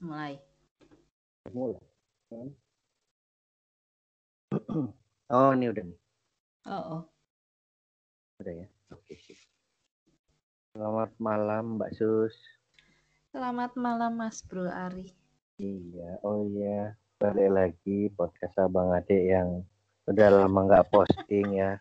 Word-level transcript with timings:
mulai. 0.00 0.40
Mulai. 1.52 1.76
Oh, 5.30 5.54
ini 5.54 5.70
udah 5.70 5.86
nih. 5.86 6.00
Oh, 6.66 6.98
oh. 6.98 7.02
Udah 8.42 8.50
ya. 8.50 8.66
Oke, 8.90 9.14
sip. 9.22 9.38
Selamat 10.74 11.14
malam, 11.22 11.78
Mbak 11.78 11.94
Sus. 11.94 12.34
Selamat 13.30 13.78
malam 13.78 14.18
Mas 14.18 14.42
Bro 14.42 14.66
Ari. 14.66 15.14
Iya, 15.62 16.18
oh 16.26 16.42
iya. 16.50 16.98
Balik 17.22 17.46
lagi 17.46 18.10
podcast 18.18 18.58
Abang 18.58 18.90
Ade 18.90 19.30
yang 19.30 19.62
udah 20.10 20.28
lama 20.34 20.66
nggak 20.66 20.90
posting 20.90 21.62
ya. 21.62 21.78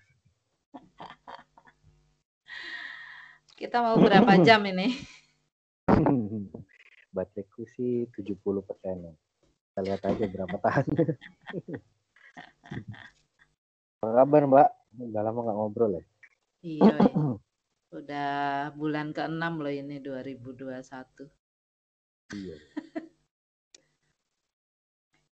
Kita 3.57 3.81
mau 3.81 3.97
berapa 3.97 4.45
jam 4.45 4.61
ini? 4.69 4.93
Bateraiku 7.09 7.65
sih 7.73 8.05
70 8.13 8.61
persen. 8.65 9.17
Kita 9.69 9.79
lihat 9.81 10.01
aja 10.05 10.25
berapa 10.29 10.55
tahan. 10.61 10.85
Apa 13.99 14.09
kabar 14.23 14.43
Mbak? 14.47 14.69
Udah 15.11 15.21
lama 15.27 15.39
nggak 15.43 15.57
ngobrol 15.57 15.91
ya? 15.99 16.03
Iya, 16.59 16.91
iya. 16.91 17.35
udah 17.89 18.29
bulan 18.75 19.15
ke-6 19.15 19.53
loh 19.59 19.73
ini 19.73 19.99
2021. 19.99 21.27
Iya. 22.35 22.55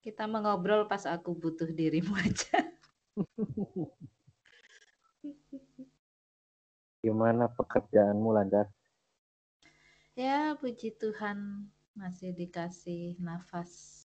Kita 0.06 0.30
mengobrol 0.30 0.86
pas 0.86 1.02
aku 1.02 1.34
butuh 1.34 1.66
dirimu 1.66 2.14
aja. 2.14 2.62
Gimana 7.02 7.50
pekerjaanmu 7.50 8.30
lancar? 8.34 8.70
Ya, 10.16 10.56
puji 10.56 10.96
Tuhan 10.96 11.68
masih 11.92 12.32
dikasih 12.32 13.20
nafas. 13.20 14.00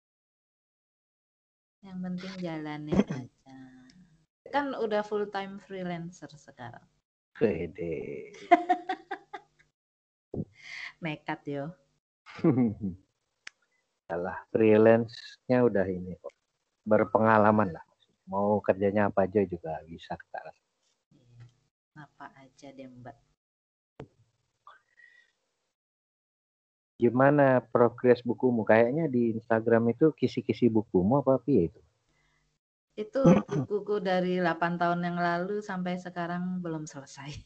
Yang 1.83 1.99
penting 1.99 2.35
jalanin 2.39 3.03
aja. 3.11 3.59
Kan 4.55 4.71
udah 4.79 5.03
full 5.03 5.27
time 5.35 5.59
freelancer 5.59 6.31
sekarang. 6.31 6.87
Wede. 7.43 8.31
Nekat 11.03 11.43
yo. 11.51 11.75
Salah 14.07 14.47
freelance-nya 14.55 15.67
udah 15.67 15.91
ini 15.91 16.15
kok. 16.23 16.31
Berpengalaman 16.87 17.75
lah. 17.75 17.83
Mau 18.31 18.63
kerjanya 18.63 19.11
apa 19.11 19.27
aja 19.27 19.43
juga 19.43 19.83
bisa 19.83 20.15
kita. 20.15 20.55
Apa 21.99 22.31
aja 22.39 22.71
deh 22.71 22.87
Mbak. 22.87 23.36
Gimana 26.97 27.61
progres 27.61 28.25
bukumu? 28.25 28.65
Kayaknya 28.65 29.09
di 29.13 29.37
Instagram 29.37 29.93
itu 29.93 30.17
kisi-kisi 30.17 30.73
bukumu 30.73 31.21
apa 31.21 31.37
piye 31.37 31.69
itu? 31.69 31.81
Itu 32.97 33.21
bukuku 33.69 34.01
dari 34.01 34.41
8 34.41 34.81
tahun 34.81 35.05
yang 35.05 35.21
lalu 35.21 35.61
sampai 35.61 36.01
sekarang 36.01 36.65
belum 36.65 36.89
selesai. 36.89 37.37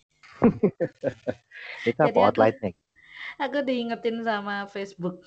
Itu 1.90 1.98
apa 1.98 2.14
Jadi 2.14 2.20
aku-? 2.22 2.78
Aku 3.42 3.58
diingetin 3.66 4.22
sama 4.22 4.70
Facebook. 4.70 5.26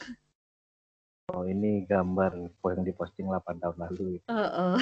Oh 1.31 1.43
ini 1.47 1.83
gambar 1.87 2.35
yang 2.35 2.83
diposting 2.83 3.27
8 3.27 3.59
tahun 3.59 3.77
lalu. 3.79 4.23
Heeh. 4.27 4.75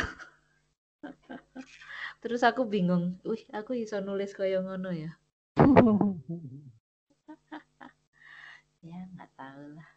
Terus 2.22 2.42
aku 2.45 2.70
bingung, 2.70 3.17
wih 3.26 3.42
aku 3.50 3.73
iso 3.73 3.98
nulis 4.02 4.38
kaya 4.38 4.61
ngono 4.61 4.93
ya. 4.93 5.17
Ya 8.81 9.05
nggak 9.14 9.31
tahu 9.37 9.77
lah. 9.77 9.89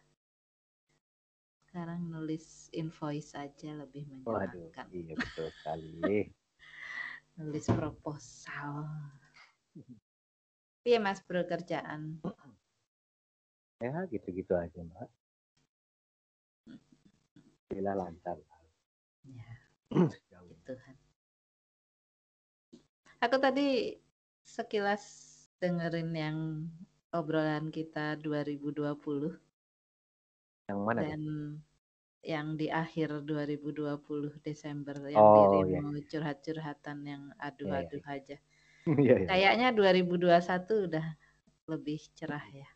Sekarang 1.65 2.05
nulis 2.07 2.69
invoice 2.71 3.33
aja 3.33 3.69
lebih 3.73 4.05
Waduh, 4.23 4.69
menyenangkan. 4.71 4.85
iya 4.93 5.13
betul 5.17 5.47
sekali. 5.49 6.29
Nulis 7.35 7.65
proposal. 7.67 8.87
Iya 10.85 11.01
mas 11.01 11.19
bro 11.25 11.43
kerjaan. 11.43 12.21
Ya 13.83 14.07
gitu-gitu 14.07 14.53
aja 14.55 14.79
mbak. 14.85 15.09
Bila 17.67 17.91
lancar. 17.97 18.37
Ya. 19.25 19.51
Tuhan. 20.65 20.95
Aku 23.21 23.37
tadi 23.41 23.97
sekilas 24.45 25.03
dengerin 25.57 26.11
yang 26.13 26.37
obrolan 27.19 27.65
kita 27.77 28.05
2020 28.25 29.31
Yang 30.69 30.79
mana? 30.85 31.01
tuh? 31.09 31.17
dan 31.17 31.61
yang 32.25 32.47
di 32.59 32.67
akhir 32.83 33.09
2020 33.29 34.31
Desember 34.47 34.97
yang 35.15 35.27
Oh, 35.29 35.35
dirimu 35.35 36.01
curhat-curhatan 36.09 36.97
yang 37.11 37.23
aduh-aduh 37.47 38.03
aja. 38.15 38.37
Iya, 39.01 39.15
iya. 39.17 39.29
Kayaknya 39.29 39.67
2021 39.77 40.73
udah 40.89 41.07
lebih 41.71 41.99
cerah 42.17 42.45
ya. 42.61 42.67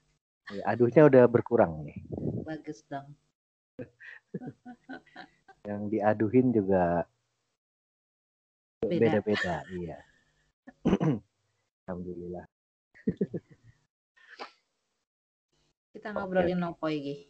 Iya, 0.53 0.63
Aduhnya 0.71 1.01
udah 1.09 1.23
berkurang 1.29 1.71
nih. 1.85 1.97
Bagus 2.45 2.83
dong. 2.91 3.15
Yang 5.67 5.81
diaduhin 5.93 6.47
juga 6.55 6.83
Beda. 8.81 8.99
beda-beda. 9.01 9.55
Iya. 9.79 9.97
Alhamdulillah. 11.87 12.45
Kita 15.99 16.15
ngobrolin 16.15 16.63
apa 16.63 16.87
iki? 16.95 17.27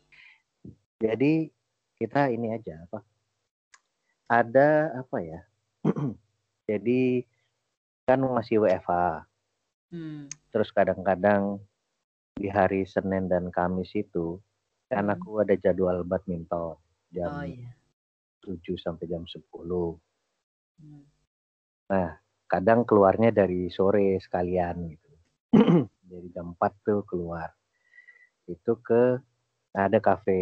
Jadi 1.02 1.50
kita 1.97 2.30
ini 2.30 2.53
aja 2.53 2.85
apa? 2.85 3.02
Ada 4.30 4.94
apa 5.02 5.18
ya? 5.25 5.41
Jadi 6.69 7.25
kan 8.06 8.22
masih 8.29 8.62
WFA. 8.62 9.25
Hmm. 9.90 10.29
Terus 10.53 10.69
kadang-kadang 10.69 11.58
di 12.38 12.46
hari 12.46 12.85
Senin 12.85 13.25
dan 13.25 13.50
Kamis 13.50 13.90
itu 13.97 14.38
kan 14.85 15.09
Hmm. 15.09 15.18
aku 15.18 15.41
ada 15.41 15.58
jadwal 15.58 16.06
badminton 16.06 16.78
jam 17.09 17.41
Oh 17.41 17.46
iya. 17.50 17.74
7 18.46 18.78
sampai 18.78 19.09
jam 19.09 19.25
10. 19.25 19.97
Hmm. 20.78 21.09
Kadang 22.46 22.85
keluarnya 22.85 23.34
dari 23.34 23.74
sore 23.74 24.22
sekalian 24.22 24.94
gitu. 24.94 25.09
Jadi 26.06 26.28
jam 26.38 26.53
4 26.53 26.85
tuh 26.85 27.02
keluar. 27.09 27.50
Itu 28.50 28.82
ke 28.82 29.22
ada 29.78 30.02
kafe 30.02 30.42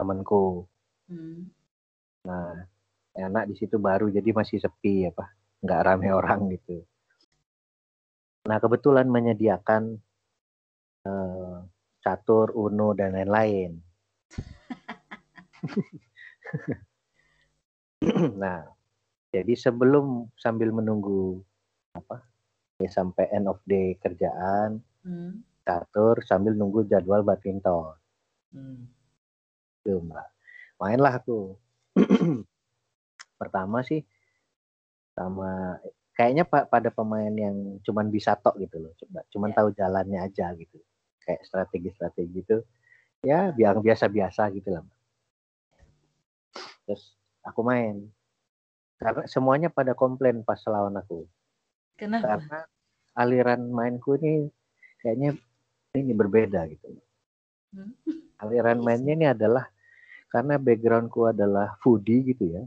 temanku. 0.00 0.64
Hmm. 1.06 1.52
Nah, 2.24 2.64
enak 3.12 3.52
di 3.52 3.54
situ 3.60 3.76
baru 3.76 4.08
jadi 4.08 4.32
masih 4.32 4.56
sepi 4.56 5.04
apa, 5.04 5.28
nggak 5.60 5.82
rame 5.84 6.08
orang 6.08 6.48
gitu. 6.56 6.80
Nah, 8.48 8.58
kebetulan 8.58 9.06
menyediakan 9.06 10.00
eh, 11.04 11.56
catur, 12.00 12.56
uno 12.56 12.96
dan 12.96 13.14
lain-lain. 13.14 13.76
nah, 18.42 18.66
jadi 19.30 19.54
sebelum 19.54 20.26
sambil 20.40 20.74
menunggu 20.74 21.38
apa 21.92 22.24
ya 22.80 22.88
sampai 22.88 23.28
end 23.30 23.46
of 23.46 23.60
day 23.68 23.94
kerjaan, 24.00 24.82
Hmm. 25.02 25.42
Catur 25.62 26.22
sambil 26.26 26.54
nunggu 26.54 26.86
jadwal 26.90 27.22
badminton. 27.22 27.94
Hmm. 28.52 28.90
Tuh, 29.82 29.98
Mbak. 30.02 30.28
Mainlah 30.78 31.14
aku. 31.22 31.58
Pertama 33.40 33.82
sih 33.82 34.02
sama 35.12 35.76
kayaknya 36.16 36.48
Pak 36.48 36.72
pada 36.72 36.88
pemain 36.88 37.32
yang 37.32 37.82
cuman 37.84 38.08
bisa 38.08 38.32
tok 38.38 38.56
gitu 38.56 38.80
loh, 38.80 38.92
coba 38.96 39.20
cuman 39.28 39.50
Ya. 39.52 39.56
tahu 39.60 39.68
jalannya 39.76 40.18
aja 40.24 40.46
gitu. 40.56 40.78
Kayak 41.22 41.42
strategi-strategi 41.46 42.30
gitu. 42.42 42.56
Ya, 43.22 43.54
biang 43.54 43.78
biasa-biasa 43.82 44.50
gitu 44.54 44.74
lah. 44.74 44.82
Mbak. 44.82 44.98
Terus 46.86 47.02
aku 47.46 47.60
main. 47.62 48.10
Karena 48.98 49.26
semuanya 49.26 49.68
pada 49.70 49.94
komplain 49.98 50.46
pas 50.46 50.58
lawan 50.66 50.94
aku. 50.98 51.26
Kenapa? 51.98 52.38
Karena 52.38 52.58
aliran 53.18 53.62
mainku 53.70 54.16
ini 54.18 54.48
kayaknya 55.02 55.36
ini 55.92 56.16
berbeda 56.16 56.64
gitu. 56.72 56.88
Hmm. 57.72 57.92
aliran 58.40 58.80
Iya 58.80 58.84
mainnya 58.84 59.12
ini 59.12 59.26
adalah 59.28 59.64
karena 60.32 60.56
backgroundku 60.56 61.28
adalah 61.28 61.76
foodie 61.84 62.32
gitu 62.32 62.48
ya. 62.48 62.64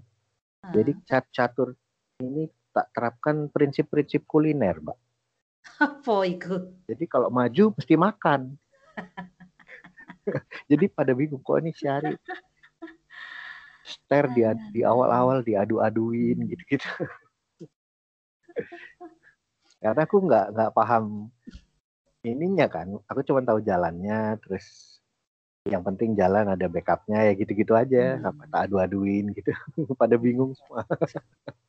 Ah. 0.61 0.73
Jadi 0.73 0.91
cat 1.05 1.25
catur 1.33 1.73
ini 2.21 2.45
tak 2.69 2.93
terapkan 2.93 3.49
prinsip-prinsip 3.49 4.29
kuliner, 4.29 4.77
Mbak. 4.77 4.97
apa 5.81 6.15
itu? 6.29 6.53
Jadi 6.85 7.05
kalau 7.09 7.33
maju 7.33 7.73
mesti 7.73 7.95
makan. 7.97 8.53
Jadi 10.69 10.85
pada 10.93 11.11
bingung 11.17 11.41
kok 11.41 11.61
ini 11.61 11.73
si 11.73 11.89
Ari 11.89 12.13
ster 13.85 14.25
di, 14.33 14.41
di 14.73 14.81
awal-awal 14.81 15.41
diadu-aduin 15.41 16.37
Hmm. 16.41 16.49
gitu-gitu. 16.49 16.89
Karena 19.81 20.01
aku 20.05 20.17
nggak 20.25 20.45
nggak 20.53 20.71
paham 20.73 21.29
ininya 22.25 22.65
kan. 22.67 22.97
Aku 23.05 23.21
cuma 23.21 23.41
tahu 23.41 23.61
jalannya, 23.61 24.37
terus 24.41 24.97
yang 25.65 25.81
penting 25.81 26.13
jalan 26.13 26.45
ada 26.45 26.69
backupnya 26.69 27.25
ya 27.25 27.33
gitu-gitu 27.33 27.73
aja 27.73 28.17
Hmm. 28.17 28.29
apa 28.29 28.43
tak 28.45 28.61
adu-aduin 28.69 29.33
gitu 29.33 29.49
pada 30.01 30.13
bingung 30.13 30.53
semua 30.53 30.85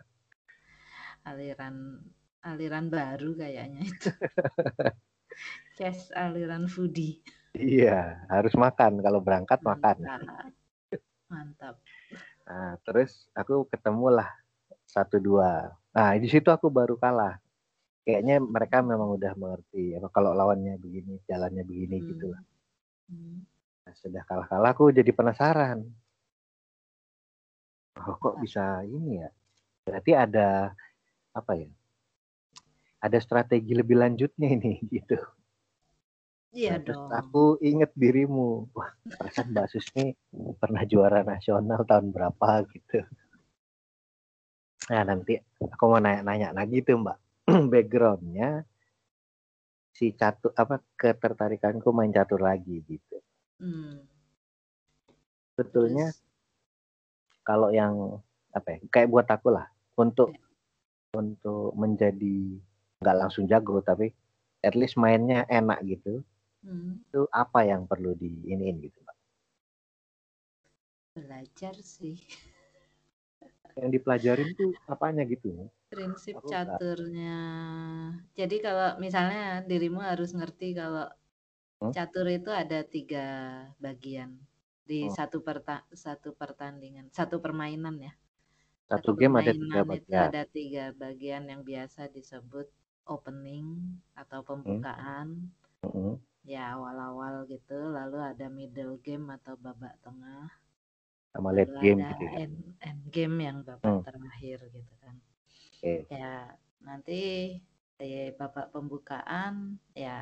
Aliran 1.25 2.01
aliran 2.45 2.87
baru 2.87 3.35
kayaknya 3.35 3.83
itu. 3.83 4.11
Cash 5.77 6.13
aliran 6.13 6.69
foodie. 6.69 7.21
iya 7.53 8.21
harus 8.29 8.53
makan 8.53 9.01
kalau 9.01 9.21
berangkat 9.21 9.61
makan 9.61 9.97
Mantap. 10.05 10.53
Mantap. 11.33 11.75
nah 12.45 12.77
terus 12.85 13.27
aku 13.33 13.65
ketemulah 13.67 14.29
satu 14.85 15.17
dua 15.17 15.73
nah 15.89 16.13
di 16.15 16.29
situ 16.29 16.53
aku 16.53 16.69
baru 16.69 17.01
kalah 17.01 17.41
kayaknya 18.07 18.39
mereka 18.39 18.81
memang 18.81 19.19
udah 19.19 19.35
mengerti 19.35 19.99
apa 19.99 20.07
kalau 20.09 20.31
lawannya 20.31 20.79
begini 20.79 21.19
jalannya 21.27 21.67
begini 21.67 21.99
Hmm. 21.99 22.09
gitu 22.09 22.27
lah 22.31 22.43
Hmm. 23.07 23.39
Nah, 23.83 23.95
sudah 23.95 24.23
kalah-kalah 24.27 24.75
aku 24.75 24.91
jadi 24.91 25.15
penasaran. 25.15 25.87
Oh, 28.03 28.19
kok 28.19 28.43
bisa 28.43 28.83
ini 28.83 29.23
ya? 29.23 29.31
Berarti 29.87 30.11
ada 30.11 30.75
apa 31.31 31.53
ya? 31.55 31.71
Ada 32.99 33.23
strategi 33.23 33.79
lebih 33.79 34.03
lanjutnya 34.03 34.51
ini 34.51 34.83
gitu. 34.91 35.15
Iya 36.51 36.75
Nah, 36.75 36.79
terus 36.83 36.99
dong. 36.99 37.11
aku 37.15 37.43
inget 37.63 37.95
dirimu. 37.95 38.75
Wah, 38.75 38.91
perasaan 39.07 39.55
Mbak 39.55 39.67
Sus 39.71 39.87
nih 39.95 40.19
pernah 40.59 40.83
juara 40.83 41.23
nasional 41.23 41.87
tahun 41.87 42.11
berapa 42.11 42.67
gitu. 42.75 43.07
Nah, 44.91 45.03
nanti 45.07 45.39
aku 45.63 45.85
mau 45.87 46.03
nanya-nanya 46.03 46.51
lagi 46.51 46.83
tuh 46.83 46.99
Mbak. 46.99 47.19
Backgroundnya 47.73 48.67
si 49.97 50.13
catur 50.13 50.53
apa 50.53 50.83
ketertarikanku 50.99 51.89
main 51.95 52.13
catur 52.13 52.45
lagi 52.45 52.85
gitu. 52.85 53.17
Hmm. 53.63 54.05
Sebetulnya 55.57 56.13
Terus, 56.13 56.21
kalau 57.47 57.73
yang 57.73 58.21
apa 58.53 58.77
ya 58.77 58.79
kayak 58.91 59.09
buat 59.09 59.29
aku 59.31 59.55
lah 59.55 59.71
untuk 59.97 60.35
untuk 61.17 61.73
menjadi 61.79 62.59
nggak 63.01 63.17
langsung 63.17 63.47
jago 63.47 63.81
tapi 63.81 64.11
at 64.61 64.75
least 64.75 64.99
mainnya 64.99 65.47
enak 65.47 65.79
gitu 65.87 66.25
hmm, 66.67 67.07
itu 67.09 67.23
apa 67.31 67.63
yang 67.63 67.87
perlu 67.87 68.17
diiniin 68.19 68.83
gitu 68.83 68.99
Mbak? 69.05 69.17
belajar 71.17 71.75
sih. 71.81 72.21
yang 73.77 73.93
dipelajarin 73.93 74.57
tuh 74.57 74.73
apanya 74.89 75.25
gitu 75.29 75.69
Prinsip 75.97 76.37
Aku 76.37 76.51
caturnya. 76.53 77.41
Jadi 78.39 78.57
kalau 78.67 78.89
misalnya 79.05 79.65
dirimu 79.71 80.01
harus 80.11 80.31
ngerti 80.39 80.69
kalau 80.81 81.07
Hmm? 81.81 81.97
catur 81.97 82.27
itu 82.39 82.51
ada 82.63 82.81
tiga 82.95 83.27
bagian 83.85 84.31
di 84.91 85.01
Hmm. 85.01 85.17
satu 85.17 85.39
perta 85.47 85.77
satu 86.05 86.31
pertandingan, 86.41 87.07
satu 87.19 87.37
permainan 87.45 87.97
ya. 88.07 88.13
satu 88.91 89.11
game 89.19 89.35
ada 89.41 89.53
tiga 89.61 89.81
itu 89.87 89.91
bagian 89.91 90.29
ada 90.29 90.43
tiga 90.57 90.85
bagian 91.03 91.43
yang 91.51 91.63
biasa 91.71 92.03
disebut 92.17 92.67
opening 93.15 93.67
atau 94.23 94.41
pembukaan. 94.49 95.29
Mm-mm. 95.85 96.21
Ya 96.53 96.63
awal-awal 96.77 97.35
gitu, 97.53 97.79
lalu 97.99 98.19
ada 98.31 98.47
middle 98.59 98.95
game 99.07 99.27
atau 99.37 99.55
babak 99.65 99.95
tengah, 100.05 100.47
sama 101.33 101.51
late 101.57 101.75
game 101.83 102.01
ada 102.01 102.11
gitu 102.11 102.25
ya 102.35 102.41
end, 102.43 102.57
end 102.89 103.03
game 103.15 103.37
yang 103.47 103.59
babak 103.69 103.97
Hmm. 103.97 104.07
terakhir 104.07 104.59
gitu 104.77 104.95
kan. 105.05 105.17
Oke 105.77 106.07
Ya, 106.11 106.55
nanti 106.87 107.21
di 107.99 108.11
babak 108.39 108.67
pembukaan 108.75 109.55
ya 110.05 110.19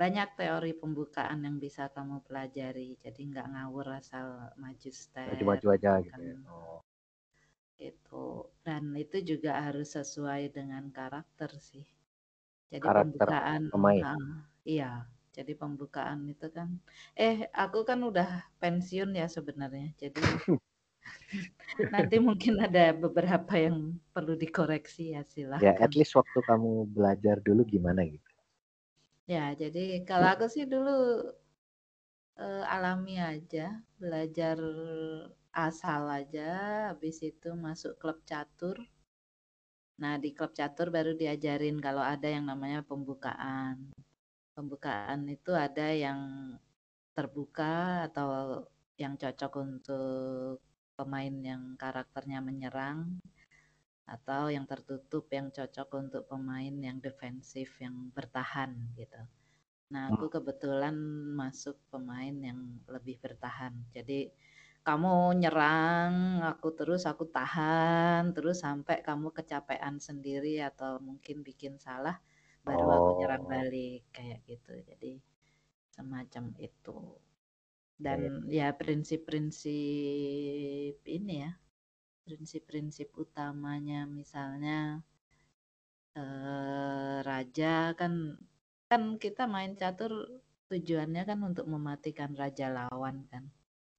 banyak 0.00 0.28
teori 0.40 0.72
pembukaan 0.82 1.38
yang 1.46 1.56
bisa 1.64 1.82
kamu 1.94 2.16
pelajari. 2.26 2.88
Jadi 3.04 3.20
nggak 3.30 3.46
ngawur 3.52 3.86
asal 4.00 4.26
maju 4.62 4.90
step 5.02 5.28
maju-maju 5.30 5.66
aja 5.76 5.92
gitu 6.00 6.06
gitu 6.06 6.20
ya 6.30 6.34
kan. 6.34 6.42
oh. 6.52 6.80
Itu. 7.90 8.24
Dan 8.66 8.82
itu 9.02 9.16
juga 9.30 9.50
harus 9.64 9.88
sesuai 9.96 10.42
dengan 10.56 10.84
karakter 10.98 11.50
sih. 11.70 11.86
Jadi 12.72 12.86
karakter 12.86 13.28
pembukaan, 13.28 13.62
pemain 13.72 14.04
ah, 14.04 14.24
iya. 14.66 14.90
Jadi 15.36 15.52
pembukaan 15.54 16.20
itu 16.32 16.46
kan, 16.56 16.68
eh 17.14 17.36
aku 17.54 17.78
kan 17.88 18.00
udah 18.10 18.28
pensiun 18.62 19.10
ya 19.20 19.26
sebenarnya. 19.36 19.88
Jadi 20.02 20.20
nanti 21.94 22.16
mungkin 22.26 22.54
ada 22.66 22.84
beberapa 23.04 23.52
yang 23.66 23.76
perlu 24.14 24.34
dikoreksi 24.42 25.02
ya 25.14 25.22
ya 25.62 25.72
silahkan. 25.72 25.84
at 25.84 25.92
least 25.98 26.12
waktu 26.18 26.38
kamu 26.48 26.70
belajar 26.96 27.36
dulu 27.46 27.62
gimana 27.72 28.00
gitu 28.14 28.30
Ya, 29.32 29.44
jadi 29.60 29.84
kalau 30.08 30.26
aku 30.34 30.46
sih 30.54 30.64
dulu 30.72 30.90
eh, 32.44 32.64
alami 32.74 33.14
aja, 33.32 33.66
belajar 34.00 34.58
asal 35.66 36.02
aja, 36.18 36.48
habis 36.90 37.16
itu 37.30 37.48
masuk 37.64 37.92
klub 38.00 38.18
catur. 38.30 38.76
Nah, 40.02 40.14
di 40.22 40.28
klub 40.36 40.52
catur 40.58 40.88
baru 40.96 41.12
diajarin 41.20 41.76
kalau 41.86 42.02
ada 42.14 42.28
yang 42.36 42.44
namanya 42.50 42.80
pembukaan. 42.90 43.76
Pembukaan 44.56 45.20
itu 45.36 45.52
ada 45.66 45.86
yang 46.04 46.20
terbuka 47.16 47.74
atau 48.08 48.28
yang 49.02 49.14
cocok 49.22 49.52
untuk 49.66 50.56
pemain 51.00 51.34
yang 51.50 51.62
karakternya 51.82 52.38
menyerang 52.48 52.98
atau 54.04 54.42
yang 54.54 54.66
tertutup 54.68 55.24
yang 55.32 55.48
cocok 55.56 55.88
untuk 56.02 56.22
pemain 56.28 56.74
yang 56.88 56.98
defensif 57.00 57.68
yang 57.84 57.96
bertahan 58.16 58.70
gitu. 59.00 59.20
Nah, 59.94 60.02
aku 60.12 60.26
kebetulan 60.36 60.94
masuk 61.40 61.76
pemain 61.90 62.34
yang 62.48 62.60
lebih 62.94 63.16
bertahan. 63.24 63.74
Jadi 63.96 64.30
kamu 64.86 65.40
nyerang, 65.40 66.42
aku 66.52 66.68
terus 66.78 67.02
aku 67.10 67.24
tahan, 67.28 68.34
terus 68.36 68.62
sampai 68.66 68.96
kamu 69.08 69.28
kecapean 69.34 69.96
sendiri 69.98 70.62
atau 70.70 70.98
mungkin 71.02 71.42
bikin 71.48 71.74
salah, 71.86 72.16
baru 72.66 72.86
aku 72.98 73.10
nyerang 73.18 73.44
oh 73.44 73.50
balik 73.50 74.02
kayak 74.14 74.40
gitu. 74.46 74.72
Jadi 74.90 75.12
semacam 75.96 76.44
itu. 76.58 76.96
Dan 78.00 78.48
ya 78.48 78.72
prinsip-prinsip 78.72 81.04
ini 81.04 81.44
ya, 81.44 81.52
prinsip-prinsip 82.24 83.12
utamanya 83.12 84.08
misalnya 84.08 85.04
eh, 86.16 87.20
raja 87.20 87.92
kan 87.92 88.40
kan 88.88 89.20
kita 89.20 89.44
main 89.44 89.76
catur 89.76 90.40
tujuannya 90.72 91.28
kan 91.28 91.44
untuk 91.44 91.68
mematikan 91.68 92.32
raja 92.32 92.72
lawan 92.72 93.28
kan. 93.28 93.44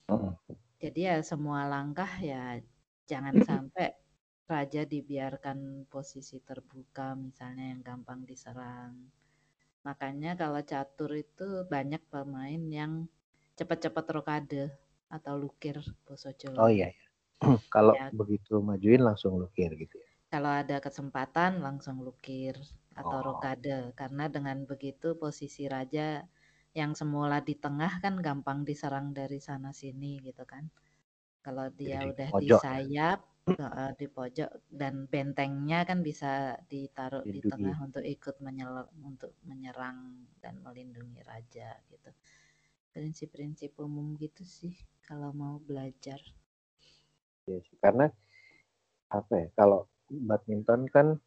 Mm-mm. 0.10 0.34
Jadi 0.82 1.06
ya 1.06 1.22
semua 1.22 1.70
langkah 1.70 2.10
ya 2.18 2.58
jangan 3.06 3.38
sampai 3.46 3.94
raja 4.50 4.82
dibiarkan 4.84 5.88
posisi 5.88 6.42
terbuka 6.42 7.14
misalnya 7.14 7.72
yang 7.72 7.86
gampang 7.86 8.26
diserang. 8.26 8.98
Makanya 9.86 10.36
kalau 10.36 10.60
catur 10.66 11.14
itu 11.16 11.64
banyak 11.70 12.02
pemain 12.10 12.64
yang 12.68 13.06
cepat-cepat 13.58 14.06
rokade 14.16 14.64
atau 15.16 15.34
lukir 15.42 15.78
boso 16.06 16.30
oh 16.62 16.70
Jawa. 16.70 16.72
iya 16.76 16.88
ya. 16.96 17.04
kalau 17.74 17.96
Ya, 17.98 18.06
begitu 18.20 18.54
majuin 18.70 19.02
langsung 19.08 19.34
lukir 19.42 19.72
gitu 19.82 19.96
ya 20.06 20.10
kalau 20.34 20.52
ada 20.62 20.78
kesempatan 20.86 21.52
langsung 21.66 21.98
lukir 22.08 22.56
atau 23.02 23.20
oh 23.20 23.22
rokade 23.28 23.78
karena 24.00 24.26
dengan 24.36 24.58
begitu 24.72 25.08
posisi 25.24 25.64
raja 25.76 26.08
yang 26.80 26.92
semula 27.00 27.38
di 27.44 27.56
tengah 27.66 27.94
kan 28.04 28.16
gampang 28.28 28.60
diserang 28.70 29.08
dari 29.20 29.40
sana 29.48 29.72
sini 29.82 30.12
gitu 30.28 30.44
kan. 30.54 30.64
Kalau 31.46 31.68
jadi 31.82 31.96
dia 31.96 32.00
di 32.04 32.10
udah 32.12 32.30
di 32.42 32.50
pojok 32.52 32.64
ya 32.72 32.82
sayap, 32.88 33.20
eh, 33.82 33.92
di 34.00 34.08
pojok 34.18 34.52
dan 34.82 34.94
bentengnya 35.12 35.80
kan 35.90 36.00
bisa 36.10 36.32
ditaruh 36.72 37.26
di 37.34 37.42
lindungi 37.42 37.52
tengah 37.52 37.76
untuk 37.86 38.04
ikut 38.16 38.36
menyel 38.46 38.74
untuk 39.10 39.32
menyerang 39.50 40.00
dan 40.44 40.56
melindungi 40.66 41.20
raja 41.32 41.70
gitu. 41.92 42.10
Prinsip-prinsip 42.92 43.76
umum 43.80 44.20
gitu 44.20 44.44
sih 44.44 44.76
kalau 45.08 45.32
mau 45.32 45.60
belajar. 45.64 46.20
ya 47.50 47.58
sih. 47.58 47.76
karena 47.82 48.06
apa 49.10 49.34
ya 49.34 49.48
kalau 49.58 49.90
badminton 50.08 50.86
kan 50.94 51.18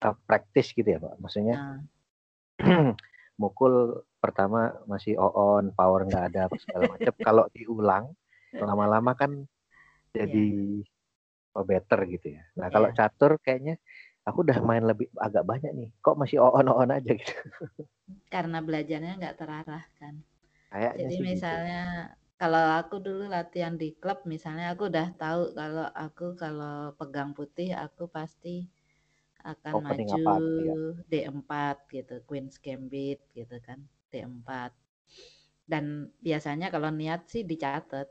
uh, 0.00 0.16
praktis 0.24 0.72
gitu 0.72 0.88
ya 0.88 0.98
pak 0.98 1.20
maksudnya 1.20 1.54
Nah, 1.60 1.78
mukul 3.40 4.04
pertama 4.20 4.72
masih 4.88 5.16
on 5.20 5.72
power 5.76 6.08
nggak 6.08 6.24
ada 6.32 6.40
apa 6.48 6.56
segala 6.56 6.92
macam 6.92 7.14
kalau 7.28 7.44
diulang 7.52 8.04
lama-lama 8.52 9.12
kan 9.16 9.44
jadi 10.12 10.48
oh, 11.54 11.64
better 11.64 12.00
gitu 12.10 12.36
ya 12.36 12.42
nah 12.56 12.68
kalau 12.68 12.88
ya. 12.90 12.96
catur 13.06 13.40
kayaknya 13.40 13.80
aku 14.28 14.44
udah 14.44 14.58
main 14.60 14.84
lebih 14.84 15.08
agak 15.16 15.44
banyak 15.46 15.72
nih 15.72 15.88
kok 16.04 16.18
masih 16.20 16.42
on 16.42 16.68
on 16.68 16.90
aja 16.92 17.12
gitu 17.16 17.34
Karena 18.30 18.58
belajarnya 18.62 19.18
nggak 19.18 19.36
terarah 19.38 19.84
kan. 19.98 20.14
Kayaknya 20.70 21.08
Jadi 21.10 21.16
sih 21.16 21.26
gitu 21.34 21.56
misalnya 21.60 21.82
kalau 22.40 22.64
aku 22.80 22.96
dulu 23.04 23.28
latihan 23.28 23.76
di 23.76 23.92
klub, 24.00 24.24
misalnya 24.24 24.72
aku 24.72 24.88
udah 24.88 25.08
tahu 25.20 25.52
kalau 25.52 25.86
aku 25.92 26.26
kalau 26.40 26.96
pegang 26.96 27.36
putih 27.36 27.76
aku 27.76 28.08
pasti 28.08 28.64
akan 29.44 29.74
opening 29.76 30.08
maju 30.08 30.16
apa 30.16 30.32
gitu 30.40 30.60
ya 30.64 30.74
D4 31.10 31.52
gitu, 31.92 32.14
Queen's 32.28 32.56
Gambit 32.64 33.20
gitu 33.36 33.56
kan, 33.60 33.84
D4. 34.08 34.72
Dan 35.68 35.84
biasanya 36.24 36.72
kalau 36.74 36.88
niat 36.88 37.28
sih 37.28 37.44
dicatat. 37.44 38.08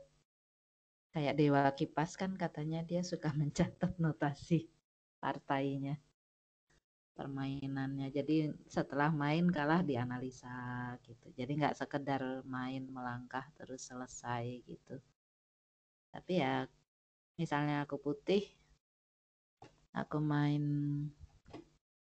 Kayak 1.10 1.34
Dewa 1.42 1.62
Kipas 1.74 2.14
kan 2.14 2.38
katanya 2.38 2.86
dia 2.86 3.02
suka 3.02 3.34
mencatat 3.40 3.98
notasi 3.98 4.70
partainya 5.18 5.98
permainannya. 7.14 8.08
Jadi 8.14 8.48
setelah 8.66 9.12
main 9.12 9.46
kalah 9.50 9.84
dianalisa 9.84 10.96
gitu. 11.04 11.28
Jadi 11.36 11.52
nggak 11.60 11.76
sekedar 11.76 12.42
main 12.46 12.86
melangkah 12.88 13.44
terus 13.58 13.86
selesai 13.86 14.62
gitu. 14.64 14.96
Tapi 16.10 16.42
ya 16.42 16.66
misalnya 17.38 17.86
aku 17.86 17.96
putih, 18.00 18.42
aku 19.94 20.18
main 20.18 20.64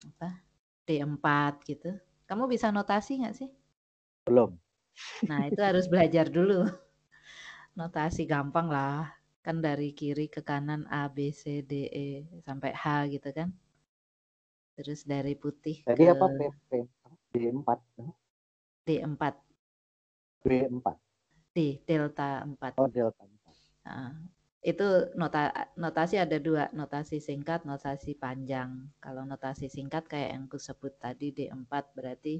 apa 0.07 0.39
D4 0.87 1.53
gitu. 1.67 1.91
Kamu 2.25 2.47
bisa 2.47 2.71
notasi 2.71 3.19
nggak 3.21 3.35
sih? 3.35 3.49
Belum. 4.23 4.55
Nah 5.27 5.49
itu 5.49 5.59
harus 5.59 5.85
belajar 5.91 6.31
dulu. 6.31 6.67
Notasi 7.75 8.23
gampang 8.27 8.67
lah. 8.71 9.11
Kan 9.41 9.57
dari 9.59 9.91
kiri 9.97 10.29
ke 10.29 10.45
kanan 10.45 10.85
A, 10.85 11.09
B, 11.09 11.33
C, 11.33 11.65
D, 11.65 11.89
E 11.89 12.07
sampai 12.45 12.71
H 12.77 13.09
gitu 13.09 13.33
kan. 13.33 13.49
Terus 14.75 15.03
dari 15.03 15.35
putih 15.35 15.83
Tadi 15.83 16.03
ke 16.07 16.11
apa 16.15 16.25
P, 16.31 16.41
P, 16.69 16.71
D4? 17.35 17.69
D4. 18.87 19.23
B4. 20.41 20.87
D, 21.51 21.57
delta 21.83 22.47
4. 22.47 22.79
Oh, 22.79 22.87
delta 22.87 23.23
4. 23.23 23.85
Nah, 23.85 24.15
itu 24.61 24.87
nota, 25.17 25.51
notasi 25.73 26.21
ada 26.21 26.37
dua, 26.37 26.69
notasi 26.71 27.17
singkat, 27.17 27.65
notasi 27.65 28.13
panjang. 28.13 28.93
Kalau 29.01 29.25
notasi 29.25 29.67
singkat 29.67 30.05
kayak 30.05 30.37
yang 30.37 30.43
aku 30.45 30.61
sebut 30.61 30.95
tadi 31.01 31.33
D4 31.33 31.71
berarti 31.97 32.39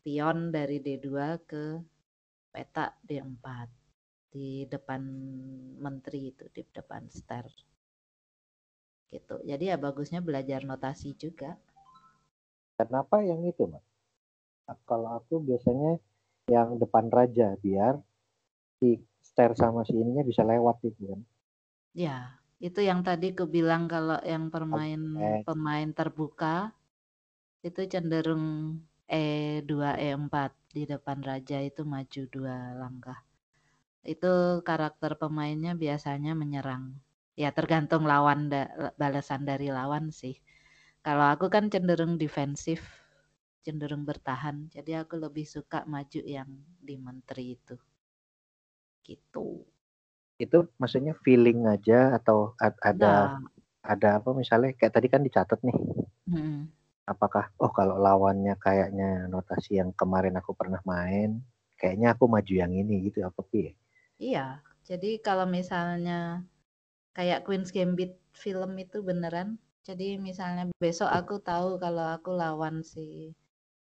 pion 0.00 0.48
dari 0.48 0.80
D2 0.80 1.08
ke 1.44 1.64
peta 2.50 2.96
D4 3.04 3.46
di 4.30 4.64
depan 4.66 5.02
menteri 5.78 6.32
itu, 6.32 6.48
di 6.50 6.62
depan 6.70 7.06
star 7.12 7.44
gitu. 9.10 9.42
Jadi 9.42 9.74
ya 9.74 9.76
bagusnya 9.76 10.22
belajar 10.22 10.62
notasi 10.62 11.18
juga. 11.18 11.58
Kenapa 12.78 13.20
yang 13.20 13.44
itu, 13.44 13.66
Mas? 13.68 13.84
Kalau 14.86 15.18
aku 15.18 15.42
biasanya 15.42 15.98
yang 16.46 16.78
depan 16.78 17.10
raja 17.10 17.58
biar 17.58 17.98
si 18.78 19.02
ster 19.20 19.52
sama 19.58 19.82
si 19.84 19.92
ininya 19.98 20.22
bisa 20.22 20.46
lewat 20.46 20.80
itu 20.86 21.10
kan. 21.10 21.20
Ya, 21.90 22.38
itu 22.62 22.80
yang 22.80 23.02
tadi 23.02 23.34
aku 23.34 23.50
bilang 23.50 23.90
kalau 23.90 24.16
yang 24.22 24.48
permain 24.48 25.02
okay. 25.18 25.42
pemain 25.42 25.90
terbuka 25.90 26.70
itu 27.66 27.82
cenderung 27.90 28.78
E2 29.10 29.98
E4 29.98 30.34
di 30.70 30.86
depan 30.86 31.18
raja 31.20 31.58
itu 31.58 31.82
maju 31.82 32.22
dua 32.30 32.56
langkah. 32.78 33.18
Itu 34.06 34.62
karakter 34.62 35.18
pemainnya 35.18 35.74
biasanya 35.74 36.32
menyerang 36.38 36.94
ya 37.40 37.56
tergantung 37.56 38.04
lawan 38.04 38.52
da, 38.52 38.68
balasan 39.00 39.48
dari 39.48 39.72
lawan 39.72 40.12
sih. 40.12 40.36
Kalau 41.00 41.24
aku 41.32 41.48
kan 41.48 41.72
cenderung 41.72 42.20
defensif, 42.20 42.84
cenderung 43.64 44.04
bertahan. 44.04 44.68
Jadi 44.68 44.92
aku 45.00 45.16
lebih 45.16 45.48
suka 45.48 45.88
maju 45.88 46.20
yang 46.20 46.52
di 46.76 47.00
menteri 47.00 47.56
itu. 47.56 47.80
Gitu. 49.00 49.64
Itu 50.36 50.68
maksudnya 50.76 51.16
feeling 51.24 51.64
aja 51.64 52.20
atau 52.20 52.52
ada 52.60 53.40
nah. 53.40 53.40
ada 53.80 54.20
apa 54.20 54.36
misalnya 54.36 54.76
kayak 54.76 54.92
tadi 54.92 55.08
kan 55.08 55.24
dicatat 55.24 55.56
nih. 55.64 55.78
Hmm. 56.28 56.68
Apakah 57.08 57.48
oh 57.56 57.72
kalau 57.72 57.96
lawannya 57.96 58.60
kayaknya 58.60 59.24
notasi 59.32 59.80
yang 59.80 59.96
kemarin 59.96 60.36
aku 60.36 60.52
pernah 60.52 60.84
main, 60.84 61.40
kayaknya 61.80 62.12
aku 62.12 62.28
maju 62.28 62.52
yang 62.52 62.76
ini 62.76 63.08
gitu 63.08 63.24
apa 63.24 63.40
sih? 63.48 63.72
Iya. 64.20 64.60
Jadi 64.84 65.24
kalau 65.24 65.48
misalnya 65.48 66.44
kayak 67.16 67.42
Queen's 67.46 67.74
Gambit 67.74 68.16
film 68.34 68.78
itu 68.78 69.02
beneran. 69.02 69.58
Jadi 69.82 70.20
misalnya 70.20 70.70
besok 70.78 71.10
aku 71.10 71.40
tahu 71.40 71.80
kalau 71.80 72.06
aku 72.14 72.30
lawan 72.36 72.84
si 72.84 73.34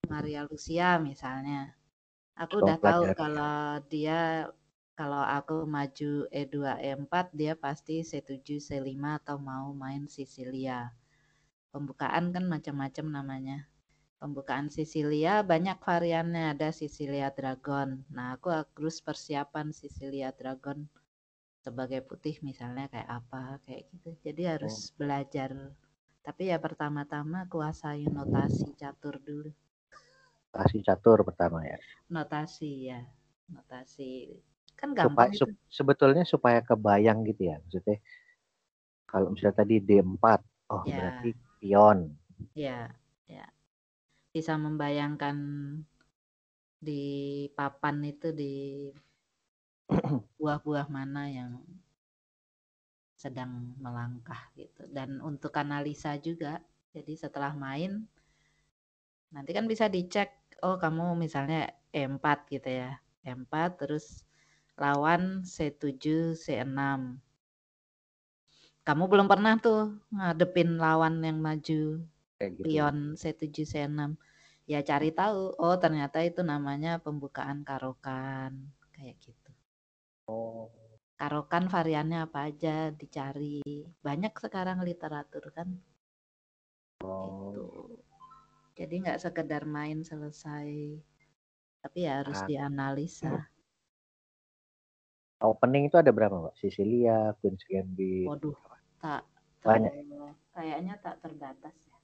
Maria 0.05 0.45
Lucia 0.45 1.01
misalnya. 1.01 1.74
Aku 2.38 2.62
udah 2.62 2.77
tahu 2.77 3.17
kalau 3.17 3.81
dia 3.89 4.45
kalau 4.93 5.21
aku 5.21 5.65
maju 5.65 6.25
E2 6.29 6.55
E4 6.81 7.13
dia 7.33 7.53
pasti 7.53 8.01
C7 8.01 8.41
C5 8.41 8.97
atau 8.97 9.38
mau 9.41 9.74
main 9.74 10.05
Sicilia. 10.05 10.93
Pembukaan 11.74 12.33
kan 12.33 12.45
macam-macam 12.45 13.05
namanya. 13.21 13.69
Pembukaan 14.17 14.74
Sicilia 14.74 15.45
banyak 15.45 15.77
variannya 15.81 16.57
ada 16.57 16.74
Sicilia 16.74 17.29
Dragon. 17.29 18.01
Nah, 18.09 18.33
aku 18.33 18.50
harus 18.50 18.97
persiapan 19.05 19.69
Sicilia 19.69 20.33
Dragon 20.33 20.89
sebagai 21.67 22.00
putih 22.00 22.39
misalnya 22.39 22.88
kayak 22.88 23.12
apa 23.12 23.59
kayak 23.67 23.91
gitu. 23.91 24.15
Jadi 24.24 24.41
harus 24.47 24.95
oh. 24.95 25.03
belajar. 25.03 25.51
Tapi 26.24 26.47
ya 26.47 26.63
pertama-tama 26.63 27.43
kuasai 27.51 28.07
notasi 28.07 28.71
catur 28.79 29.19
dulu. 29.19 29.51
Notasi 30.47 30.79
catur 30.79 31.27
pertama 31.27 31.67
ya? 31.67 31.75
Notasi 32.07 32.88
ya. 32.88 33.03
Notasi. 33.51 34.31
Kan 34.79 34.95
gampang 34.95 35.36
supaya, 35.36 35.51
itu. 35.51 35.67
sebetulnya 35.67 36.24
supaya 36.24 36.59
kebayang 36.63 37.27
gitu 37.27 37.51
ya 37.51 37.59
maksudnya. 37.59 38.00
Kalau 39.07 39.36
misalnya 39.36 39.59
tadi 39.59 39.75
D4 39.83 40.25
oh 40.71 40.83
ya. 40.88 40.95
berarti 40.95 41.29
pion. 41.59 42.00
Ya 42.55 42.95
ya. 43.27 43.47
Bisa 44.31 44.55
membayangkan 44.55 45.36
di 46.79 47.03
papan 47.57 48.07
itu 48.07 48.31
di 48.31 48.88
buah-buah 50.38 50.88
mana 50.91 51.32
yang 51.32 51.51
sedang 53.17 53.74
melangkah 53.82 54.39
gitu. 54.53 54.86
Dan 54.91 55.17
untuk 55.25 55.56
analisa 55.58 56.13
juga, 56.22 56.62
jadi 56.94 57.17
setelah 57.17 57.58
main 57.58 58.06
nanti 59.34 59.51
kan 59.51 59.65
bisa 59.65 59.89
dicek, 59.91 60.32
oh 60.63 60.77
kamu 60.77 61.17
misalnya 61.17 61.74
E4 61.91 62.48
gitu 62.53 62.70
ya. 62.70 63.01
E4 63.25 63.53
terus 63.75 64.24
lawan 64.77 65.44
C7, 65.44 66.38
C6. 66.38 67.17
Kamu 68.88 69.03
belum 69.12 69.27
pernah 69.27 69.60
tuh 69.60 70.00
ngadepin 70.13 70.79
lawan 70.79 71.20
yang 71.20 71.44
maju 71.44 72.00
gitu. 72.39 72.63
pion 72.63 73.17
C7, 73.20 73.51
C6. 73.67 74.15
Ya 74.67 74.79
cari 74.84 75.12
tahu, 75.12 75.58
oh 75.60 75.75
ternyata 75.75 76.24
itu 76.24 76.44
namanya 76.44 77.00
pembukaan 77.00 77.67
karokan 77.67 78.72
kayak 78.96 79.15
gitu. 79.20 79.47
Oh. 80.27 80.67
Karokan 81.17 81.65
variannya 81.65 82.29
apa 82.29 82.51
aja 82.51 82.93
dicari. 82.93 83.63
Banyak 84.03 84.38
sekarang 84.38 84.84
literatur 84.86 85.50
kan. 85.50 85.72
Oh. 87.01 87.25
Gitu. 87.25 87.65
Jadi 88.77 88.93
nggak 89.01 89.22
sekedar 89.25 89.65
main 89.65 90.05
selesai, 90.05 90.69
tapi 91.81 92.05
ya 92.05 92.22
harus 92.22 92.38
ah. 92.38 92.46
dianalisa. 92.46 93.34
Opening 95.41 95.89
itu 95.89 95.98
ada 95.98 96.13
berapa, 96.13 96.34
Mbak? 96.34 96.55
Sicilia, 96.62 97.34
Queen's 97.41 97.65
Gambit. 97.65 98.29
Waduh, 98.29 98.57
tak 99.01 99.25
banyak. 99.65 99.93
Kayaknya 100.53 100.93
tak 101.01 101.17
terbatas 101.25 101.74
ya. 101.74 101.98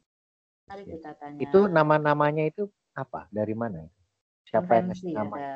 Mari 0.69 0.83
kita 0.89 1.13
tanya. 1.17 1.41
Itu 1.41 1.69
nama-namanya 1.69 2.49
itu 2.49 2.69
apa? 2.97 3.29
Dari 3.29 3.53
mana? 3.53 3.85
Siapa 4.49 4.81
yang 4.81 4.93
nama? 5.13 5.33
Ada 5.37 5.53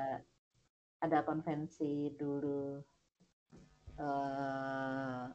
ada 1.02 1.22
konvensi 1.22 2.10
dulu 2.18 2.82
uh, 4.02 5.30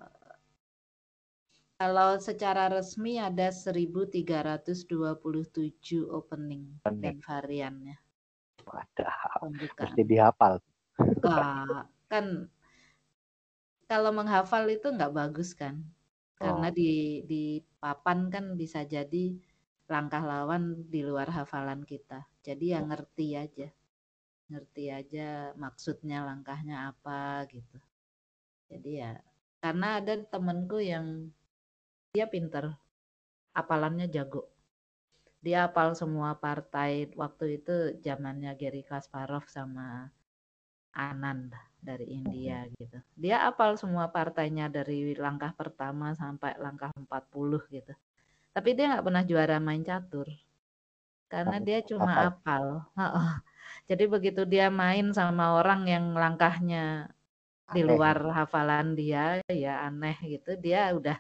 kalau 1.83 2.15
secara 2.23 2.71
resmi 2.71 3.19
ada 3.19 3.51
1327 3.51 4.87
opening 6.07 6.79
dan 6.79 7.19
variannya. 7.19 7.99
Wadah, 8.63 9.43
mesti 9.51 10.03
dihafal. 10.07 10.63
Enggak, 11.03 11.91
kan 12.07 12.47
kalau 13.91 14.15
menghafal 14.15 14.63
itu 14.71 14.95
nggak 14.95 15.11
bagus 15.11 15.59
kan? 15.59 15.83
Karena 16.39 16.71
oh. 16.71 16.75
di 16.75 17.27
di 17.27 17.59
papan 17.83 18.31
kan 18.31 18.55
bisa 18.55 18.87
jadi 18.87 19.35
langkah 19.91 20.23
lawan 20.23 20.87
di 20.87 21.03
luar 21.03 21.35
hafalan 21.35 21.83
kita. 21.83 22.31
Jadi 22.47 22.79
yang 22.79 22.95
ngerti 22.95 23.35
aja 23.35 23.75
ngerti 24.53 24.93
aja 24.93 25.57
maksudnya 25.57 26.23
langkahnya 26.29 26.93
apa 26.93 27.49
gitu. 27.49 27.79
Jadi 28.69 28.91
ya 29.01 29.17
karena 29.63 30.03
ada 30.03 30.19
temenku 30.19 30.83
yang 30.83 31.31
dia 32.13 32.29
pinter, 32.29 32.77
apalannya 33.57 34.11
jago. 34.11 34.51
Dia 35.43 35.67
apal 35.67 35.97
semua 35.97 36.37
partai 36.39 37.11
waktu 37.19 37.63
itu 37.63 37.99
zamannya 38.05 38.55
Gary 38.55 38.85
Kasparov 38.87 39.49
sama 39.51 40.13
Anand 40.93 41.57
dari 41.83 42.07
India 42.15 42.69
gitu. 42.79 43.01
Dia 43.19 43.49
apal 43.49 43.75
semua 43.75 44.13
partainya 44.13 44.71
dari 44.71 45.17
langkah 45.19 45.51
pertama 45.57 46.15
sampai 46.15 46.55
langkah 46.61 46.93
40 46.95 47.65
gitu. 47.75 47.95
Tapi 48.53 48.71
dia 48.77 48.95
nggak 48.95 49.05
pernah 49.09 49.25
juara 49.27 49.59
main 49.59 49.83
catur. 49.83 50.29
Karena 51.27 51.59
dia 51.59 51.81
cuma 51.83 52.29
apal. 52.29 52.87
Jadi 53.91 54.05
begitu 54.07 54.43
dia 54.47 54.71
main 54.71 55.11
sama 55.11 55.59
orang 55.59 55.85
yang 55.91 56.15
langkahnya 56.15 57.11
di 57.73 57.83
luar 57.83 58.21
hafalan 58.37 58.93
dia 58.93 59.41
ya 59.49 59.83
aneh 59.89 60.17
gitu, 60.29 60.55
dia 60.61 60.93
udah 60.93 61.19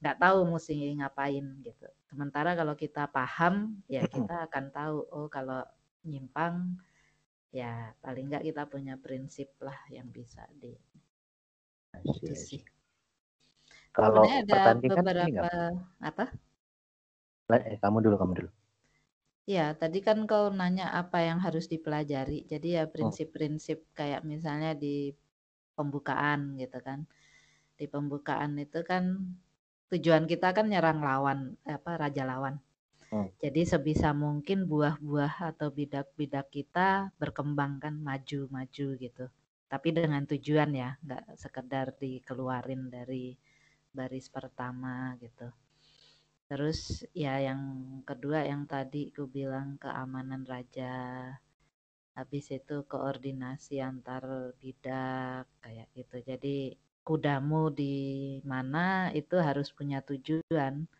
nggak 0.00 0.16
tahu 0.16 0.38
mesti 0.48 0.96
ngapain 0.96 1.44
gitu. 1.60 1.86
Sementara 2.08 2.56
kalau 2.56 2.72
kita 2.72 3.04
paham 3.10 3.84
ya 3.84 4.06
kita 4.08 4.48
akan 4.48 4.64
tahu 4.72 4.96
oh 5.12 5.28
kalau 5.28 5.60
nyimpang 6.06 6.80
ya 7.52 7.92
paling 8.00 8.30
nggak 8.30 8.46
kita 8.48 8.62
punya 8.64 8.94
prinsip 8.96 9.52
lah 9.60 9.76
yang 9.92 10.08
bisa 10.08 10.46
di 10.56 10.72
itu 12.06 12.32
sih. 12.32 12.62
Kalau 13.90 14.22
ada 14.22 14.78
beberapa 14.78 15.50
apa? 16.00 16.24
Eh, 17.50 17.76
kamu 17.82 17.98
dulu, 18.06 18.14
kamu 18.14 18.32
dulu. 18.38 18.50
Ya, 19.56 19.66
tadi 19.80 19.98
kan 20.06 20.18
kau 20.30 20.46
nanya 20.54 20.86
apa 20.94 21.18
yang 21.28 21.38
harus 21.46 21.66
dipelajari. 21.66 22.46
Jadi 22.52 22.68
ya 22.78 22.84
oh. 22.86 22.90
prinsip-prinsip 22.94 23.78
kayak 23.98 24.22
misalnya 24.22 24.72
di 24.84 25.10
pembukaan 25.74 26.40
gitu 26.62 26.78
kan. 26.86 27.00
Di 27.78 27.86
pembukaan 27.94 28.52
itu 28.64 28.80
kan 28.90 29.04
tujuan 29.90 30.24
kita 30.30 30.48
kan 30.56 30.66
nyerang 30.70 31.00
lawan 31.02 31.38
apa 31.66 31.90
raja 31.98 32.22
lawan. 32.22 32.62
Jadi 33.42 33.62
sebisa 33.66 34.14
mungkin 34.14 34.68
buah-buah 34.70 35.34
atau 35.56 35.68
bidak-bidak 35.74 36.46
kita 36.52 36.88
berkembang 37.18 37.82
kan 37.82 37.94
maju-maju 37.98 38.86
gitu. 39.00 39.26
Tapi 39.66 39.88
dengan 39.96 40.22
tujuan 40.30 40.70
ya, 40.76 40.90
nggak 41.02 41.24
sekedar 41.40 41.86
dikeluarin 41.98 42.92
dari 42.92 43.34
baris 43.96 44.30
pertama 44.30 45.18
gitu. 45.18 45.48
Terus 46.50 47.06
ya 47.14 47.38
yang 47.38 47.62
kedua 48.02 48.42
yang 48.42 48.66
tadi 48.66 49.14
ku 49.14 49.22
bilang 49.30 49.78
keamanan 49.78 50.42
raja. 50.42 50.94
Habis 52.18 52.46
itu 52.58 52.82
koordinasi 52.90 53.78
antar 53.78 54.50
bidak 54.58 55.46
kayak 55.62 55.86
gitu. 55.94 56.16
Jadi 56.26 56.56
kudamu 57.06 57.70
di 57.70 57.94
mana 58.42 59.14
itu 59.14 59.38
harus 59.38 59.70
punya 59.70 60.02
tujuan. 60.02 60.90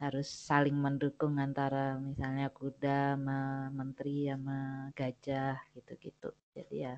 Harus 0.00 0.28
saling 0.48 0.76
mendukung 0.84 1.36
antara 1.36 2.00
misalnya 2.00 2.48
kuda 2.48 3.12
sama 3.12 3.68
menteri 3.76 4.32
sama 4.32 4.88
gajah 4.96 5.60
gitu-gitu. 5.76 6.32
Jadi 6.56 6.76
ya 6.80 6.94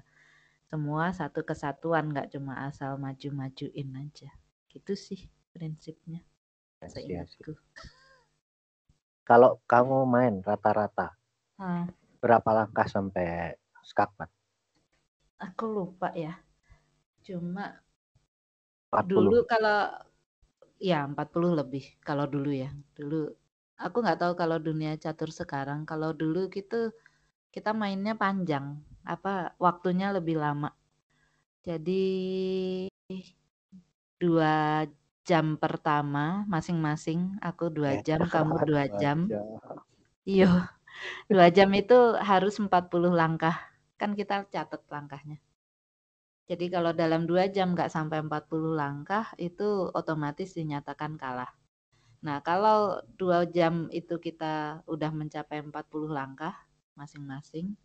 semua 0.70 1.10
satu 1.10 1.42
kesatuan 1.42 2.14
nggak 2.14 2.38
cuma 2.38 2.54
asal 2.70 3.02
maju-majuin 3.02 3.90
aja. 3.98 4.30
Gitu 4.70 4.94
sih 4.94 5.20
prinsipnya. 5.50 6.22
Kalau 9.28 9.60
kamu 9.68 10.08
main 10.08 10.34
rata-rata, 10.40 11.12
hmm. 11.60 11.92
berapa 12.22 12.48
langkah 12.54 12.88
sampai 12.88 13.58
skakmat? 13.84 14.32
Aku 15.38 15.68
lupa 15.68 16.14
ya. 16.16 16.38
Cuma 17.20 17.76
40. 18.88 19.04
dulu 19.04 19.38
kalau 19.44 19.92
ya 20.80 21.04
40 21.04 21.60
lebih 21.60 21.84
kalau 22.00 22.24
dulu 22.24 22.50
ya. 22.56 22.72
Dulu 22.96 23.28
aku 23.76 23.96
nggak 24.00 24.20
tahu 24.24 24.32
kalau 24.38 24.56
dunia 24.56 24.96
catur 24.96 25.28
sekarang. 25.28 25.84
Kalau 25.84 26.16
dulu 26.16 26.48
gitu 26.48 26.90
kita 27.52 27.76
mainnya 27.76 28.16
panjang, 28.16 28.80
apa 29.04 29.52
waktunya 29.60 30.08
lebih 30.08 30.40
lama. 30.40 30.72
Jadi 31.62 32.04
dua 34.18 34.84
jam 35.28 35.60
pertama 35.60 36.48
masing-masing 36.48 37.36
aku 37.44 37.68
dua 37.68 38.00
jam 38.00 38.24
kamu 38.24 38.56
dua 38.72 38.84
jam. 38.96 39.28
iya 40.24 40.48
dua 41.32 41.52
jam 41.52 41.68
itu 41.76 42.16
harus 42.16 42.56
40 42.56 43.12
langkah. 43.12 43.52
Kan 44.00 44.16
kita 44.16 44.48
catat 44.48 44.80
langkahnya. 44.88 45.36
Jadi 46.48 46.72
kalau 46.72 46.96
dalam 46.96 47.28
dua 47.28 47.52
jam 47.52 47.76
nggak 47.76 47.92
sampai 47.92 48.24
40 48.24 48.72
langkah 48.72 49.28
itu 49.36 49.92
otomatis 49.92 50.56
dinyatakan 50.56 51.20
kalah. 51.20 51.52
Nah 52.24 52.40
kalau 52.40 53.04
dua 53.20 53.44
jam 53.44 53.92
itu 53.92 54.16
kita 54.16 54.80
udah 54.88 55.12
mencapai 55.12 55.60
40 55.60 56.08
langkah 56.08 56.56
masing-masing 56.96 57.76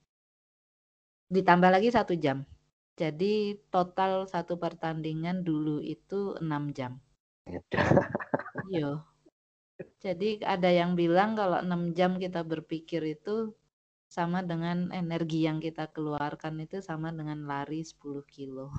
ditambah 1.28 1.70
lagi 1.76 1.91
satu 1.91 2.15
jam. 2.15 2.48
Jadi 2.96 3.58
total 3.67 4.32
satu 4.32 4.56
pertandingan 4.56 5.44
dulu 5.44 5.84
itu 5.84 6.38
enam 6.39 6.72
jam 6.72 7.04
Iya. 8.71 9.03
Jadi 9.99 10.39
ada 10.45 10.69
yang 10.69 10.93
bilang 10.93 11.36
kalau 11.36 11.60
6 11.60 11.97
jam 11.97 12.15
kita 12.21 12.45
berpikir 12.45 13.03
itu 13.19 13.51
sama 14.08 14.45
dengan 14.45 14.93
energi 14.93 15.49
yang 15.49 15.58
kita 15.58 15.89
keluarkan 15.89 16.62
itu 16.62 16.79
sama 16.86 17.10
dengan 17.10 17.49
lari 17.49 17.82
10 17.82 18.21
kilo. 18.29 18.69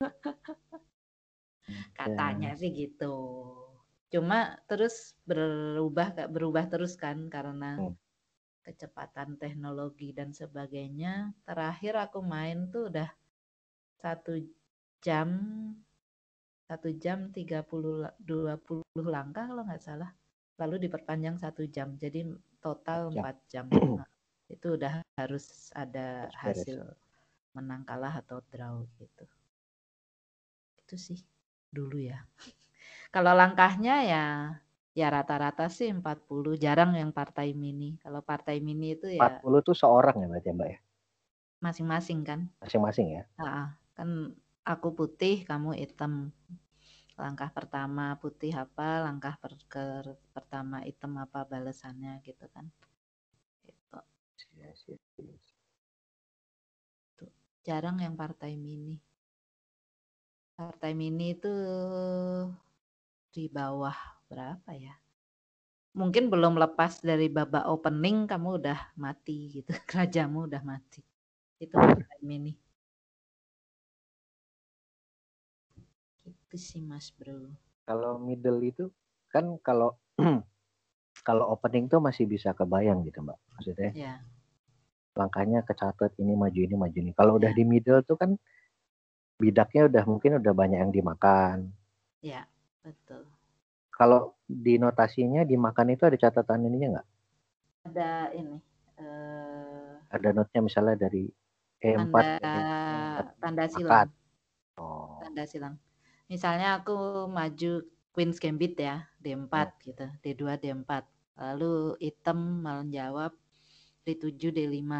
Katanya 1.98 2.52
sih 2.54 2.70
gitu. 2.70 3.16
Cuma 4.12 4.60
terus 4.68 5.16
berubah 5.24 6.28
berubah 6.28 6.68
terus 6.68 6.94
kan 6.94 7.26
karena 7.32 7.80
hmm. 7.80 7.96
kecepatan 8.68 9.40
teknologi 9.40 10.12
dan 10.12 10.36
sebagainya. 10.36 11.32
Terakhir 11.48 11.96
aku 11.96 12.20
main 12.22 12.68
tuh 12.68 12.92
udah 12.92 13.10
satu 13.98 14.36
jam 15.00 15.28
satu 16.66 16.90
jam 16.98 17.30
30 17.30 18.10
20 18.26 18.82
langkah 19.06 19.46
kalau 19.46 19.62
nggak 19.62 19.82
salah. 19.82 20.10
Lalu 20.58 20.90
diperpanjang 20.90 21.38
satu 21.38 21.62
jam 21.70 21.94
jadi 21.94 22.26
total 22.58 23.14
empat 23.14 23.36
jam. 23.46 23.66
Nah, 23.96 24.08
itu 24.46 24.78
udah 24.78 25.02
harus 25.18 25.74
ada 25.74 26.30
hasil 26.30 26.86
menang 27.50 27.82
kalah 27.82 28.14
atau 28.22 28.38
draw 28.50 28.82
gitu. 28.98 29.26
Itu 30.82 30.94
sih 30.94 31.18
dulu 31.70 31.98
ya. 31.98 32.22
Kalau 33.14 33.34
langkahnya 33.34 33.94
ya 34.06 34.24
ya 34.96 35.06
rata-rata 35.12 35.68
sih 35.68 35.92
40 35.92 36.56
jarang 36.58 36.94
yang 36.98 37.10
partai 37.14 37.54
mini. 37.54 37.98
Kalau 38.02 38.22
partai 38.22 38.58
mini 38.58 38.94
itu 38.94 39.06
ya 39.12 39.42
40 39.42 39.66
tuh 39.66 39.76
seorang 39.76 40.24
ya 40.24 40.26
berarti 40.26 40.48
ya 40.50 40.54
mbak 40.54 40.68
ya? 40.70 40.78
Masing-masing 41.62 42.20
kan. 42.22 42.40
Masing-masing 42.62 43.06
ya? 43.18 43.22
Nah, 43.38 43.74
kan 43.96 44.34
aku 44.66 44.88
putih, 44.98 45.46
kamu 45.46 45.78
hitam. 45.78 46.34
Langkah 47.16 47.48
pertama 47.54 48.18
putih 48.20 48.52
apa, 48.52 49.06
langkah 49.06 49.38
per, 49.38 49.54
ke, 49.70 50.12
pertama 50.34 50.82
hitam 50.84 51.16
apa 51.16 51.46
balasannya 51.46 52.20
gitu 52.26 52.44
kan. 52.50 52.66
Gitu. 53.62 53.98
Yes, 54.58 54.78
yes, 54.90 55.04
yes. 55.22 55.46
Tuh. 57.16 57.30
Jarang 57.64 58.02
yang 58.02 58.18
partai 58.18 58.58
mini. 58.58 58.98
Partai 60.58 60.92
mini 60.92 61.32
itu 61.32 61.52
di 63.30 63.48
bawah 63.48 63.96
berapa 64.28 64.72
ya? 64.76 64.92
Mungkin 65.96 66.28
belum 66.28 66.60
lepas 66.60 67.00
dari 67.00 67.32
babak 67.32 67.64
opening 67.72 68.28
kamu 68.28 68.60
udah 68.60 68.92
mati 69.00 69.62
gitu. 69.62 69.72
Kerajamu 69.88 70.44
udah 70.44 70.60
mati. 70.60 71.00
Itu 71.56 71.80
partai 71.80 72.20
mini. 72.20 72.65
Itu 76.56 76.72
sih 76.72 76.80
Mas 76.80 77.12
Bro. 77.12 77.52
Kalau 77.84 78.16
middle 78.16 78.64
itu 78.64 78.88
kan 79.28 79.60
kalau 79.60 79.92
kalau 81.28 81.52
opening 81.52 81.84
tuh 81.84 82.00
masih 82.00 82.24
bisa 82.24 82.56
kebayang 82.56 83.04
gitu 83.04 83.20
Mbak. 83.20 83.36
Maksudnya. 83.60 83.90
Ya. 83.92 84.14
Langkahnya 85.12 85.60
kecatat 85.68 86.16
ini 86.16 86.32
maju 86.32 86.56
ini 86.56 86.72
maju 86.72 86.96
ini. 86.96 87.12
Kalau 87.12 87.36
udah 87.36 87.52
di 87.52 87.60
middle 87.68 88.00
tuh 88.08 88.16
kan 88.16 88.40
bidaknya 89.36 89.92
udah 89.92 90.02
mungkin 90.08 90.40
udah 90.40 90.52
banyak 90.56 90.80
yang 90.80 90.92
dimakan. 90.96 91.76
Ya, 92.24 92.48
betul. 92.80 93.28
Kalau 93.92 94.32
di 94.48 94.80
notasinya 94.80 95.44
dimakan 95.44 95.92
itu 95.92 96.08
ada 96.08 96.16
catatan 96.16 96.72
ininya 96.72 96.88
nggak? 96.96 97.08
Ada 97.92 98.10
ini. 98.32 98.56
Uh, 98.96 100.00
ada 100.08 100.32
notnya 100.32 100.64
misalnya 100.64 100.96
dari 100.96 101.28
E4 101.84 102.16
tanda, 102.40 103.28
tanda 103.44 103.64
silang. 103.68 104.08
Oh. 104.80 105.20
Tanda 105.20 105.44
silang 105.44 105.76
misalnya 106.26 106.82
aku 106.82 107.26
maju 107.30 107.82
Queen's 108.16 108.40
Gambit 108.40 108.80
ya, 108.80 109.04
D4 109.20 109.52
hmm. 109.52 109.76
gitu, 109.84 110.06
D2, 110.24 110.42
D4. 110.56 111.04
Lalu 111.36 112.00
hitam 112.00 112.64
menjawab 112.64 113.36
D7, 114.08 114.56
D5. 114.56 114.92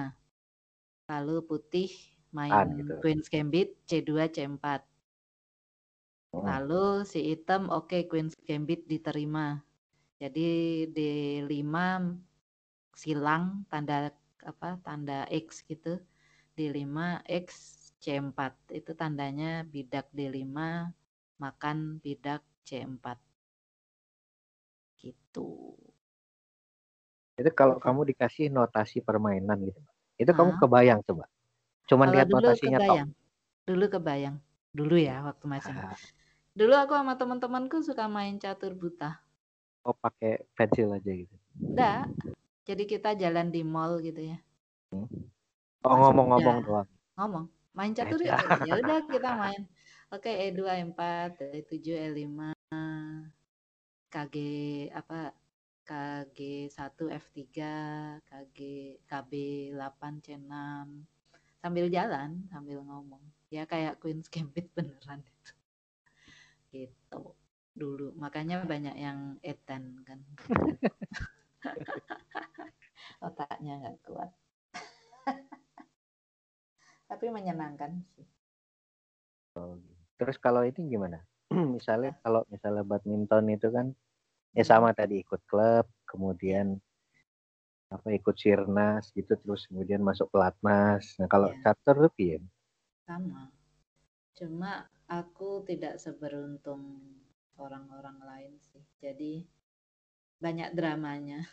Lalu 1.08 1.36
putih 1.48 1.88
main 2.36 2.52
ah, 2.52 2.68
gitu. 2.68 2.92
Queen's 3.00 3.32
Gambit 3.32 3.72
C2, 3.88 4.28
C4. 4.28 4.84
Hmm. 6.36 6.44
Lalu 6.44 7.08
si 7.08 7.32
hitam 7.32 7.72
oke 7.72 7.88
okay, 7.88 8.02
Queen's 8.04 8.36
Gambit 8.36 8.84
diterima. 8.84 9.64
Jadi 10.20 10.84
D5 10.92 11.72
silang 12.92 13.64
tanda 13.72 14.12
apa 14.44 14.76
tanda 14.84 15.24
X 15.32 15.64
gitu. 15.64 15.96
D5 16.56 17.20
X 17.28 17.46
C4 18.00 18.52
itu 18.76 18.92
tandanya 18.92 19.64
bidak 19.64 20.08
D5 20.12 20.52
makan 21.36 22.00
bidak 22.00 22.42
C4. 22.64 23.16
Gitu. 24.96 25.76
Itu 27.36 27.50
kalau 27.52 27.76
kamu 27.76 28.16
dikasih 28.16 28.48
notasi 28.48 29.04
permainan 29.04 29.60
gitu. 29.68 29.80
Itu 30.16 30.32
kamu 30.32 30.56
Hah? 30.56 30.60
kebayang 30.64 31.00
coba? 31.04 31.28
Cuman 31.86 32.08
Kalau 32.08 32.14
lihat 32.16 32.26
dulu 32.32 32.36
notasinya 32.40 32.78
kebayang. 32.80 33.10
Dulu 33.68 33.84
kebayang. 33.92 34.36
Dulu 34.72 34.96
ya 34.96 35.16
waktu 35.24 35.44
masih. 35.44 35.72
Ah, 35.76 35.96
Dulu 36.56 36.72
aku 36.72 36.92
sama 36.96 37.14
teman-temanku 37.20 37.84
suka 37.84 38.08
main 38.08 38.40
catur 38.40 38.72
buta. 38.72 39.20
Oh, 39.84 39.92
pakai 39.92 40.42
pensil 40.56 40.88
aja 40.90 41.12
gitu. 41.12 41.36
Enggak. 41.60 42.08
Jadi 42.66 42.82
kita 42.88 43.14
jalan 43.14 43.52
di 43.52 43.62
mall 43.62 44.00
gitu 44.02 44.18
ya. 44.18 44.40
Oh, 44.90 45.06
Masuk 45.84 46.00
ngomong-ngomong 46.10 46.56
doang. 46.66 46.88
Ngomong. 47.14 47.46
Main 47.76 47.92
catur 47.92 48.18
yuk. 48.24 48.34
Ya 48.64 48.72
udah 48.80 48.98
kita 49.06 49.30
main. 49.36 49.62
Oke, 50.14 50.30
E 50.30 50.54
E2, 50.54 50.70
E4, 50.70 51.02
E7, 51.66 51.98
E5, 51.98 52.54
KG 54.06 54.36
apa? 54.94 55.34
KG1, 55.86 56.98
F3, 56.98 57.46
KG 58.26 58.58
KB 59.06 59.32
8, 59.74 60.22
C6. 60.22 60.54
Sambil 61.62 61.86
jalan, 61.90 62.46
sambil 62.50 62.82
ngomong. 62.82 63.22
Ya 63.50 63.66
kayak 63.66 64.02
Queen's 64.02 64.26
Gambit 64.26 64.66
beneran 64.74 65.22
itu. 65.22 65.52
Gitu. 66.70 67.22
Dulu. 67.74 68.14
Makanya 68.18 68.66
banyak 68.66 68.98
yang 68.98 69.38
etan 69.42 70.02
kan. 70.02 70.18
Otaknya 73.26 73.78
nggak 73.82 73.98
kuat. 74.06 74.30
Tapi 77.10 77.26
menyenangkan 77.30 78.02
sih. 78.14 78.26
Terus 80.16 80.36
kalau 80.40 80.64
ini 80.64 80.80
gimana? 80.88 81.20
misalnya 81.76 82.16
kalau 82.24 82.42
misalnya 82.50 82.82
badminton 82.82 83.44
itu 83.52 83.68
kan 83.70 83.92
ya 84.56 84.64
sama 84.64 84.90
tadi 84.96 85.20
ikut 85.20 85.44
klub, 85.46 85.86
kemudian 86.08 86.80
apa 87.86 88.10
ikut 88.10 88.34
sirnas 88.34 89.14
gitu 89.14 89.38
terus 89.38 89.68
kemudian 89.70 90.02
masuk 90.02 90.26
pelatnas. 90.34 91.14
Nah, 91.22 91.28
kalau 91.30 91.54
Iya. 91.54 91.62
catur 91.62 92.08
tuh 92.08 92.12
piye? 92.18 92.36
Sama. 93.06 93.52
Cuma 94.34 94.90
aku 95.06 95.62
tidak 95.62 96.02
seberuntung 96.02 96.98
orang-orang 97.56 98.18
lain 98.26 98.52
sih. 98.58 98.82
Jadi 98.98 99.46
banyak 100.42 100.74
dramanya. 100.74 101.46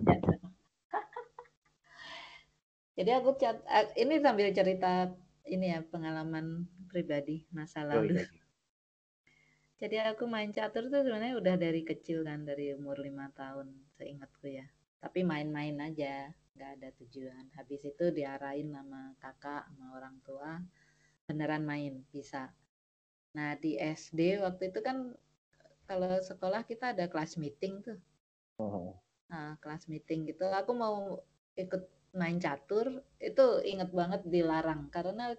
Banyak 0.00 0.20
drama. 0.24 0.48
Jadi 2.96 3.10
aku 3.12 3.36
cat, 3.36 3.60
eh, 3.68 3.92
ini 4.00 4.16
sambil 4.22 4.48
cerita 4.56 5.12
ini 5.54 5.66
ya 5.74 5.80
pengalaman 5.92 6.46
pribadi 6.90 7.36
masa 7.56 7.80
Oh, 7.90 8.02
lalu. 8.02 8.14
iya. 8.14 8.28
Jadi 9.80 9.96
aku 10.10 10.24
main 10.34 10.50
catur 10.56 10.84
tuh 10.92 11.02
sebenarnya 11.04 11.34
udah 11.42 11.56
dari 11.64 11.82
kecil 11.90 12.18
kan 12.28 12.40
dari 12.50 12.66
umur 12.78 12.96
lima 13.06 13.26
tahun 13.40 13.68
seingatku 13.98 14.46
ya. 14.58 14.66
Tapi 15.02 15.20
main-main 15.30 15.76
aja, 15.88 16.14
nggak 16.56 16.70
ada 16.80 16.88
tujuan. 17.02 17.44
Habis 17.58 17.82
itu 17.90 18.04
diarahin 18.18 18.68
sama 18.76 19.02
kakak, 19.22 19.62
sama 19.68 19.86
orang 19.98 20.16
tua, 20.26 20.52
beneran 21.26 21.64
main 21.70 21.94
bisa. 22.14 22.42
Nah 23.36 23.50
di 23.62 23.72
SD 23.80 24.20
waktu 24.44 24.62
itu 24.72 24.80
kan 24.88 24.96
kalau 25.88 26.12
sekolah 26.30 26.62
kita 26.70 26.86
ada 26.94 27.06
kelas 27.12 27.32
meeting 27.42 27.74
tuh. 27.86 27.98
Oh, 28.58 29.02
Nah 29.30 29.56
kelas 29.62 29.84
meeting 29.92 30.20
gitu, 30.30 30.44
aku 30.60 30.72
mau 30.82 30.96
ikut 31.62 31.82
main 32.14 32.38
catur 32.38 33.02
itu 33.18 33.46
inget 33.66 33.90
banget 33.90 34.22
dilarang. 34.24 34.88
Karena 34.88 35.34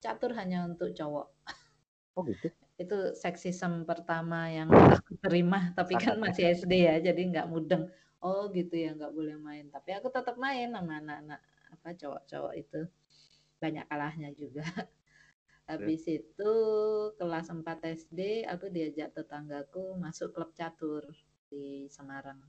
catur 0.00 0.32
hanya 0.38 0.64
untuk 0.64 0.94
cowok. 0.94 1.28
oh 2.18 2.26
gitu. 2.26 2.50
itu 2.80 3.12
seksisme 3.12 3.84
pertama 3.84 4.48
yang 4.48 4.72
aku 4.72 5.14
terima 5.20 5.70
tapi 5.76 6.00
kan 6.00 6.16
masih 6.24 6.56
SD 6.56 6.72
ya 6.88 6.96
jadi 6.98 7.20
nggak 7.28 7.48
mudeng. 7.52 7.92
Oh 8.24 8.48
gitu 8.52 8.72
ya 8.72 8.96
nggak 8.96 9.12
boleh 9.12 9.36
main. 9.36 9.68
Tapi 9.68 9.96
aku 9.96 10.08
tetap 10.08 10.40
main 10.40 10.72
sama 10.72 10.96
anak-anak 10.98 11.40
apa 11.70 11.88
cowok-cowok 11.96 12.54
itu. 12.56 12.80
Banyak 13.60 13.84
kalahnya 13.86 14.30
juga. 14.32 14.64
Habis 15.70 16.02
itu 16.10 16.52
kelas 17.14 17.46
4 17.46 17.62
SD 17.84 18.42
aku 18.42 18.66
diajak 18.74 19.14
tetanggaku 19.14 19.94
masuk 19.94 20.34
klub 20.34 20.50
catur 20.50 21.06
di 21.46 21.86
Semarang. 21.86 22.42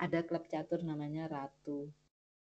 Ada 0.00 0.24
klub 0.24 0.48
catur 0.48 0.80
namanya 0.86 1.28
Ratu 1.28 1.92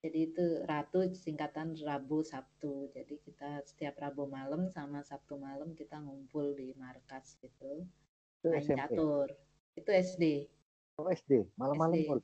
jadi 0.04 0.18
itu 0.28 0.46
Ratu 0.68 1.08
singkatan 1.16 1.72
Rabu 1.80 2.20
Sabtu. 2.20 2.92
Jadi 2.92 3.24
kita 3.24 3.64
setiap 3.64 3.96
Rabu 3.96 4.28
malam 4.28 4.68
sama 4.68 5.00
Sabtu 5.00 5.40
malam 5.40 5.72
kita 5.72 5.96
ngumpul 5.96 6.52
di 6.52 6.76
markas 6.76 7.40
gitu. 7.40 7.88
Itu 8.44 8.52
Main 8.52 8.60
SMP. 8.60 8.76
catur. 8.84 9.28
Itu 9.72 9.88
SD. 9.88 10.24
Oh 11.00 11.08
SD, 11.08 11.48
malam-malam. 11.56 12.20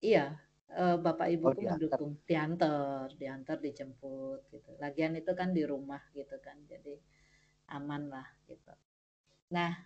Iya, 0.00 0.32
eh, 0.72 0.96
bapak 0.96 1.28
ibuku 1.28 1.60
diantar. 1.60 1.76
mendukung, 1.76 2.12
diantar, 2.24 3.06
diantar, 3.20 3.56
dijemput 3.60 4.40
gitu. 4.48 4.72
Lagian 4.80 5.12
itu 5.12 5.36
kan 5.36 5.52
di 5.52 5.68
rumah 5.68 6.00
gitu 6.16 6.40
kan, 6.40 6.56
jadi 6.64 6.96
aman 7.76 8.08
lah 8.08 8.24
gitu. 8.48 8.72
Nah, 9.52 9.76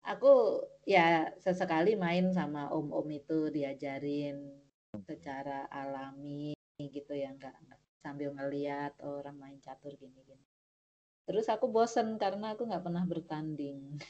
aku 0.00 0.64
ya 0.88 1.28
sesekali 1.36 1.92
main 1.92 2.32
sama 2.32 2.72
om-om 2.72 3.06
itu 3.12 3.52
diajarin 3.52 4.59
secara 5.06 5.70
alami 5.70 6.56
gitu 6.80 7.12
ya, 7.14 7.30
nggak 7.34 7.56
sambil 8.00 8.32
ngeliat 8.32 8.96
orang 9.04 9.36
main 9.36 9.58
catur 9.60 9.92
gini-gini. 9.94 10.46
Terus 11.28 11.46
aku 11.46 11.70
bosen 11.70 12.18
karena 12.18 12.58
aku 12.58 12.66
nggak 12.66 12.82
pernah 12.82 13.04
bertanding. 13.06 14.00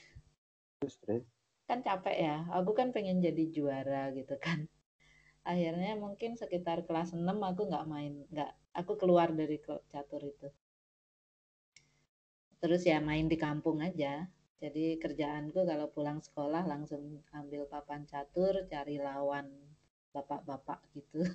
Terus, 0.80 0.96
terus. 1.04 1.24
kan 1.70 1.86
capek 1.86 2.16
ya 2.18 2.36
aku 2.50 2.74
kan 2.74 2.90
pengen 2.90 3.22
jadi 3.22 3.46
juara 3.54 4.10
gitu 4.10 4.34
kan 4.42 4.66
akhirnya 5.46 5.94
mungkin 5.94 6.34
sekitar 6.34 6.82
kelas 6.82 7.14
6 7.14 7.22
aku 7.30 7.70
nggak 7.70 7.86
main 7.86 8.26
nggak 8.26 8.50
aku 8.74 8.98
keluar 8.98 9.30
dari 9.30 9.62
klub 9.62 9.78
catur 9.86 10.18
itu 10.18 10.50
terus 12.58 12.82
ya 12.82 12.98
main 12.98 13.30
di 13.30 13.38
kampung 13.38 13.78
aja 13.86 14.26
jadi 14.58 14.98
kerjaanku 14.98 15.62
kalau 15.62 15.86
pulang 15.94 16.18
sekolah 16.18 16.66
langsung 16.66 17.22
ambil 17.30 17.70
papan 17.70 18.02
catur 18.02 18.66
cari 18.66 18.98
lawan 18.98 19.46
bapak-bapak 20.10 20.80
gitu. 20.94 21.26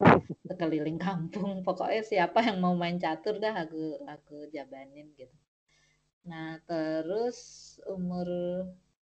Sekeliling 0.48 0.98
kampung. 0.98 1.62
Pokoknya 1.62 2.02
siapa 2.02 2.42
yang 2.42 2.58
mau 2.58 2.74
main 2.74 2.98
catur 2.98 3.38
dah 3.38 3.54
aku 3.54 4.02
aku 4.08 4.48
jabanin 4.50 5.12
gitu. 5.14 5.36
Nah 6.26 6.58
terus 6.66 7.38
umur 7.86 8.26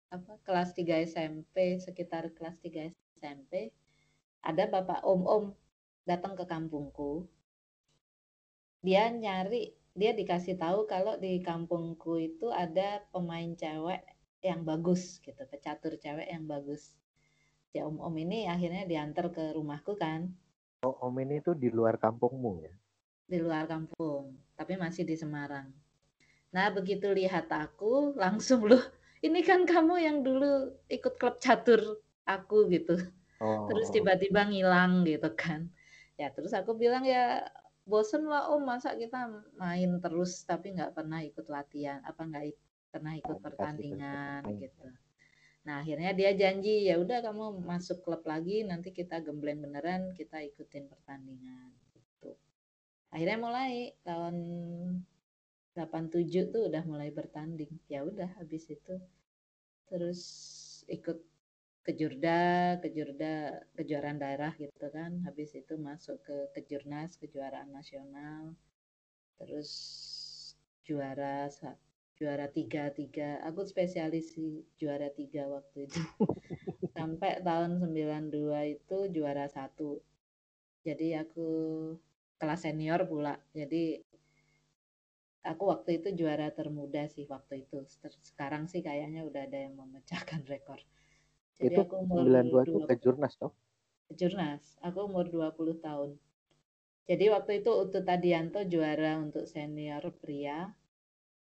apa 0.08 0.40
kelas 0.48 0.72
3 0.74 1.04
SMP 1.04 1.82
sekitar 1.84 2.32
kelas 2.32 2.58
3 2.64 2.94
SMP 3.20 3.76
ada 4.42 4.64
bapak 4.72 5.04
om-om 5.04 5.52
datang 6.08 6.40
ke 6.40 6.48
kampungku. 6.48 7.28
Dia 8.80 9.12
nyari 9.12 9.76
dia 9.98 10.14
dikasih 10.14 10.62
tahu 10.62 10.86
kalau 10.86 11.18
di 11.18 11.42
kampungku 11.42 12.22
itu 12.22 12.54
ada 12.54 13.02
pemain 13.10 13.50
cewek 13.58 14.06
yang 14.46 14.62
bagus 14.62 15.18
gitu 15.26 15.42
pecatur 15.50 15.98
cewek 15.98 16.30
yang 16.30 16.46
bagus 16.46 16.94
si 17.78 17.86
om-om 17.86 18.18
ini 18.18 18.50
akhirnya 18.50 18.90
diantar 18.90 19.30
ke 19.30 19.54
rumahku 19.54 19.94
kan. 20.02 20.34
Oh, 20.82 20.98
Om 21.06 21.22
ini 21.22 21.46
tuh 21.46 21.54
di 21.54 21.70
luar 21.70 22.02
kampungmu 22.02 22.66
ya? 22.66 22.74
di 23.28 23.44
luar 23.44 23.68
kampung 23.68 24.40
tapi 24.56 24.80
masih 24.80 25.04
di 25.04 25.20
Semarang. 25.20 25.68
Nah 26.56 26.72
begitu 26.72 27.12
lihat 27.12 27.52
aku 27.52 28.16
langsung 28.16 28.64
loh 28.64 28.80
ini 29.20 29.44
kan 29.44 29.68
kamu 29.68 30.00
yang 30.00 30.18
dulu 30.24 30.72
ikut 30.88 31.20
klub 31.20 31.36
catur 31.44 32.00
aku 32.24 32.72
gitu. 32.72 32.96
Oh, 33.44 33.68
terus 33.68 33.92
tiba-tiba 33.92 34.48
ngilang 34.48 35.04
gitu 35.04 35.28
kan. 35.36 35.68
Ya 36.16 36.32
terus 36.32 36.56
aku 36.56 36.74
bilang 36.74 37.04
ya 37.04 37.46
bosen 37.84 38.26
lah 38.32 38.48
om 38.48 38.64
masa 38.64 38.96
kita 38.96 39.28
main 39.60 40.00
terus 40.00 40.48
tapi 40.48 40.72
nggak 40.74 40.96
pernah 40.96 41.20
ikut 41.20 41.52
latihan 41.52 42.00
apa 42.08 42.24
nggak 42.24 42.46
pernah 42.96 43.14
ikut 43.20 43.38
pertandingan 43.44 44.42
gitu 44.56 44.88
nah 45.68 45.84
akhirnya 45.84 46.16
dia 46.16 46.32
janji 46.32 46.88
ya 46.88 46.96
udah 46.96 47.20
kamu 47.20 47.60
masuk 47.68 48.00
klub 48.08 48.24
lagi 48.24 48.64
nanti 48.64 48.96
kita 48.96 49.20
gembleng 49.20 49.60
beneran 49.60 50.16
kita 50.16 50.40
ikutin 50.40 50.88
pertandingan 50.88 51.76
gitu 51.92 52.32
akhirnya 53.12 53.38
mulai 53.38 53.92
tahun 54.08 54.36
87 55.76 56.56
tuh 56.56 56.72
udah 56.72 56.84
mulai 56.88 57.12
bertanding 57.12 57.70
ya 57.92 58.08
udah 58.08 58.32
habis 58.40 58.72
itu 58.72 58.96
terus 59.92 60.24
ikut 60.88 61.20
ke 61.88 61.96
Jurda, 61.96 62.76
ke 62.84 62.92
Jurda 62.92 63.64
kejuaraan 63.80 64.20
daerah 64.20 64.52
gitu 64.60 64.92
kan. 64.92 65.24
Habis 65.24 65.56
itu 65.56 65.80
masuk 65.80 66.20
ke 66.20 66.52
kejurnas, 66.60 67.16
kejuaraan 67.16 67.72
nasional. 67.72 68.52
Terus 69.40 69.72
juara 70.84 71.48
juara 72.18 72.50
tiga 72.50 72.90
tiga. 72.92 73.40
Aku 73.46 73.62
spesialis 73.64 74.34
di 74.34 74.66
juara 74.76 75.08
tiga 75.14 75.46
waktu 75.46 75.86
itu. 75.86 76.02
Sampai 76.98 77.46
tahun 77.46 77.78
92 77.80 78.74
itu 78.74 78.98
juara 79.14 79.46
satu. 79.46 80.02
Jadi 80.82 81.14
aku 81.14 81.50
kelas 82.42 82.66
senior 82.66 83.06
pula. 83.06 83.38
Jadi 83.54 84.02
aku 85.46 85.64
waktu 85.70 86.02
itu 86.02 86.18
juara 86.18 86.50
termuda 86.50 87.06
sih 87.08 87.30
waktu 87.30 87.70
itu. 87.70 87.86
Sekarang 88.26 88.66
sih 88.66 88.82
kayaknya 88.82 89.22
udah 89.24 89.46
ada 89.46 89.60
yang 89.70 89.78
memecahkan 89.78 90.42
rekor. 90.52 90.82
Jadi 91.58 91.74
itu 91.74 91.80
aku 91.82 91.96
umur 92.06 92.26
92 92.26 92.70
tuh 92.70 92.82
20 92.86 92.90
ke 92.90 92.96
Jurnas 93.02 93.34
toh? 93.38 93.54
Jurnas, 94.14 94.64
aku 94.82 95.06
umur 95.06 95.30
20 95.30 95.82
tahun. 95.82 96.12
Jadi 97.08 97.26
waktu 97.32 97.52
itu 97.64 97.72
Utut 97.72 98.04
Tadianto 98.04 98.62
juara 98.68 99.16
untuk 99.18 99.48
senior 99.48 100.04
pria, 100.20 100.70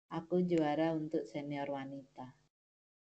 aku 0.10 0.41
juara 0.45 0.93
untuk 0.93 1.26
senior 1.30 1.69
wanita. 1.69 2.34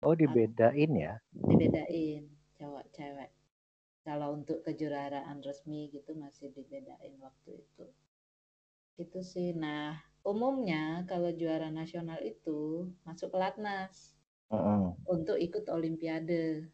Oh 0.03 0.15
dibedain 0.15 0.91
ya? 0.91 1.19
Dibedain 1.31 2.27
cowok 2.59 2.85
cewek. 2.91 3.31
Kalau 4.03 4.35
untuk 4.35 4.59
kejuaraan 4.67 5.39
resmi 5.39 5.87
gitu 5.91 6.11
masih 6.15 6.51
dibedain 6.51 7.15
waktu 7.23 7.63
itu. 7.63 7.85
Itu 8.99 9.19
sih. 9.23 9.55
Nah 9.55 9.95
umumnya 10.27 11.07
kalau 11.07 11.31
juara 11.31 11.71
nasional 11.71 12.19
itu 12.23 12.91
masuk 13.07 13.31
pelatnas 13.31 14.15
uh 14.51 14.55
-uh. 14.55 14.83
untuk 15.07 15.39
ikut 15.39 15.67
olimpiade. 15.71 16.67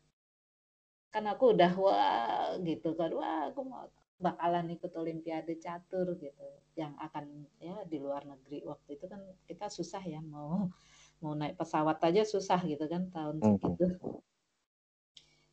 Kan 1.09 1.25
aku 1.25 1.57
udah 1.57 1.73
wah 1.73 2.53
gitu 2.61 2.93
kan, 2.93 3.09
wah 3.13 3.49
aku 3.49 3.65
mau 3.65 3.89
bakalan 4.19 4.67
ikut 4.75 4.91
olimpiade 4.99 5.55
catur 5.63 6.19
gitu 6.19 6.47
yang 6.75 6.91
akan 6.99 7.47
ya 7.59 7.75
di 7.87 7.97
luar 8.03 8.27
negeri 8.27 8.67
waktu 8.67 8.99
itu 8.99 9.07
kan 9.07 9.23
kita 9.47 9.71
susah 9.71 10.03
ya 10.03 10.19
mau 10.19 10.67
mau 11.19 11.33
naik 11.35 11.55
pesawat 11.55 11.99
aja 12.03 12.23
susah 12.27 12.59
gitu 12.67 12.83
kan 12.87 13.07
tahun 13.11 13.39
hmm. 13.39 13.43
segitu 13.59 13.85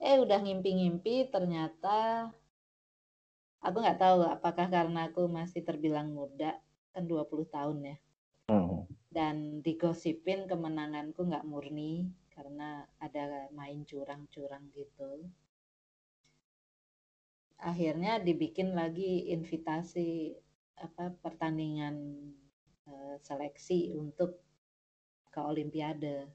eh 0.03 0.19
udah 0.21 0.39
ngimpi-ngimpi 0.43 1.31
ternyata 1.31 2.31
aku 3.63 3.77
nggak 3.83 3.99
tahu 3.99 4.27
apakah 4.27 4.67
karena 4.71 5.11
aku 5.11 5.27
masih 5.27 5.63
terbilang 5.67 6.15
muda 6.15 6.59
kan 6.95 7.07
20 7.07 7.27
tahun 7.51 7.79
ya 7.83 7.97
hmm. 8.51 8.87
dan 9.11 9.63
digosipin 9.63 10.47
kemenanganku 10.47 11.27
nggak 11.27 11.47
murni 11.47 12.07
karena 12.35 12.85
ada 13.01 13.49
main 13.57 13.83
curang-curang 13.89 14.69
gitu 14.77 15.27
akhirnya 17.57 18.21
dibikin 18.21 18.77
lagi 18.77 19.33
invitasi 19.33 20.37
apa 20.77 21.13
pertandingan 21.25 21.97
uh, 22.85 23.17
seleksi 23.25 23.97
untuk 23.97 24.41
ke 25.33 25.41
olimpiade. 25.41 26.29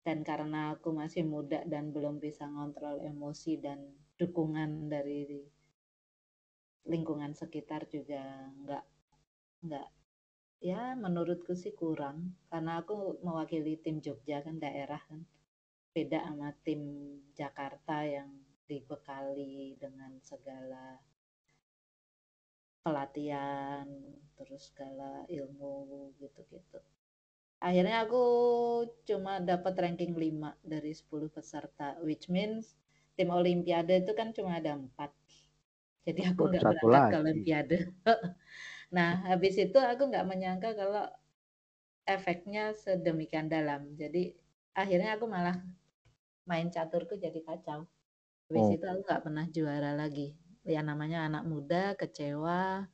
Dan 0.00 0.24
karena 0.24 0.72
aku 0.72 0.88
masih 0.96 1.24
muda 1.28 1.60
dan 1.68 1.92
belum 1.92 2.16
bisa 2.16 2.48
ngontrol 2.48 3.04
emosi 3.04 3.60
dan 3.60 3.92
dukungan 4.16 4.88
dari 4.88 5.44
lingkungan 6.88 7.36
sekitar 7.36 7.84
juga 7.92 8.48
nggak 8.64 8.84
nggak 9.68 9.88
ya 10.64 10.96
menurutku 10.96 11.52
sih 11.52 11.76
kurang. 11.76 12.40
Karena 12.48 12.80
aku 12.80 13.20
mewakili 13.20 13.76
tim 13.76 14.00
Jogja 14.00 14.40
kan 14.40 14.56
daerah 14.56 15.00
kan. 15.04 15.28
Beda 15.92 16.24
sama 16.24 16.56
tim 16.64 16.80
Jakarta 17.36 18.04
yang 18.08 18.47
dibekali 18.68 19.74
dengan 19.80 20.20
segala 20.20 21.00
pelatihan 22.84 23.88
terus 24.36 24.70
segala 24.70 25.24
ilmu 25.26 26.12
gitu-gitu. 26.20 26.78
Akhirnya 27.58 28.06
aku 28.06 28.24
cuma 29.02 29.42
dapat 29.42 29.74
ranking 29.74 30.14
5 30.14 30.54
dari 30.62 30.94
10 30.94 31.26
peserta 31.32 31.98
which 32.06 32.30
means 32.30 32.78
tim 33.18 33.34
olimpiade 33.34 34.06
itu 34.06 34.12
kan 34.14 34.30
cuma 34.30 34.62
ada 34.62 34.78
empat. 34.78 35.10
Jadi 36.06 36.20
aku 36.28 36.48
nggak 36.48 36.64
berangkat 36.64 37.02
ke 37.10 37.16
olimpiade. 37.18 37.78
Nah 38.88 39.20
habis 39.28 39.52
itu 39.60 39.76
aku 39.76 40.08
nggak 40.08 40.24
menyangka 40.24 40.72
kalau 40.72 41.04
efeknya 42.08 42.72
sedemikian 42.72 43.52
dalam. 43.52 43.92
Jadi 44.00 44.32
akhirnya 44.72 45.20
aku 45.20 45.28
malah 45.28 45.60
main 46.48 46.72
caturku 46.72 47.20
jadi 47.20 47.44
kacau 47.44 47.84
Habis 48.48 48.64
oh. 48.64 48.74
itu 48.80 48.84
aku 48.88 49.00
nggak 49.04 49.22
pernah 49.24 49.46
juara 49.52 49.92
lagi. 49.92 50.32
Ya 50.64 50.80
namanya 50.80 51.28
anak 51.28 51.44
muda, 51.48 51.96
kecewa, 51.96 52.88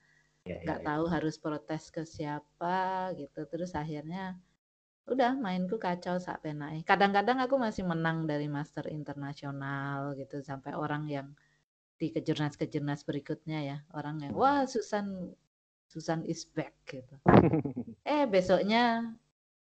ya, 0.46 0.56
nggak 0.62 0.80
ya, 0.80 0.84
ya, 0.84 0.86
tahu 0.86 1.04
harus 1.10 1.34
protes 1.38 1.90
ke 1.94 2.02
siapa 2.02 3.10
gitu. 3.14 3.46
Terus 3.46 3.74
akhirnya 3.78 4.38
udah 5.04 5.36
mainku 5.36 5.76
kacau 5.76 6.16
sampai 6.16 6.56
naik. 6.56 6.84
Kadang-kadang 6.88 7.38
aku 7.44 7.60
masih 7.60 7.84
menang 7.84 8.24
dari 8.24 8.48
master 8.48 8.88
internasional 8.88 10.16
gitu 10.16 10.40
sampai 10.40 10.72
orang 10.74 11.06
yang 11.06 11.28
di 11.94 12.10
kejurnas-kejurnas 12.10 13.06
berikutnya 13.06 13.58
ya 13.62 13.78
orang 13.94 14.26
yang 14.26 14.32
wah 14.34 14.66
Susan 14.66 15.30
Susan 15.86 16.26
is 16.26 16.42
back 16.48 16.74
gitu. 16.90 17.14
eh 18.08 18.26
besoknya 18.26 19.14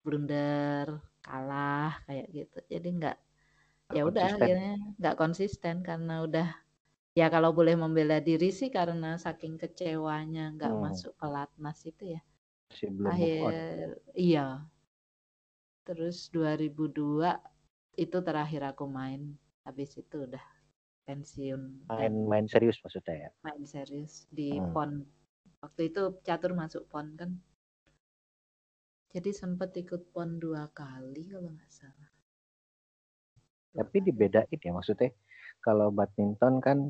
blunder 0.03 0.99
kalah 1.23 2.01
kayak 2.09 2.27
gitu. 2.33 2.59
Jadi 2.67 2.87
nggak 2.99 3.17
ya 3.95 4.03
udah 4.03 4.35
akhirnya 4.35 4.75
nggak 4.99 5.15
konsisten 5.15 5.79
karena 5.79 6.27
udah 6.27 6.47
ya 7.15 7.31
kalau 7.31 7.55
boleh 7.55 7.79
membela 7.79 8.19
diri 8.19 8.51
sih 8.51 8.67
karena 8.67 9.15
saking 9.15 9.55
kecewanya 9.55 10.51
nggak 10.53 10.73
hmm. 10.75 10.81
masuk 10.83 11.13
pelatnas 11.15 11.79
itu 11.87 12.19
ya. 12.19 12.21
Masih 12.67 12.89
belum 12.91 13.09
akhir 13.09 13.49
iya. 14.13 14.47
Terus 15.87 16.27
2002 16.35 17.31
itu 17.95 18.17
terakhir 18.19 18.61
aku 18.67 18.85
main. 18.91 19.39
Habis 19.63 19.95
itu 20.03 20.27
udah 20.27 20.43
pensiun. 21.07 21.87
Main 21.87 22.13
main 22.27 22.45
serius 22.45 22.75
maksudnya 22.83 23.15
ya? 23.15 23.29
Main 23.47 23.63
serius 23.63 24.27
di 24.27 24.51
hmm. 24.59 24.75
pon. 24.75 24.91
Waktu 25.63 25.95
itu 25.95 26.19
catur 26.27 26.53
masuk 26.53 26.91
pon 26.91 27.15
kan. 27.15 27.31
Jadi 29.15 29.31
sempat 29.31 29.71
ikut 29.79 30.11
pon 30.11 30.35
dua 30.37 30.67
kali 30.75 31.31
kalau 31.31 31.55
nggak 31.55 31.71
salah 31.71 32.06
tapi 33.77 34.01
dibedain 34.01 34.57
ya 34.57 34.73
maksudnya 34.73 35.13
kalau 35.61 35.93
badminton 35.93 36.57
kan 36.57 36.89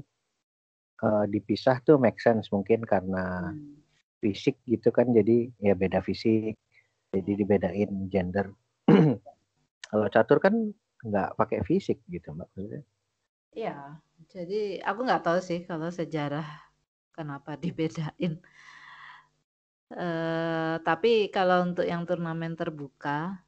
uh, 1.04 1.26
dipisah 1.28 1.84
tuh 1.84 2.00
make 2.00 2.17
sense 2.23 2.47
mungkin 2.50 2.82
karena 2.88 3.52
hmm. 3.52 3.78
fisik 4.23 4.58
gitu 4.65 4.89
kan 4.95 5.12
jadi 5.12 5.52
ya 5.60 5.76
beda 5.76 6.00
fisik. 6.02 6.56
Jadi 7.08 7.32
dibedain 7.39 8.12
gender. 8.12 8.52
Kalau 9.88 10.08
catur 10.12 10.43
kan 10.43 10.76
nggak 11.08 11.39
pakai 11.39 11.63
fisik 11.63 12.04
gitu 12.12 12.36
mbak 12.36 12.52
maksudnya. 12.52 12.84
Iya 13.56 14.04
jadi 14.26 14.82
aku 14.82 15.00
nggak 15.06 15.23
tahu 15.23 15.39
sih 15.39 15.62
kalau 15.69 15.93
sejarah 15.93 16.45
kenapa 17.13 17.54
dibedain. 17.62 18.41
Uh, 19.88 20.84
tapi 20.84 21.32
kalau 21.32 21.63
untuk 21.63 21.88
yang 21.88 22.04
turnamen 22.04 22.60
terbuka 22.60 23.39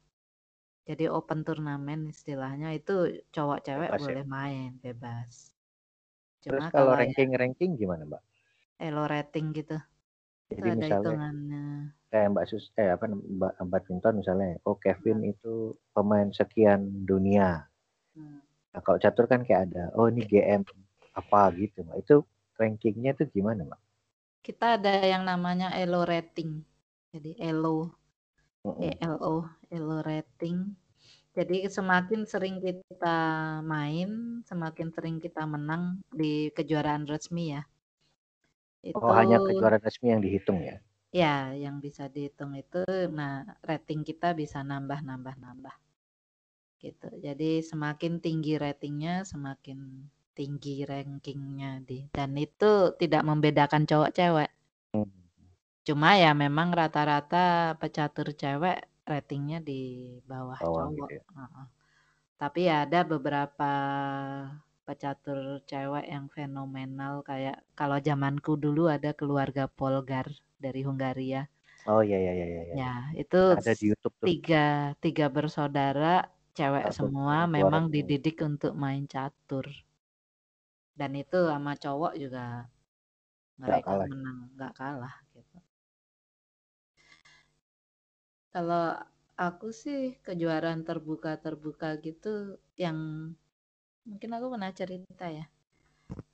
jadi 0.90 1.06
open 1.06 1.46
turnamen 1.46 2.10
istilahnya 2.10 2.74
itu 2.74 3.22
cowok 3.30 3.62
cewek 3.62 3.94
bebas 3.94 4.02
ya? 4.02 4.06
boleh 4.10 4.26
ya? 4.26 4.26
main 4.26 4.70
bebas. 4.82 5.54
Cuma 6.42 6.66
Terus 6.66 6.66
kalau 6.74 6.92
ranking-ranking 6.98 7.78
gimana, 7.78 8.02
Mbak? 8.10 8.22
Elo 8.82 9.06
rating 9.06 9.54
gitu. 9.54 9.78
Jadi 10.50 10.66
itu 10.66 10.78
misalnya 10.82 10.98
hitungannya. 10.98 11.66
kayak 12.10 12.28
Mbak 12.34 12.44
Sus 12.50 12.64
eh 12.74 12.90
apa 12.90 13.06
Mbak 13.06 13.54
badminton 13.70 14.18
misalnya, 14.18 14.58
oh 14.66 14.74
Kevin 14.82 15.22
hmm. 15.22 15.30
itu 15.30 15.78
pemain 15.94 16.26
sekian 16.34 17.06
dunia. 17.06 17.70
Hmm. 18.18 18.42
Nah, 18.74 18.80
kalau 18.82 18.98
catur 18.98 19.30
kan 19.30 19.46
kayak 19.46 19.70
ada, 19.70 19.94
oh 19.94 20.10
ini 20.10 20.26
GM 20.26 20.66
apa 21.14 21.54
gitu, 21.54 21.86
Mbak. 21.86 21.96
Itu 22.02 22.26
rankingnya 22.58 23.14
itu 23.14 23.30
gimana, 23.30 23.62
Mbak? 23.62 23.80
Kita 24.42 24.74
ada 24.74 25.06
yang 25.06 25.22
namanya 25.22 25.70
Elo 25.78 26.02
rating. 26.02 26.66
Jadi 27.14 27.38
Elo 27.38 27.94
ELO, 28.60 29.48
ELO 29.72 29.98
rating. 30.04 30.76
Jadi 31.40 31.64
semakin 31.72 32.28
sering 32.28 32.60
kita 32.60 33.16
main, 33.64 34.44
semakin 34.44 34.92
sering 34.92 35.16
kita 35.24 35.48
menang 35.48 36.04
di 36.12 36.52
kejuaraan 36.52 37.08
resmi 37.08 37.56
ya. 37.56 37.64
Itu, 38.84 39.00
oh 39.00 39.16
hanya 39.16 39.40
kejuaraan 39.40 39.80
resmi 39.80 40.12
yang 40.12 40.20
dihitung 40.20 40.60
ya? 40.60 40.76
Ya, 41.16 41.56
yang 41.56 41.80
bisa 41.80 42.12
dihitung 42.12 42.52
itu, 42.60 42.84
nah 43.08 43.56
rating 43.64 44.04
kita 44.04 44.36
bisa 44.36 44.60
nambah, 44.60 45.00
nambah, 45.00 45.32
nambah. 45.40 45.72
Gitu. 46.76 47.08
Jadi 47.24 47.64
semakin 47.64 48.20
tinggi 48.20 48.60
ratingnya, 48.60 49.24
semakin 49.24 50.12
tinggi 50.36 50.84
rankingnya 50.84 51.80
di. 51.88 52.12
Dan 52.12 52.36
itu 52.36 52.92
tidak 53.00 53.24
membedakan 53.24 53.88
cowok 53.88 54.12
cewek. 54.12 54.52
Hmm. 54.92 55.08
Cuma 55.88 56.20
ya 56.20 56.36
memang 56.36 56.76
rata-rata 56.76 57.80
pecatur 57.80 58.36
cewek 58.36 58.89
ratingnya 59.12 59.58
di 59.68 59.80
bawah 60.30 60.60
Bawah 60.60 60.74
cowok. 60.74 61.08
gitu 61.08 61.12
ya. 61.18 61.22
Tapi 62.40 62.60
ya 62.68 62.76
ada 62.84 63.00
beberapa 63.12 63.70
pecatur 64.86 65.38
cewek 65.70 66.04
yang 66.14 66.26
fenomenal 66.36 67.14
kayak 67.30 67.56
kalau 67.78 67.98
zamanku 68.08 68.52
dulu 68.64 68.82
ada 68.96 69.10
keluarga 69.20 69.64
Polgar 69.78 70.26
dari 70.64 70.80
Hungaria. 70.88 71.42
Oh 71.90 72.00
iya 72.06 72.16
iya 72.22 72.32
iya 72.38 72.46
iya. 72.52 72.62
iya. 72.68 72.76
Ya, 72.80 72.92
itu 73.20 73.36
Ada 73.58 73.72
di 73.80 73.84
YouTube 73.90 74.16
tuh. 74.22 74.30
tiga 74.30 74.58
tiga 75.04 75.26
bersaudara 75.36 76.06
cewek 76.56 76.86
Satu 76.86 76.92
semua 76.96 77.36
memang 77.56 77.84
dididik 77.94 78.36
untuk 78.50 78.72
main 78.82 79.04
catur. 79.14 79.66
Dan 80.98 81.10
itu 81.22 81.38
sama 81.50 81.72
cowok 81.82 82.12
juga 82.22 82.44
mereka 83.62 83.90
kalah. 83.90 84.08
menang, 84.08 84.38
nggak 84.56 84.72
kalah 84.80 85.14
Kalau 88.50 88.98
aku 89.38 89.70
sih 89.70 90.18
kejuaraan 90.26 90.82
terbuka-terbuka 90.82 91.96
gitu 92.02 92.58
yang 92.76 92.98
mungkin 94.04 94.30
aku 94.36 94.46
pernah 94.52 94.72
cerita 94.74 95.26
ya. 95.30 95.46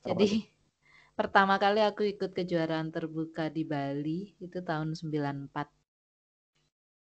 Jadi 0.01 0.27
pertama 1.19 1.61
kali 1.61 1.85
aku 1.85 2.03
ikut 2.09 2.33
kejuaraan 2.33 2.89
terbuka 2.89 3.53
di 3.53 3.63
Bali 3.63 4.33
itu 4.41 4.57
tahun 4.59 4.97
94. 4.97 5.69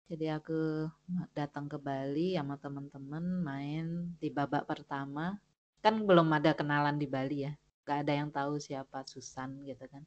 Jadi 0.05 0.29
aku 0.29 0.85
datang 1.33 1.65
ke 1.65 1.81
Bali 1.81 2.37
sama 2.37 2.61
teman-teman 2.61 3.25
main 3.41 3.85
di 4.21 4.29
babak 4.29 4.69
pertama. 4.69 5.41
Kan 5.81 6.05
belum 6.05 6.29
ada 6.29 6.53
kenalan 6.53 7.01
di 7.01 7.09
Bali 7.09 7.49
ya. 7.49 7.53
Gak 7.85 8.05
ada 8.05 8.13
yang 8.13 8.29
tahu 8.29 8.61
siapa 8.61 9.01
Susan 9.09 9.65
gitu 9.65 9.81
kan. 9.89 10.05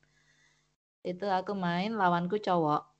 Itu 1.02 1.26
aku 1.26 1.54
main 1.58 1.98
lawanku 1.98 2.38
cowok. 2.38 2.97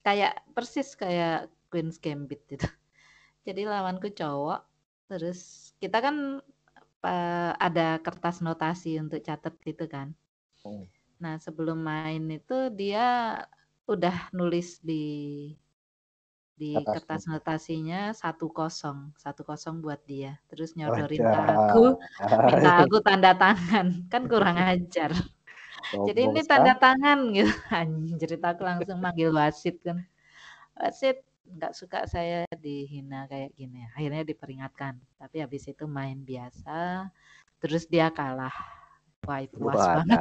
Kayak 0.00 0.40
persis 0.56 0.96
kayak 0.96 1.52
Queen's 1.68 2.00
Gambit 2.00 2.42
gitu. 2.48 2.66
Jadi 3.46 3.64
lawanku 3.64 4.10
cowok. 4.12 4.60
Terus 5.10 5.72
kita 5.82 5.98
kan 6.00 6.40
uh, 7.04 7.52
ada 7.56 7.98
kertas 8.00 8.44
notasi 8.44 9.00
untuk 9.00 9.20
catat 9.24 9.54
gitu 9.64 9.84
kan. 9.90 10.12
Oh. 10.64 10.86
Nah, 11.20 11.36
sebelum 11.36 11.84
main 11.84 12.24
itu 12.32 12.72
dia 12.72 13.36
udah 13.90 14.30
nulis 14.30 14.78
di 14.80 15.50
di 16.60 16.76
kertas 16.76 17.24
notasinya 17.24 18.12
satu 18.12 18.52
kosong 18.52 19.16
satu 19.16 19.48
kosong 19.48 19.80
buat 19.80 19.96
dia 20.04 20.36
terus 20.52 20.76
nyodorin 20.76 21.24
ke 21.24 21.40
aku 21.56 21.96
minta 22.52 22.84
aku 22.84 23.00
tanda 23.00 23.32
tangan 23.32 24.04
kan 24.12 24.28
kurang 24.28 24.60
ajar 24.60 25.08
jadi 26.08 26.20
ini 26.30 26.40
tanda 26.44 26.74
tangan 26.76 27.18
gitu. 27.34 27.50
Anjir 27.74 28.30
aku 28.40 28.62
langsung 28.62 28.98
manggil 29.00 29.30
wasit 29.32 29.76
kan. 29.82 30.04
Wasit 30.76 31.22
nggak 31.50 31.74
suka 31.74 32.06
saya 32.06 32.46
dihina 32.54 33.26
kayak 33.30 33.50
gini. 33.58 33.86
Akhirnya 33.96 34.22
diperingatkan. 34.22 34.94
Tapi 35.18 35.36
habis 35.42 35.64
itu 35.66 35.84
main 35.88 36.18
biasa 36.22 37.08
terus 37.60 37.84
dia 37.88 38.08
kalah. 38.12 38.54
Wah 39.28 39.40
itu 39.44 39.56
puas 39.60 39.76
Wadah. 39.76 39.96
banget 39.96 40.20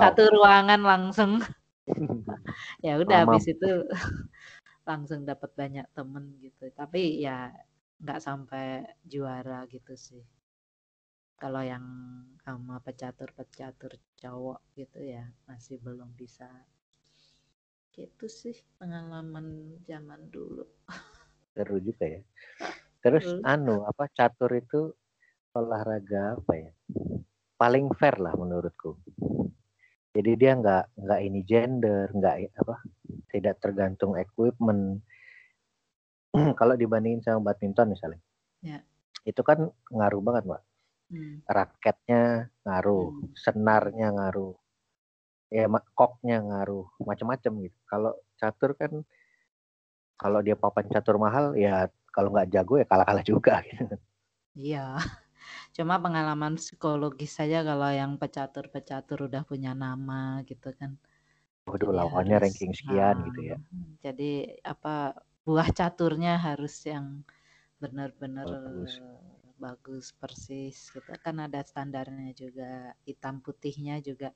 satu 0.00 0.22
ruangan 0.34 0.80
langsung. 0.82 1.40
Ya 2.84 3.00
udah 3.00 3.24
habis 3.24 3.44
itu 3.48 3.70
langsung 4.88 5.24
dapat 5.24 5.50
banyak 5.56 5.86
temen 5.96 6.36
gitu. 6.44 6.68
Tapi 6.76 7.24
ya 7.24 7.48
nggak 8.04 8.20
sampai 8.20 8.84
juara 9.08 9.64
gitu 9.72 9.96
sih 9.96 10.24
kalau 11.40 11.62
yang 11.62 11.84
sama 12.44 12.78
pecatur-pecatur 12.80 13.98
cowok 14.20 14.60
gitu 14.78 15.00
ya 15.02 15.24
masih 15.48 15.80
belum 15.82 16.12
bisa 16.14 16.46
Gitu 17.94 18.26
sih 18.26 18.58
pengalaman 18.74 19.78
zaman 19.86 20.26
dulu. 20.34 20.66
Seru 21.54 21.78
juga 21.78 22.10
ya. 22.10 22.20
Terus 23.06 23.38
Terus. 23.38 23.46
anu 23.46 23.86
apa 23.86 24.10
catur 24.10 24.50
itu 24.58 24.90
olahraga 25.54 26.34
apa 26.34 26.52
ya? 26.58 26.70
Paling 27.54 27.94
fair 27.94 28.18
lah 28.18 28.34
menurutku. 28.34 28.98
Jadi 30.10 30.30
dia 30.34 30.58
nggak 30.58 31.06
nggak 31.06 31.20
ini 31.22 31.40
gender, 31.46 32.10
nggak 32.10 32.58
apa, 32.58 32.82
tidak 33.30 33.62
tergantung 33.62 34.18
equipment. 34.18 34.98
Kalau 36.58 36.74
dibandingin 36.74 37.22
sama 37.22 37.54
badminton 37.54 37.94
misalnya, 37.94 38.18
ya. 38.58 38.82
itu 39.22 39.42
kan 39.46 39.70
ngaruh 39.94 40.22
banget 40.22 40.50
mbak. 40.50 40.62
Hmm. 41.12 41.44
Raketnya 41.44 42.48
ngaruh, 42.64 43.08
hmm. 43.12 43.36
senarnya 43.36 44.08
ngaruh, 44.16 44.56
ya 45.52 45.68
koknya 45.94 46.42
ngaruh 46.42 46.86
macam-macam 47.04 47.52
gitu. 47.68 47.78
Kalau 47.86 48.12
catur 48.40 48.74
kan 48.74 48.92
kalau 50.18 50.40
dia 50.40 50.56
papan 50.56 50.86
catur 50.88 51.18
mahal 51.18 51.52
ya 51.58 51.90
kalau 52.14 52.30
nggak 52.30 52.50
jago 52.54 52.78
ya 52.78 52.86
kalah-kalah 52.86 53.24
juga 53.26 53.60
gitu. 53.68 53.96
Iya. 54.54 54.96
Cuma 55.76 56.00
pengalaman 56.00 56.56
psikologis 56.56 57.36
saja 57.36 57.60
kalau 57.60 57.90
yang 57.92 58.16
pecatur-pecatur 58.16 59.28
udah 59.28 59.42
punya 59.44 59.76
nama 59.76 60.40
gitu 60.48 60.72
kan. 60.72 60.96
Waduh, 61.68 61.92
lawannya 61.92 62.36
harus, 62.40 62.44
ranking 62.52 62.72
sekian 62.76 63.16
nah, 63.20 63.24
gitu 63.28 63.40
ya. 63.44 63.56
Jadi 64.04 64.32
apa 64.64 65.16
buah 65.44 65.68
caturnya 65.72 66.40
harus 66.40 66.72
yang 66.88 67.24
benar-benar 67.80 68.48
bagus. 69.58 70.12
persis 70.16 70.90
gitu 70.90 71.12
kan 71.22 71.40
ada 71.42 71.62
standarnya 71.62 72.34
juga 72.34 72.92
hitam 73.06 73.40
putihnya 73.40 74.02
juga 74.02 74.34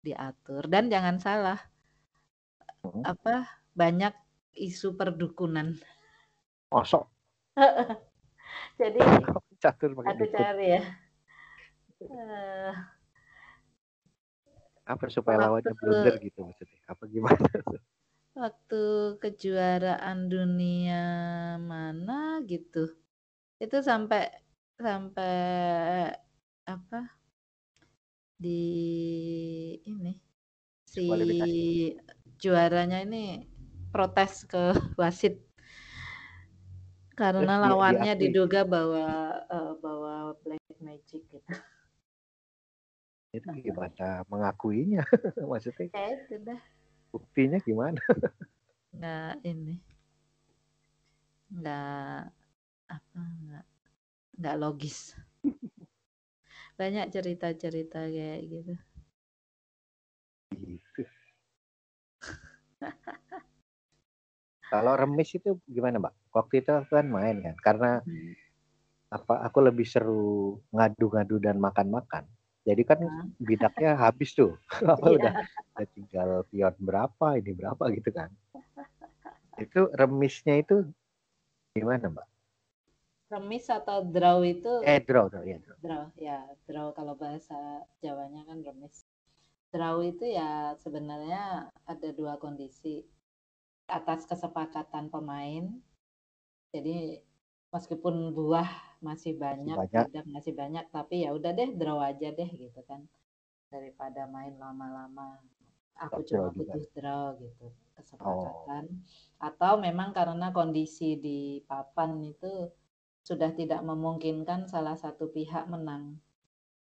diatur 0.00 0.64
dan 0.68 0.88
jangan 0.88 1.16
salah 1.20 1.60
hmm. 2.84 3.04
apa 3.04 3.48
banyak 3.76 4.12
isu 4.56 4.96
perdukunan. 4.98 5.76
Osok. 6.70 7.06
Jadi 8.80 8.98
catur 9.62 9.92
aku 9.92 10.24
cari 10.32 10.66
ya. 10.78 10.82
Uh, 12.00 12.72
apa 14.88 15.04
supaya 15.12 15.36
lawannya 15.46 15.72
blunder 15.76 16.16
gitu 16.18 16.48
maksudnya? 16.48 16.80
Apa 16.88 17.04
gimana? 17.06 17.46
Waktu 18.40 18.82
kejuaraan 19.20 20.32
dunia 20.32 21.04
mana 21.60 22.40
gitu. 22.48 22.96
Itu 23.60 23.84
sampai 23.84 24.32
sampai 24.80 26.10
apa? 26.64 27.20
di 28.40 28.64
ini 29.84 30.16
si 30.88 31.04
juaranya 32.40 33.04
ini 33.04 33.44
protes 33.92 34.48
ke 34.48 34.72
wasit 35.00 35.44
karena 37.12 37.60
Terus 37.60 37.68
lawannya 37.68 38.12
di, 38.16 38.32
diduga 38.32 38.64
bawa 38.64 39.44
uh, 39.44 39.76
bawa 39.76 40.32
black 40.40 40.64
magic 40.80 41.20
gitu. 41.28 41.52
Itu 43.36 43.44
gimana 43.60 44.24
mengakuinya 44.32 45.04
maksudnya? 45.52 45.92
Ya 45.92 46.16
itu 46.16 46.40
dah. 46.40 46.60
Buktinya 47.12 47.60
gimana? 47.60 48.00
Nggak 48.96 49.32
ini. 49.44 49.76
Nggak 51.52 52.32
apa 52.88 53.20
nggak 53.20 53.69
nggak 54.40 54.56
logis 54.56 55.12
banyak 56.80 57.12
cerita-cerita 57.12 58.08
kayak 58.08 58.40
gitu. 58.48 58.74
Gitu. 60.56 61.02
Kalau 64.70 64.94
remis 64.96 65.34
itu 65.34 65.60
gimana, 65.66 66.00
Mbak? 66.00 66.14
Waktu 66.32 66.64
itu 66.64 66.70
aku 66.72 66.94
kan 66.94 67.06
main 67.10 67.36
kan, 67.42 67.56
karena 67.60 67.90
hmm. 68.00 68.32
apa? 69.12 69.44
Aku 69.50 69.60
lebih 69.60 69.84
seru 69.84 70.62
ngadu-ngadu 70.72 71.36
dan 71.42 71.60
makan-makan. 71.60 72.24
Jadi 72.64 72.82
kan 72.86 73.02
nah. 73.02 73.26
bidaknya 73.42 73.98
habis 73.98 74.32
tuh. 74.32 74.56
apa 74.86 75.04
yeah. 75.04 75.16
udah, 75.18 75.32
udah 75.74 75.86
tinggal 75.92 76.28
pion 76.48 76.74
berapa, 76.80 77.26
ini 77.36 77.50
berapa 77.52 77.82
gitu 77.92 78.10
kan. 78.14 78.30
Itu 79.60 79.92
remisnya 79.92 80.56
itu 80.56 80.88
gimana, 81.76 82.08
Mbak? 82.08 82.24
Remis 83.30 83.70
atau 83.70 84.02
draw 84.02 84.42
itu 84.42 84.82
eh 84.82 84.98
draw 84.98 85.30
draw 85.30 85.46
ya 85.46 85.58
draw. 85.62 85.78
draw 85.78 86.04
ya 86.18 86.38
draw 86.66 86.90
kalau 86.90 87.14
bahasa 87.14 87.86
Jawanya 88.02 88.42
kan 88.42 88.58
remis 88.66 89.06
draw 89.70 90.02
itu 90.02 90.26
ya 90.26 90.74
sebenarnya 90.82 91.70
ada 91.86 92.08
dua 92.10 92.42
kondisi 92.42 93.06
atas 93.86 94.26
kesepakatan 94.26 95.14
pemain 95.14 95.70
jadi 96.74 97.22
meskipun 97.70 98.34
buah 98.34 98.66
masih 99.02 99.38
banyak, 99.38 99.78
masih 99.78 99.90
banyak. 99.94 100.06
tidak 100.10 100.26
masih 100.26 100.52
banyak 100.54 100.84
tapi 100.90 101.22
ya 101.22 101.30
udah 101.30 101.54
deh 101.54 101.70
draw 101.78 102.02
aja 102.02 102.34
deh 102.34 102.50
gitu 102.50 102.82
kan 102.86 103.06
daripada 103.70 104.26
main 104.26 104.58
lama-lama 104.58 105.38
aku 105.94 106.26
cuma 106.26 106.50
butuh 106.50 106.82
draw 106.98 107.38
gitu 107.38 107.70
kesepakatan 107.94 108.84
oh. 108.90 108.98
atau 109.38 109.78
memang 109.78 110.10
karena 110.10 110.50
kondisi 110.50 111.14
di 111.14 111.62
papan 111.70 112.18
itu 112.26 112.74
sudah 113.24 113.52
tidak 113.52 113.80
memungkinkan 113.84 114.66
salah 114.66 114.96
satu 114.96 115.28
pihak 115.28 115.68
menang. 115.68 116.18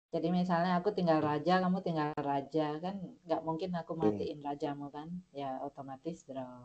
Jadi 0.07 0.31
misalnya 0.31 0.79
aku 0.79 0.95
tinggal 0.95 1.19
raja, 1.19 1.59
kamu 1.59 1.83
tinggal 1.83 2.15
raja 2.15 2.79
kan 2.79 2.95
nggak 3.27 3.41
mungkin 3.43 3.75
aku 3.75 3.91
matiin 3.99 4.39
rajamu 4.39 4.87
kan, 4.87 5.11
ya 5.35 5.59
otomatis 5.59 6.23
draw. 6.23 6.63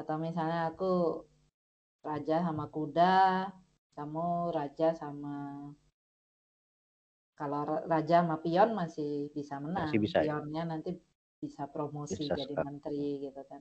Atau 0.00 0.16
misalnya 0.16 0.72
aku 0.72 1.20
raja 2.00 2.40
sama 2.40 2.72
kuda, 2.72 3.52
kamu 3.92 4.56
raja 4.56 4.96
sama 4.96 5.68
kalau 7.36 7.84
raja 7.84 8.24
sama 8.24 8.40
pion 8.40 8.72
masih 8.72 9.28
bisa 9.36 9.60
menang. 9.60 9.92
Masih 9.92 10.00
bisa, 10.00 10.24
ya? 10.24 10.40
Pionnya 10.40 10.62
nanti 10.64 10.96
bisa 11.42 11.68
promosi 11.68 12.16
bisa 12.16 12.38
jadi 12.40 12.54
menteri 12.56 13.28
gitu 13.28 13.42
kan. 13.44 13.60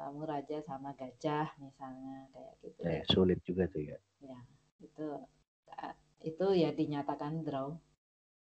Kamu 0.00 0.24
raja 0.24 0.62
sama 0.64 0.96
gajah 0.96 1.52
misalnya 1.60 2.30
kayak 2.32 2.54
gitu. 2.64 2.80
Ya, 2.80 3.02
sulit 3.10 3.42
juga 3.44 3.68
tuh 3.68 3.82
ya. 3.82 3.98
Ya 4.24 4.38
itu 4.78 5.06
itu 6.22 6.46
ya 6.54 6.70
dinyatakan 6.74 7.46
draw. 7.46 7.74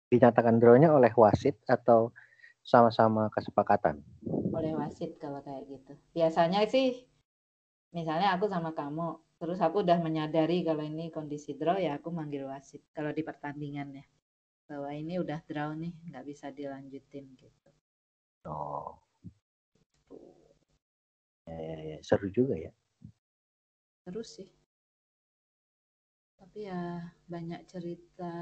Dinyatakan 0.08 0.58
drawnya 0.58 0.90
oleh 0.96 1.12
wasit 1.14 1.60
atau 1.68 2.16
sama-sama 2.64 3.30
kesepakatan? 3.30 4.02
Oleh 4.56 4.74
wasit 4.76 5.20
kalau 5.20 5.44
kayak 5.44 5.68
gitu. 5.68 5.94
Biasanya 6.16 6.64
sih 6.68 7.06
misalnya 7.92 8.34
aku 8.36 8.48
sama 8.48 8.72
kamu, 8.76 9.20
terus 9.40 9.60
aku 9.62 9.84
udah 9.84 10.00
menyadari 10.00 10.64
kalau 10.64 10.84
ini 10.84 11.12
kondisi 11.12 11.56
draw 11.56 11.78
ya 11.80 12.00
aku 12.00 12.12
manggil 12.12 12.48
wasit 12.48 12.84
kalau 12.92 13.12
di 13.12 13.24
pertandingan 13.24 14.04
ya. 14.04 14.06
bahwa 14.68 14.92
ini 14.92 15.16
udah 15.16 15.40
draw 15.48 15.72
nih, 15.72 15.96
nggak 16.12 16.28
bisa 16.28 16.52
dilanjutin 16.52 17.24
gitu. 17.40 17.72
Oh. 18.44 19.00
Ya, 21.48 21.56
ya, 21.56 21.78
ya. 21.96 21.98
Seru 22.04 22.28
juga 22.28 22.60
ya. 22.60 22.76
Seru 24.04 24.28
sih. 24.28 24.57
Tapi 26.58 26.74
ya 26.74 27.06
banyak 27.30 27.70
cerita. 27.70 28.34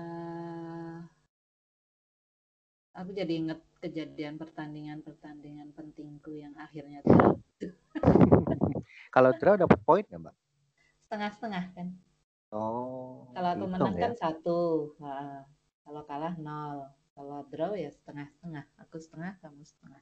Aku 2.96 3.12
jadi 3.12 3.44
inget 3.44 3.60
kejadian 3.84 4.40
pertandingan-pertandingan 4.40 5.76
pentingku 5.76 6.32
yang 6.32 6.56
akhirnya 6.56 7.04
draw. 7.04 7.36
Kalau 9.20 9.36
draw 9.36 9.60
dapat 9.60 9.80
poin 9.84 10.08
nggak, 10.08 10.32
Mbak? 10.32 10.36
Setengah-setengah 11.04 11.64
kan. 11.76 11.88
Oh. 12.56 13.28
Kalau 13.36 13.50
aku 13.52 13.66
menang 13.68 14.00
ya. 14.00 14.08
kan 14.08 14.14
satu. 14.16 14.60
Nah, 15.04 15.44
kalau 15.84 16.08
kalah 16.08 16.40
nol. 16.40 16.88
Kalau 17.20 17.44
draw 17.52 17.76
ya 17.76 17.92
setengah-setengah. 17.92 18.64
Aku 18.80 18.96
setengah, 18.96 19.36
kamu 19.44 19.68
setengah. 19.68 20.00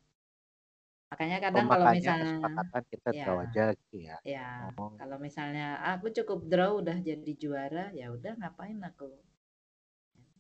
Makanya 1.14 1.38
kadang 1.46 1.70
kalau 1.70 1.86
misalnya 1.94 2.26
kesepakatan 2.26 2.84
kita 2.90 3.10
ya. 3.14 3.22
draw 3.22 3.38
aja 3.46 3.64
gitu 3.78 3.96
ya. 4.02 4.16
ya 4.26 4.50
Oh. 4.82 4.98
kalau 4.98 5.22
misalnya 5.22 5.78
aku 5.94 6.10
cukup 6.10 6.50
draw 6.50 6.82
udah 6.82 6.98
jadi 7.06 7.32
juara, 7.38 7.94
ya 7.94 8.10
udah 8.10 8.34
ngapain 8.34 8.82
aku? 8.82 9.14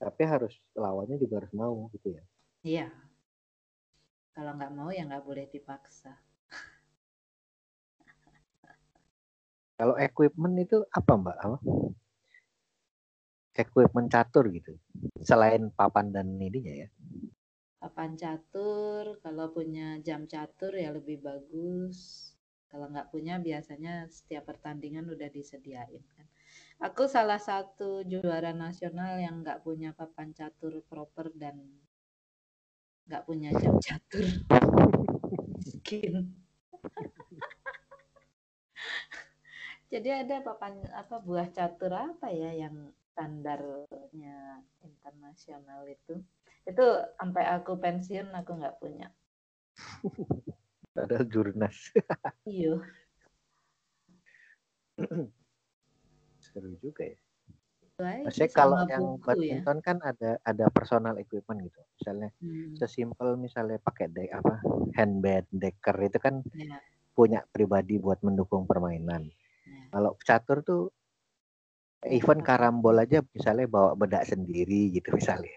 Tapi 0.02 0.22
harus 0.26 0.58
lawannya 0.74 1.22
juga 1.22 1.46
harus 1.46 1.54
mau 1.54 1.86
gitu 1.94 2.18
ya. 2.18 2.24
Iya. 2.66 2.88
Kalau 4.34 4.58
nggak 4.58 4.74
mau 4.74 4.90
ya 4.90 5.06
nggak 5.06 5.22
boleh 5.22 5.46
dipaksa. 5.46 6.18
Kalau 9.78 9.94
equipment 10.02 10.58
itu 10.58 10.82
apa 10.90 11.12
Mbak? 11.14 11.38
Apa? 11.38 11.58
Equipment 13.62 14.10
catur 14.10 14.50
gitu. 14.50 14.74
Selain 15.22 15.70
papan 15.70 16.10
dan 16.10 16.34
ininya 16.42 16.74
ya. 16.82 16.90
Papan 17.84 18.16
catur, 18.16 19.20
kalau 19.20 19.52
punya 19.52 20.00
jam 20.00 20.24
catur 20.24 20.72
ya 20.72 20.96
lebih 20.96 21.20
bagus. 21.20 22.32
Kalau 22.72 22.88
nggak 22.88 23.12
punya 23.12 23.44
biasanya 23.44 24.08
setiap 24.08 24.48
pertandingan 24.48 25.04
udah 25.12 25.28
disediain 25.28 26.00
kan. 26.16 26.24
Aku 26.80 27.12
salah 27.12 27.44
satu 27.44 28.08
juara 28.08 28.56
nasional 28.56 29.20
yang 29.20 29.44
nggak 29.44 29.68
punya 29.68 29.92
papan 29.92 30.32
catur 30.32 30.80
proper 30.88 31.36
dan 31.36 31.60
nggak 33.12 33.28
punya 33.28 33.52
jam 33.60 33.76
catur. 33.84 34.32
Miskin. 35.60 36.40
Jadi 39.92 40.10
ada 40.10 40.40
papan 40.40 40.80
apa 40.96 41.20
buah 41.20 41.52
catur 41.52 41.92
apa 41.92 42.32
ya 42.32 42.64
yang 42.64 42.96
standarnya 43.12 44.64
internasional 44.82 45.84
itu. 45.84 46.24
Itu 46.64 46.86
sampai 47.20 47.44
aku 47.60 47.76
pensiun 47.76 48.32
aku 48.32 48.52
nggak 48.60 48.80
punya. 48.80 49.12
Padahal 50.96 51.26
jurnas. 51.28 51.78
Iya. 52.44 52.76
Seru 56.44 56.76
juga 56.84 57.08
ya. 57.08 57.18
Maksudnya 58.24 58.52
kalau 58.52 58.84
yang 58.88 59.16
ya. 59.16 59.24
badminton 59.24 59.78
kan 59.80 59.98
ada 60.04 60.40
ada 60.44 60.66
personal 60.72 61.16
equipment 61.20 61.64
gitu. 61.68 61.80
Misalnya 62.00 62.30
Hmm, 62.44 62.76
sesimpel 62.76 63.40
misalnya 63.40 63.80
pakai 63.80 64.12
deck 64.12 64.32
apa 64.32 64.60
handband 64.96 65.48
decker 65.52 65.96
itu 66.04 66.20
kan 66.20 66.44
ya, 66.52 66.80
punya 67.16 67.44
pribadi 67.52 67.96
buat 68.00 68.20
mendukung 68.24 68.68
permainan. 68.68 69.32
ya. 69.68 69.84
Kalau 69.92 70.16
catur 70.20 70.60
tuh 70.68 70.84
even 72.08 72.44
karambol 72.44 72.96
aja 73.00 73.24
misalnya 73.32 73.68
bawa 73.72 73.96
bedak 73.96 74.28
sendiri 74.28 74.92
gitu 74.92 75.16
misalnya. 75.16 75.56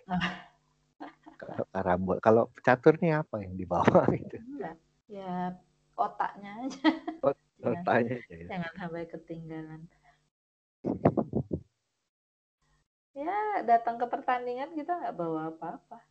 Kalau 1.37 1.65
karambol, 1.69 2.17
kalau 2.19 2.43
catur 2.61 2.97
nih 2.99 3.21
apa 3.21 3.45
yang 3.45 3.55
dibawa 3.55 3.85
gitu? 4.21 4.37
Enggak. 4.41 4.77
Ya 5.07 5.55
otaknya 5.95 6.51
aja. 6.65 6.81
Jangan, 7.57 7.83
tanya 7.89 8.15
aja 8.21 8.35
ya. 8.37 8.47
jangan 8.53 8.73
sampai 8.77 9.05
ketinggalan. 9.07 9.81
Ya 13.17 13.33
datang 13.65 13.97
ke 13.97 14.05
pertandingan 14.05 14.77
kita 14.77 14.93
nggak 14.93 15.17
bawa 15.17 15.49
apa-apa. 15.49 16.05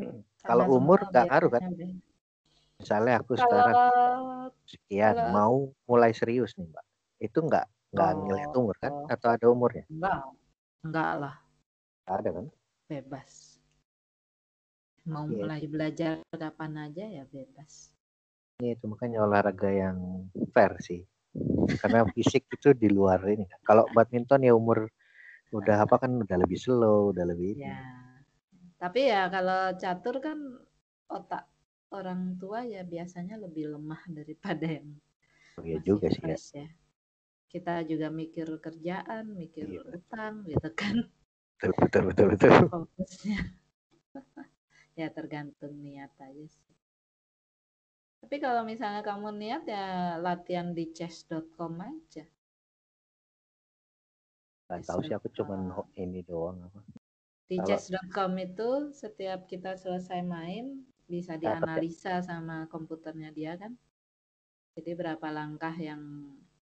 Hmm. 0.00 0.24
Kalau 0.40 0.64
umur 0.72 1.04
nggak 1.04 1.28
ngaruh 1.28 1.50
kan? 1.52 1.62
Misalnya 2.80 3.20
aku 3.20 3.36
Kalau 3.36 3.44
sekarang 3.44 3.76
sekian 4.64 5.12
kalau- 5.12 5.28
mau 5.30 5.56
mulai 5.84 6.16
serius 6.16 6.56
nih 6.56 6.72
mbak, 6.72 6.84
itu 7.20 7.36
nggak 7.36 7.68
nggak 7.92 8.10
ngeliat 8.16 8.52
umur 8.56 8.74
kan? 8.80 8.92
Oh. 8.96 9.04
Atau 9.12 9.28
ada 9.28 9.46
umurnya? 9.52 9.84
enggak, 9.92 10.18
enggak 10.80 11.10
lah, 11.20 11.34
ada 12.08 12.28
kan? 12.32 12.46
bebas. 12.88 13.51
Mau 15.02 15.26
Iya. 15.26 15.34
mulai 15.42 15.62
belajar 15.66 16.14
kapan 16.30 16.72
aja 16.90 17.02
ya 17.02 17.24
bebas. 17.26 17.90
Ini 18.62 18.78
itu 18.78 18.86
makanya 18.86 19.26
olahraga 19.26 19.66
yang 19.66 19.98
fair 20.54 20.78
sih. 20.78 21.02
Karena 21.82 22.06
fisik 22.14 22.46
itu 22.46 22.70
di 22.70 22.86
luar 22.86 23.18
ini. 23.26 23.42
kan. 23.50 23.58
Kalau 23.66 23.84
badminton 23.90 24.46
ya 24.46 24.54
umur 24.54 24.86
udah 25.50 25.84
apa 25.84 25.98
kan 25.98 26.22
udah 26.22 26.36
lebih 26.38 26.54
slow, 26.54 27.10
udah 27.10 27.26
lebih. 27.26 27.58
Ya. 27.58 27.82
Tapi 28.78 29.10
ya 29.10 29.26
kalau 29.26 29.74
catur 29.74 30.22
kan 30.22 30.38
otak 31.10 31.50
orang 31.90 32.38
tua 32.38 32.62
ya 32.62 32.86
biasanya 32.86 33.36
lebih 33.42 33.74
lemah 33.74 34.02
daripada 34.06 34.64
yang 34.66 34.86
Oh, 35.60 35.66
iya 35.68 35.76
juga 35.84 36.08
sih 36.08 36.24
ya. 36.24 36.38
ya. 36.38 36.68
Kita 37.50 37.84
juga 37.84 38.08
mikir 38.08 38.48
kerjaan, 38.62 39.36
mikir 39.36 39.68
Iya. 39.68 39.82
utang 39.98 40.48
gitu 40.48 40.70
kan 40.72 41.04
Betul 41.60 41.72
betul 41.76 42.02
betul 42.08 42.26
betul. 42.32 42.50
fokusnya. 42.70 43.38
ya 44.92 45.08
tergantung 45.08 45.80
niat 45.80 46.12
aja 46.20 46.46
sih. 46.46 46.76
Tapi 48.22 48.36
kalau 48.38 48.62
misalnya 48.62 49.02
kamu 49.02 49.34
niat 49.34 49.62
ya 49.66 50.16
latihan 50.22 50.70
di 50.70 50.94
chess.com 50.94 51.74
aja. 51.82 52.22
Tahu 54.70 55.00
sih 55.04 55.12
aku 55.12 55.28
cuman 55.34 55.74
ini 55.98 56.22
doang 56.22 56.62
apa. 56.64 56.80
Di 57.50 57.58
chess.com 57.60 58.32
itu 58.38 58.94
setiap 58.94 59.44
kita 59.50 59.76
selesai 59.76 60.22
main 60.24 60.86
bisa 61.10 61.36
dianalisa 61.36 62.22
sama 62.24 62.70
komputernya 62.70 63.34
dia 63.34 63.58
kan. 63.58 63.74
Jadi 64.72 64.96
berapa 64.96 65.28
langkah 65.28 65.76
yang 65.76 66.00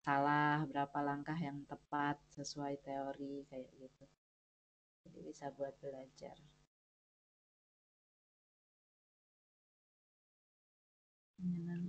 salah, 0.03 0.66
berapa 0.66 0.99
langkah 0.99 1.39
yang 1.39 1.62
tepat 1.70 2.18
sesuai 2.35 2.83
teori 2.83 3.47
kayak 3.47 3.70
gitu. 3.79 4.05
Jadi 5.07 5.18
bisa 5.23 5.55
buat 5.55 5.79
belajar. 5.79 6.35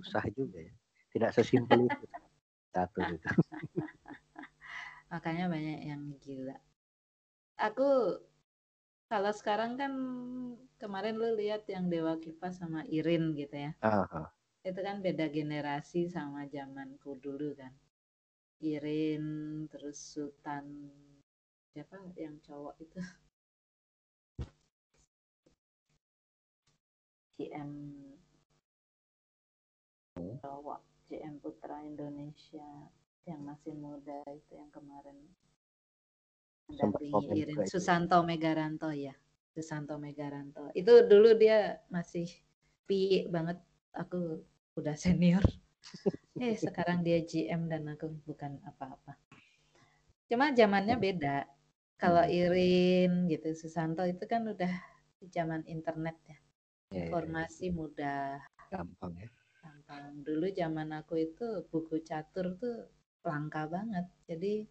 Susah 0.02 0.24
juga 0.34 0.58
ya. 0.60 0.74
Tidak 1.14 1.30
sesimpel 1.30 1.86
itu. 1.86 2.06
Satu 2.74 3.00
itu. 3.06 3.28
Makanya 5.14 5.46
banyak 5.46 5.80
yang 5.86 6.02
gila. 6.18 6.58
Aku 7.54 8.18
kalau 9.06 9.30
sekarang 9.30 9.78
kan 9.78 9.94
kemarin 10.82 11.14
lu 11.14 11.38
lihat 11.38 11.62
yang 11.70 11.86
Dewa 11.86 12.18
Kipas 12.18 12.58
sama 12.58 12.82
Irin 12.90 13.38
gitu 13.38 13.54
ya. 13.54 13.72
Aha. 13.78 14.26
Itu 14.66 14.80
kan 14.82 14.98
beda 15.04 15.30
generasi 15.30 16.10
sama 16.10 16.50
zamanku 16.50 17.14
dulu 17.22 17.54
kan. 17.54 17.70
Irin 18.58 19.24
terus 19.70 20.02
Sultan 20.02 20.90
siapa 21.70 21.94
yang 22.18 22.42
cowok 22.42 22.74
itu? 22.82 22.98
GM 27.38 27.70
cowok 30.40 30.80
GM 31.10 31.36
Putra 31.38 31.82
Indonesia 31.84 32.68
yang 33.24 33.40
masih 33.44 33.72
muda 33.76 34.20
itu 34.32 34.52
yang 34.56 34.68
kemarin 34.72 35.16
mendampingi 36.68 37.44
Irin 37.44 37.60
itu. 37.64 37.70
Susanto 37.76 38.20
Megaranto 38.24 38.88
ya. 38.92 39.14
Susanto 39.52 39.96
Megaranto. 40.00 40.72
Itu 40.72 41.06
dulu 41.06 41.36
dia 41.36 41.80
masih 41.92 42.28
pi 42.88 43.28
banget. 43.28 43.60
Aku 43.94 44.42
udah 44.78 44.96
senior. 44.96 45.44
Eh 46.34 46.58
sekarang 46.58 47.06
dia 47.06 47.22
GM 47.22 47.70
dan 47.70 47.86
aku 47.86 48.10
bukan 48.26 48.58
apa-apa. 48.66 49.14
Cuma 50.26 50.50
zamannya 50.50 50.98
beda. 50.98 51.46
Kalau 51.94 52.26
Irin 52.26 53.30
gitu 53.30 53.54
Susanto 53.54 54.02
itu 54.02 54.26
kan 54.26 54.42
udah 54.42 54.74
di 55.22 55.30
zaman 55.30 55.62
internet 55.70 56.18
ya. 56.26 56.34
Ya, 56.34 56.40
ya, 56.90 56.98
informasi 57.06 57.70
mudah. 57.70 58.42
Gampang 58.66 59.14
ya. 59.14 59.30
Gampang 59.94 60.26
dulu 60.26 60.46
zaman 60.50 60.90
aku 60.98 61.14
itu 61.22 61.46
buku 61.70 62.02
catur 62.02 62.58
tuh 62.58 62.90
langka 63.22 63.62
banget 63.70 64.06
jadi 64.26 64.66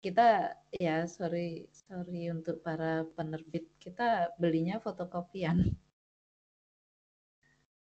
kita 0.00 0.56
ya 0.80 1.04
sorry 1.04 1.68
sorry 1.76 2.32
untuk 2.32 2.64
para 2.64 3.04
penerbit 3.16 3.68
kita 3.76 4.32
belinya 4.40 4.80
fotokopian 4.80 5.60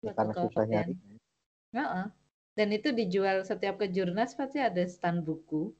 Ya, 0.04 0.12
Fotokopian. 0.12 0.68
nyari. 0.68 0.94
Heeh. 1.72 2.06
dan 2.60 2.68
itu 2.76 2.92
dijual 2.92 3.40
setiap 3.40 3.80
ke 3.80 3.88
jurnas 3.88 4.36
pasti 4.36 4.60
ada 4.60 4.84
stand 4.84 5.24
buku 5.24 5.72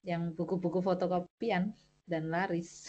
yang 0.00 0.32
buku-buku 0.32 0.80
fotokopian 0.80 1.76
dan 2.08 2.32
laris 2.32 2.88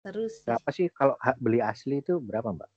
Terus 0.00 0.32
Berapa 0.48 0.70
sih 0.72 0.86
kalau 0.94 1.14
beli 1.36 1.60
asli 1.60 2.00
itu 2.00 2.16
berapa, 2.22 2.48
Mbak? 2.56 2.70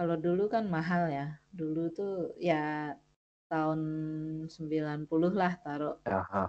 Kalau 0.00 0.16
dulu 0.16 0.48
kan 0.48 0.64
mahal 0.64 1.12
ya. 1.12 1.36
Dulu 1.52 1.92
tuh 1.92 2.32
ya 2.40 2.96
tahun 3.52 3.80
90 4.48 5.04
lah 5.36 5.60
taruh. 5.60 6.00
Aha. 6.08 6.48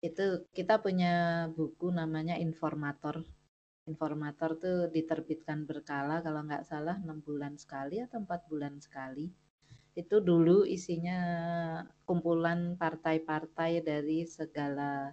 Itu 0.00 0.48
kita 0.56 0.80
punya 0.80 1.44
buku 1.52 1.92
namanya 1.92 2.40
Informator. 2.40 3.20
Informator 3.84 4.56
tuh 4.56 4.88
diterbitkan 4.88 5.68
berkala 5.68 6.24
kalau 6.24 6.40
nggak 6.48 6.64
salah 6.64 6.96
enam 6.96 7.20
bulan 7.20 7.60
sekali 7.60 8.00
atau 8.00 8.24
empat 8.24 8.48
bulan 8.48 8.80
sekali. 8.80 9.28
Itu 9.92 10.24
dulu 10.24 10.64
isinya 10.64 11.20
kumpulan 12.08 12.80
partai-partai 12.80 13.84
dari 13.84 14.24
segala 14.24 15.12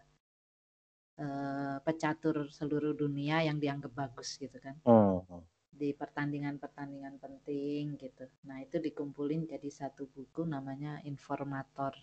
uh, 1.19 1.83
pecatur 1.83 2.47
seluruh 2.47 2.95
dunia 2.95 3.43
yang 3.43 3.59
dianggap 3.59 3.91
bagus 3.91 4.39
gitu 4.39 4.55
kan. 4.63 4.79
Hmm. 4.87 5.58
Di 5.79 5.95
pertandingan-pertandingan 5.95 7.15
penting 7.23 7.95
gitu. 7.95 8.27
Nah, 8.43 8.59
itu 8.59 8.83
dikumpulin 8.83 9.47
jadi 9.47 9.71
satu 9.71 10.11
buku 10.11 10.43
namanya 10.43 10.99
Informator. 11.07 11.95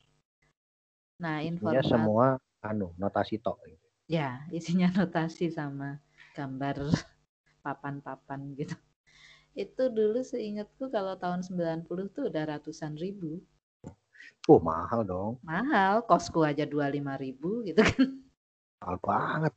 Nah, 1.17 1.41
informator 1.41 1.85
semua 1.85 2.27
anu 2.61 2.93
notasi 3.01 3.41
tok 3.41 3.57
gitu. 3.65 3.87
Ya, 4.09 4.45
isinya 4.53 4.89
notasi 4.93 5.49
sama 5.49 6.01
gambar 6.37 6.93
papan-papan 7.65 8.53
gitu. 8.57 8.77
Itu 9.57 9.89
dulu 9.89 10.21
seingatku 10.21 10.93
kalau 10.93 11.17
tahun 11.17 11.41
90 11.41 12.13
tuh 12.13 12.29
udah 12.29 12.45
ratusan 12.57 13.01
ribu. 13.01 13.41
Oh, 14.45 14.61
mahal 14.61 15.03
dong. 15.03 15.33
Mahal, 15.41 16.05
kosku 16.05 16.45
aja 16.45 16.69
25 16.69 17.17
ribu 17.17 17.65
gitu 17.65 17.81
kan. 17.81 18.21
Mahal 18.85 18.97
banget. 19.01 19.53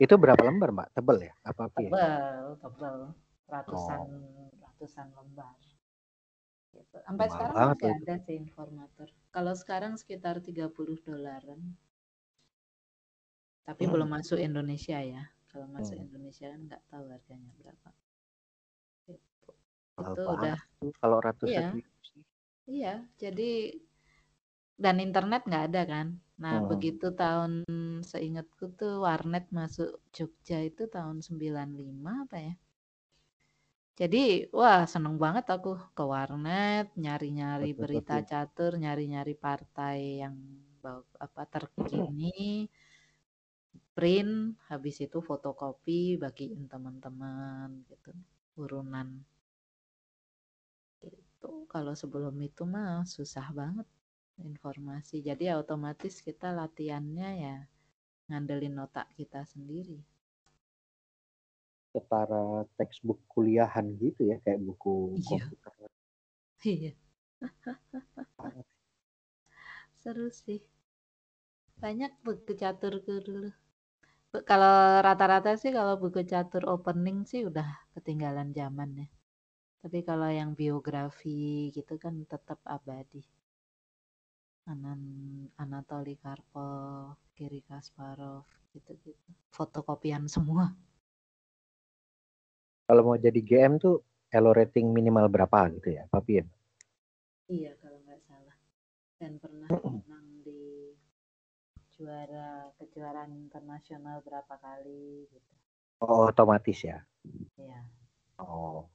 itu 0.00 0.14
berapa 0.16 0.40
lembar, 0.40 0.72
Mbak? 0.72 0.88
Tebel 0.96 1.28
ya? 1.28 1.32
Apa 1.44 1.68
ya? 1.76 1.92
Tebel, 1.92 2.44
tebel 2.64 2.96
ratusan 3.50 3.98
oh. 4.06 4.54
ratusan 4.62 5.06
lembar. 5.12 5.58
Gitu. 6.70 6.96
Sampai 7.02 7.26
Mahal 7.26 7.34
sekarang 7.34 7.56
masih 7.58 7.90
itu. 7.90 8.02
ada 8.06 8.14
sih 8.22 8.36
informator. 8.38 9.08
Kalau 9.34 9.54
sekarang 9.58 9.92
sekitar 9.98 10.38
30 10.38 10.70
dolaran. 11.02 11.60
Tapi 13.66 13.82
hmm. 13.86 13.92
belum 13.92 14.08
masuk 14.08 14.38
Indonesia 14.38 14.98
ya. 15.02 15.22
Kalau 15.50 15.66
masuk 15.68 15.98
hmm. 15.98 16.06
Indonesia 16.06 16.46
kan 16.46 16.60
nggak 16.70 16.82
tahu 16.86 17.04
harganya 17.10 17.50
berapa. 17.58 17.90
Gitu. 19.10 19.50
Itu 20.00 20.22
udah 20.22 20.58
kalau 21.02 21.18
ratusan 21.18 21.50
iya. 21.50 21.68
Iya, 22.70 22.94
jadi 23.18 23.74
dan 24.78 25.02
internet 25.02 25.42
nggak 25.44 25.64
ada 25.74 25.82
kan. 25.84 26.06
Nah, 26.40 26.64
hmm. 26.64 26.68
begitu 26.72 27.12
tahun 27.12 27.66
seingatku 28.00 28.72
tuh 28.78 29.04
warnet 29.04 29.44
masuk 29.52 30.00
Jogja 30.14 30.64
itu 30.64 30.88
tahun 30.88 31.20
95 31.20 31.44
apa 32.06 32.36
ya? 32.40 32.54
Jadi, 34.00 34.48
wah 34.56 34.88
seneng 34.88 35.20
banget 35.20 35.44
aku 35.52 35.76
ke 35.92 36.04
warnet, 36.12 36.88
nyari-nyari 36.96 37.76
berita 37.76 38.16
catur, 38.24 38.72
nyari-nyari 38.80 39.34
partai 39.36 40.24
yang 40.24 40.34
apa 41.20 41.42
terkini, 41.44 42.64
print, 43.92 44.56
habis 44.72 44.96
itu 45.04 45.20
fotokopi, 45.20 46.16
bagiin 46.16 46.64
teman-teman 46.72 47.84
gitu, 47.92 48.16
urunan. 48.56 49.20
Itu 51.04 51.68
kalau 51.68 51.92
sebelum 51.92 52.40
itu 52.40 52.64
mah 52.64 53.04
susah 53.04 53.52
banget 53.52 53.84
informasi. 54.40 55.20
Jadi 55.20 55.52
otomatis 55.52 56.24
kita 56.24 56.48
latihannya 56.56 57.30
ya 57.44 57.56
ngandelin 58.32 58.80
otak 58.80 59.12
kita 59.12 59.44
sendiri 59.44 60.00
setara 61.90 62.64
textbook 62.78 63.18
kuliahan 63.26 63.98
gitu 63.98 64.30
ya 64.30 64.38
kayak 64.46 64.62
buku 64.62 65.18
iya. 65.18 65.26
komputer. 65.26 65.72
Iya. 66.60 66.92
Seru 70.00 70.28
sih. 70.30 70.60
Banyak 71.80 72.12
buku 72.22 72.52
caturku 72.54 73.24
dulu. 73.24 73.50
Kalau 74.46 75.02
rata-rata 75.02 75.58
sih 75.58 75.74
kalau 75.74 75.98
buku 75.98 76.22
catur 76.22 76.62
opening 76.70 77.26
sih 77.26 77.42
udah 77.48 77.66
ketinggalan 77.98 78.54
zaman 78.54 78.90
ya. 78.94 79.08
Tapi 79.80 80.04
kalau 80.04 80.28
yang 80.28 80.54
biografi 80.54 81.72
gitu 81.74 81.96
kan 81.96 82.22
tetap 82.28 82.60
abadi. 82.68 83.24
Anan 84.68 85.00
Anatoly 85.58 86.14
Karpov, 86.20 87.18
Kiri 87.34 87.64
Kasparov 87.66 88.46
gitu-gitu. 88.70 89.30
Fotokopian 89.50 90.30
semua 90.30 90.70
kalau 92.90 93.06
mau 93.06 93.14
jadi 93.14 93.38
GM 93.38 93.78
tuh 93.78 94.02
elo 94.34 94.50
rating 94.50 94.90
minimal 94.90 95.30
berapa 95.30 95.70
gitu 95.78 95.94
ya, 95.94 96.10
Papi 96.10 96.42
ya? 96.42 96.44
Iya 97.46 97.78
kalau 97.78 98.02
nggak 98.02 98.18
salah. 98.26 98.58
Dan 99.14 99.38
pernah 99.38 99.70
menang 99.70 100.42
di 100.42 100.90
juara 101.94 102.66
kejuaraan 102.82 103.30
internasional 103.30 104.26
berapa 104.26 104.58
kali 104.58 105.22
gitu. 105.30 105.52
Oh, 106.02 106.34
otomatis 106.34 106.82
ya? 106.82 106.98
Iya. 107.54 107.78
Oh. 108.42 108.90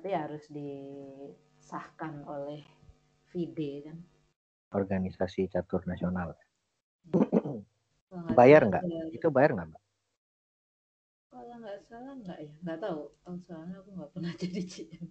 Tapi 0.00 0.08
harus 0.16 0.48
disahkan 0.48 2.24
oleh 2.24 2.64
FIDE 3.28 3.92
kan. 3.92 4.00
Organisasi 4.72 5.52
Catur 5.52 5.84
Nasional. 5.84 6.32
bayar 8.40 8.72
nggak? 8.72 9.12
Itu 9.12 9.28
bayar 9.28 9.52
nggak, 9.52 9.68
Mbak? 9.68 9.81
Kalau 11.32 11.56
nggak 11.64 11.80
salah 11.88 12.12
nggak 12.20 12.38
ya, 12.44 12.54
nggak 12.60 12.78
tahu. 12.84 13.02
Oh, 13.24 13.36
soalnya 13.48 13.80
aku 13.80 13.90
nggak 13.96 14.10
pernah 14.12 14.32
jadi 14.44 14.60
GM. 14.68 15.06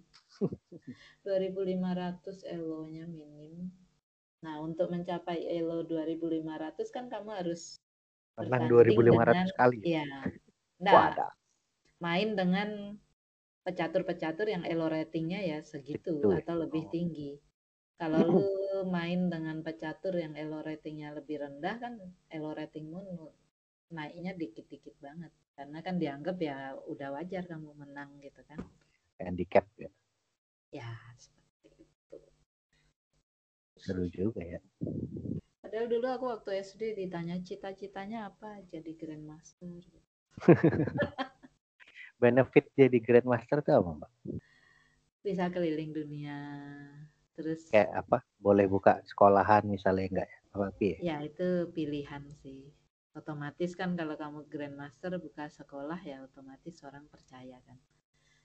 2500 1.26 2.46
elo-nya 2.46 3.04
minim. 3.10 3.74
Nah, 4.46 4.62
untuk 4.62 4.94
mencapai 4.94 5.50
elo 5.50 5.82
2500 5.82 6.94
kan 6.94 7.10
kamu 7.10 7.30
harus 7.42 7.82
menang 8.38 8.70
2500 8.70 9.02
dengan, 9.02 9.46
kali. 9.58 9.78
Iya. 9.82 10.06
Nah, 10.78 11.10
main 11.98 12.28
dengan 12.38 12.70
pecatur-pecatur 13.66 14.46
yang 14.46 14.62
elo 14.62 14.86
ratingnya 14.90 15.42
ya 15.42 15.58
segitu 15.62 16.22
Itu. 16.22 16.30
atau 16.38 16.54
lebih 16.54 16.86
oh. 16.86 16.90
tinggi. 16.90 17.32
Kalau 17.98 18.18
lu 18.22 18.42
main 18.86 19.26
dengan 19.26 19.62
pecatur 19.62 20.14
yang 20.18 20.38
elo 20.38 20.62
ratingnya 20.62 21.14
lebih 21.14 21.42
rendah 21.42 21.82
kan 21.82 21.98
elo 22.30 22.50
ratingmu 22.54 23.30
naiknya 23.94 24.34
dikit-dikit 24.34 24.98
banget 24.98 25.30
karena 25.52 25.78
kan 25.84 25.94
dianggap 26.00 26.36
ya 26.40 26.74
udah 26.88 27.08
wajar 27.16 27.44
kamu 27.44 27.70
menang 27.76 28.10
gitu 28.20 28.40
kan. 28.48 28.58
Handicap 29.20 29.68
ya. 29.76 29.90
Ya 30.72 30.90
seperti 31.20 31.84
itu. 31.84 32.18
Seru 33.76 34.06
juga 34.08 34.40
ya. 34.40 34.60
Padahal 35.60 35.86
dulu 35.88 36.06
aku 36.08 36.24
waktu 36.32 36.50
SD 36.64 36.96
ditanya 36.98 37.38
cita-citanya 37.40 38.28
apa 38.32 38.60
jadi 38.68 38.92
grandmaster 38.98 39.84
benefit 42.22 42.66
jadi 42.74 42.98
grandmaster 42.98 43.60
itu 43.60 43.70
apa 43.72 43.90
mbak? 44.02 44.12
Bisa 45.22 45.52
keliling 45.52 45.94
dunia. 45.94 46.38
Terus 47.38 47.70
kayak 47.70 48.04
apa? 48.04 48.18
Boleh 48.42 48.66
buka 48.66 49.00
sekolahan 49.06 49.64
misalnya 49.68 50.08
enggak 50.08 50.28
ya? 50.28 50.38
Apa 50.52 50.64
ya 50.80 50.96
ya 51.00 51.16
itu 51.24 51.48
pilihan 51.72 52.22
sih 52.44 52.81
otomatis 53.12 53.76
kan 53.76 53.92
kalau 53.92 54.16
kamu 54.16 54.48
grandmaster 54.48 55.12
buka 55.20 55.44
sekolah 55.52 56.00
ya 56.00 56.24
otomatis 56.24 56.80
orang 56.84 57.04
percaya 57.12 57.60
kan 57.68 57.78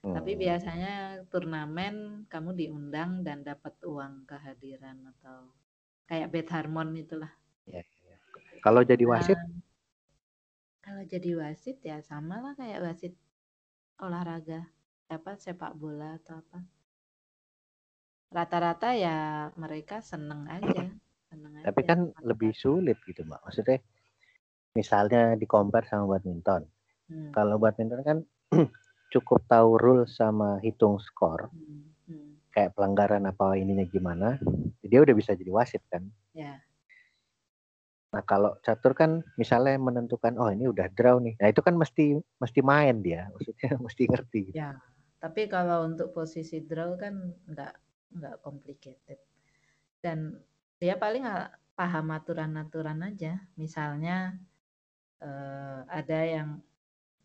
hmm. 0.04 0.14
tapi 0.14 0.36
biasanya 0.36 1.24
turnamen 1.32 2.28
kamu 2.28 2.52
diundang 2.52 3.24
dan 3.24 3.40
dapat 3.40 3.72
uang 3.80 4.28
kehadiran 4.28 5.08
atau 5.16 5.48
kayak 6.04 6.28
bet 6.32 6.48
harmon 6.52 6.96
itulah 7.00 7.32
ya, 7.64 7.80
ya. 7.80 8.16
kalau 8.60 8.84
jadi 8.84 9.04
nah, 9.08 9.10
wasit 9.16 9.38
nah, 9.40 9.48
kalau 10.84 11.02
jadi 11.04 11.30
wasit 11.36 11.78
ya 11.80 12.00
sama 12.04 12.40
lah 12.44 12.52
kayak 12.56 12.84
wasit 12.84 13.14
olahraga 14.00 14.68
apa 15.08 15.40
sepak 15.40 15.72
bola 15.80 16.20
atau 16.20 16.44
apa 16.44 16.60
rata-rata 18.28 18.92
ya 18.92 19.48
mereka 19.56 20.04
seneng 20.04 20.44
aja 20.44 20.92
seneng 21.32 21.52
tapi 21.64 21.80
aja. 21.84 21.88
kan 21.96 22.00
lebih 22.20 22.52
sulit 22.52 23.00
gitu 23.08 23.24
mbak 23.24 23.40
maksudnya 23.40 23.80
misalnya 24.76 25.36
di 25.38 25.46
compare 25.48 25.88
sama 25.88 26.16
badminton. 26.16 26.62
Hmm. 27.08 27.30
Kalau 27.32 27.56
badminton 27.56 28.02
kan 28.04 28.18
cukup 29.14 29.44
tahu 29.48 29.80
rule 29.80 30.04
sama 30.04 30.60
hitung 30.60 31.00
skor. 31.00 31.48
Hmm. 31.52 31.92
Hmm. 32.08 32.28
Kayak 32.52 32.74
pelanggaran 32.76 33.24
apa 33.28 33.56
ininya 33.56 33.84
gimana, 33.88 34.36
dia 34.84 35.00
udah 35.00 35.14
bisa 35.16 35.32
jadi 35.36 35.48
wasit 35.52 35.84
kan. 35.88 36.04
Ya. 36.32 36.60
Nah 38.08 38.24
kalau 38.24 38.56
catur 38.64 38.96
kan 38.96 39.20
misalnya 39.36 39.76
menentukan 39.76 40.40
oh 40.40 40.48
ini 40.48 40.64
udah 40.64 40.88
draw 40.96 41.20
nih, 41.20 41.36
nah 41.36 41.48
itu 41.52 41.60
kan 41.60 41.76
mesti 41.76 42.16
mesti 42.40 42.60
main 42.64 43.04
dia, 43.04 43.28
maksudnya 43.36 43.76
mesti 43.76 44.02
ngerti. 44.08 44.40
Gitu. 44.48 44.56
Ya, 44.56 44.80
tapi 45.20 45.44
kalau 45.46 45.84
untuk 45.84 46.16
posisi 46.16 46.64
draw 46.64 46.96
kan 46.96 47.36
nggak 47.44 47.74
nggak 48.08 48.36
complicated 48.40 49.20
dan 50.00 50.40
dia 50.80 50.96
paling 50.96 51.26
paham 51.78 52.06
aturan-aturan 52.10 53.02
aja. 53.06 53.38
Misalnya 53.54 54.34
uh, 55.22 55.80
ada 55.88 56.20
yang 56.24 56.48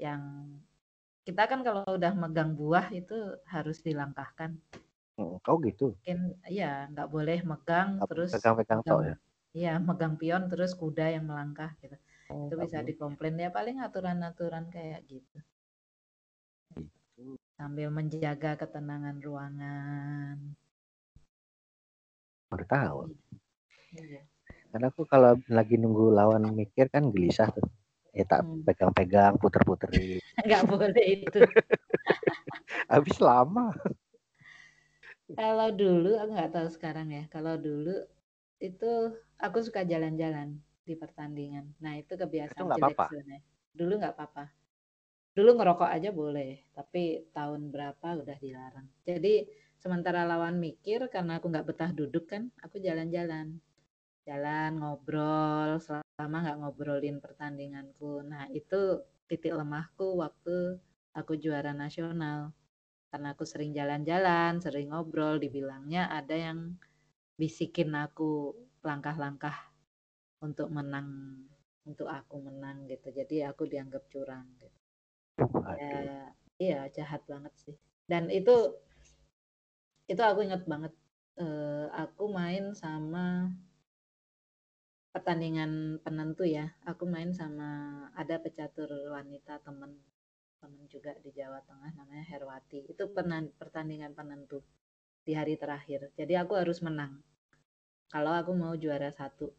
yang 0.02 0.22
kita 1.24 1.48
kan 1.48 1.64
kalau 1.64 1.88
udah 1.88 2.12
megang 2.12 2.52
buah 2.54 2.92
itu 2.92 3.16
harus 3.48 3.80
dilangkahkan. 3.80 4.60
Oh 5.20 5.56
gitu. 5.64 5.96
Mungkin 6.04 6.36
ya 6.50 6.90
nggak 6.92 7.10
boleh 7.10 7.40
megang 7.48 8.02
terus 8.10 8.34
pegang-pegang 8.34 8.82
ya. 9.06 9.16
Iya, 9.54 9.74
megang 9.78 10.18
pion 10.18 10.50
terus 10.50 10.74
kuda 10.74 11.14
yang 11.14 11.30
melangkah 11.30 11.78
gitu. 11.78 11.94
Oh, 12.34 12.50
itu 12.50 12.56
bisa 12.58 12.82
dikomplain 12.82 13.38
ya 13.38 13.54
paling 13.54 13.78
aturan-aturan 13.78 14.74
kayak 14.74 15.06
gitu. 15.06 15.38
gitu. 17.14 17.38
Sambil 17.54 17.94
menjaga 17.94 18.58
ketenangan 18.58 19.22
ruangan. 19.22 20.58
Baru 22.50 22.66
tahu. 22.66 23.00
Iya. 23.94 24.26
Karena 24.74 24.90
aku 24.90 25.06
kalau 25.06 25.38
lagi 25.54 25.78
nunggu 25.78 26.10
lawan 26.18 26.50
mikir 26.50 26.90
kan 26.90 27.14
gelisah 27.14 27.54
tuh. 27.54 27.70
Ya 28.14 28.24
tak 28.30 28.46
hmm. 28.46 28.62
pegang-pegang, 28.62 29.34
puter-puterin. 29.42 30.22
Enggak 30.38 30.64
boleh 30.70 31.06
itu. 31.06 31.42
Habis 32.94 33.18
lama. 33.18 33.74
Kalau 35.34 35.70
dulu, 35.74 36.14
aku 36.22 36.32
nggak 36.38 36.54
tahu 36.54 36.68
sekarang 36.70 37.10
ya. 37.10 37.26
Kalau 37.34 37.58
dulu 37.58 37.98
itu 38.62 39.18
aku 39.42 39.58
suka 39.66 39.82
jalan-jalan 39.82 40.62
di 40.86 40.94
pertandingan. 40.94 41.74
Nah 41.82 41.98
itu 41.98 42.14
kebiasaan 42.14 42.70
itu 42.70 42.70
jelek 42.70 42.86
apa 42.86 42.94
-apa. 42.94 43.06
sebenarnya. 43.10 43.42
Dulu 43.74 43.94
nggak 43.98 44.14
apa-apa. 44.14 44.46
Dulu 45.34 45.50
ngerokok 45.58 45.90
aja 45.90 46.10
boleh, 46.14 46.62
tapi 46.78 47.26
tahun 47.34 47.74
berapa 47.74 48.08
udah 48.22 48.38
dilarang. 48.38 48.86
Jadi 49.02 49.50
sementara 49.82 50.30
lawan 50.30 50.62
mikir 50.62 51.10
karena 51.10 51.42
aku 51.42 51.50
nggak 51.50 51.66
betah 51.66 51.90
duduk 51.90 52.30
kan, 52.30 52.54
aku 52.62 52.78
jalan-jalan 52.78 53.58
jalan 54.24 54.72
ngobrol 54.78 55.82
selama 56.14 56.46
nggak 56.46 56.58
ngobrolin 56.62 57.18
pertandinganku. 57.18 58.22
Nah 58.26 58.46
itu 58.54 59.02
titik 59.26 59.54
lemahku 59.54 60.22
waktu 60.22 60.78
aku 61.18 61.34
juara 61.38 61.74
nasional. 61.74 62.54
Karena 63.14 63.38
aku 63.38 63.46
sering 63.46 63.78
jalan-jalan 63.78 64.58
sering 64.58 64.90
ngobrol 64.90 65.38
dibilangnya 65.38 66.10
ada 66.10 66.34
yang 66.34 66.78
bisikin 67.38 67.94
aku 67.94 68.58
langkah-langkah 68.82 69.54
untuk 70.42 70.70
menang 70.74 71.38
untuk 71.86 72.10
aku 72.10 72.42
menang 72.42 72.90
gitu. 72.90 73.14
Jadi 73.14 73.46
aku 73.46 73.70
dianggap 73.70 74.10
curang 74.10 74.46
gitu. 74.58 74.80
Ya 75.78 76.34
iya 76.58 76.80
jahat 76.90 77.22
banget 77.30 77.54
sih. 77.58 77.76
Dan 78.10 78.30
itu 78.34 78.74
itu 80.10 80.20
aku 80.20 80.44
inget 80.44 80.66
banget 80.68 80.94
uh, 81.40 81.88
aku 81.96 82.28
main 82.30 82.76
sama 82.76 83.50
pertandingan 85.14 86.02
penentu 86.02 86.44
ya. 86.44 86.74
Aku 86.90 87.06
main 87.06 87.30
sama 87.32 87.70
ada 88.18 88.42
pecatur 88.42 88.90
wanita 89.14 89.62
temen 89.62 89.94
temen 90.58 90.84
juga 90.90 91.14
di 91.22 91.30
Jawa 91.30 91.62
Tengah 91.62 91.94
namanya 91.94 92.26
Herwati. 92.26 92.90
Itu 92.90 93.14
pertandingan 93.62 94.18
penentu 94.18 94.66
di 95.22 95.38
hari 95.38 95.56
terakhir. 95.56 96.10
Jadi 96.18 96.34
aku 96.34 96.58
harus 96.58 96.82
menang. 96.82 97.22
Kalau 98.10 98.34
aku 98.34 98.52
mau 98.58 98.74
juara 98.74 99.14
satu. 99.14 99.54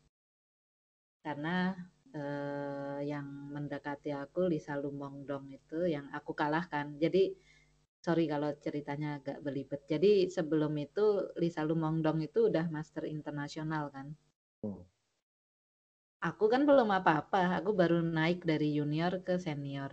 Karena 1.22 1.72
eh, 2.10 3.00
yang 3.06 3.54
mendekati 3.54 4.10
aku 4.10 4.50
Lisa 4.50 4.74
Lumongdong 4.74 5.54
itu 5.54 5.86
yang 5.86 6.10
aku 6.10 6.34
kalahkan. 6.34 6.98
Jadi 6.98 7.30
sorry 8.02 8.26
kalau 8.26 8.50
ceritanya 8.58 9.22
agak 9.22 9.38
belibet. 9.38 9.86
Jadi 9.86 10.26
sebelum 10.28 10.74
itu 10.82 11.30
Lisa 11.38 11.62
Lumongdong 11.62 12.26
itu 12.26 12.50
udah 12.50 12.66
master 12.74 13.06
internasional 13.06 13.88
kan. 13.94 14.12
Hmm 14.60 14.93
Aku 16.24 16.44
kan 16.52 16.62
belum 16.68 16.88
apa-apa, 16.98 17.40
aku 17.60 17.70
baru 17.80 17.98
naik 18.00 18.38
dari 18.50 18.68
junior 18.78 19.12
ke 19.26 19.34
senior. 19.36 19.90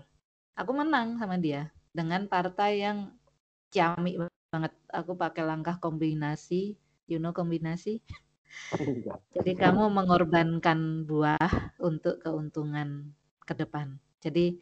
Aku 0.60 0.72
menang 0.80 1.08
sama 1.20 1.36
dia 1.46 1.62
dengan 1.98 2.22
partai 2.34 2.72
yang 2.86 2.98
ciamik 3.74 4.16
banget. 4.52 4.74
Aku 5.00 5.12
pakai 5.24 5.44
langkah 5.52 5.76
kombinasi, 5.84 6.62
you 7.12 7.20
know 7.20 7.34
kombinasi. 7.36 8.00
Jadi 9.36 9.52
kamu 9.60 9.84
mengorbankan 9.98 11.08
buah 11.08 11.76
untuk 11.84 12.20
keuntungan 12.24 13.12
ke 13.48 13.54
depan. 13.56 13.96
Jadi 14.24 14.60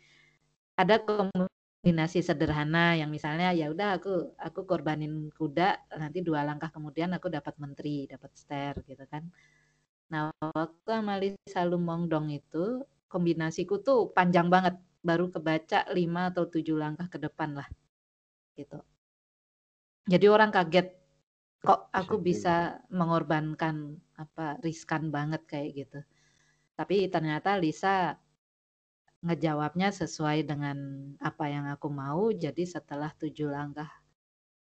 ada 0.77 1.01
kombinasi 1.01 2.19
sederhana 2.25 2.95
yang 2.97 3.09
misalnya 3.09 3.49
ya 3.53 3.69
udah 3.73 3.89
aku 3.99 4.13
aku 4.37 4.61
korbanin 4.69 5.29
kuda 5.35 5.69
nanti 6.01 6.19
dua 6.25 6.45
langkah 6.47 6.69
kemudian 6.73 7.11
aku 7.17 7.27
dapat 7.33 7.55
menteri, 7.61 8.05
dapat 8.09 8.31
ster 8.37 8.75
gitu 8.85 9.05
kan. 9.09 9.25
Nah, 10.09 10.33
waktu 10.41 10.89
sama 10.89 11.21
Lisa 11.21 11.61
Lumongdong 11.69 12.33
itu 12.33 12.81
kombinasiku 13.05 13.77
tuh 13.81 14.09
panjang 14.09 14.49
banget, 14.49 14.77
baru 15.05 15.29
kebaca 15.29 15.85
5 15.93 16.33
atau 16.33 16.49
7 16.49 16.75
langkah 16.75 17.07
ke 17.07 17.17
depan 17.21 17.53
lah. 17.53 17.69
Gitu. 18.57 18.81
Jadi 20.09 20.25
orang 20.25 20.49
kaget 20.49 20.89
kok 21.61 21.91
aku 21.93 22.17
bisa 22.17 22.81
mengorbankan 22.89 23.99
apa 24.17 24.57
riskan 24.65 25.13
banget 25.13 25.45
kayak 25.45 25.69
gitu. 25.85 25.99
Tapi 26.73 27.05
ternyata 27.13 27.59
Lisa 27.61 28.17
ngejawabnya 29.21 29.91
sesuai 29.91 30.47
dengan 30.47 30.77
apa 31.21 31.45
yang 31.51 31.69
aku 31.69 31.91
mau. 31.93 32.33
Jadi 32.33 32.65
setelah 32.65 33.13
tujuh 33.13 33.51
langkah 33.51 33.91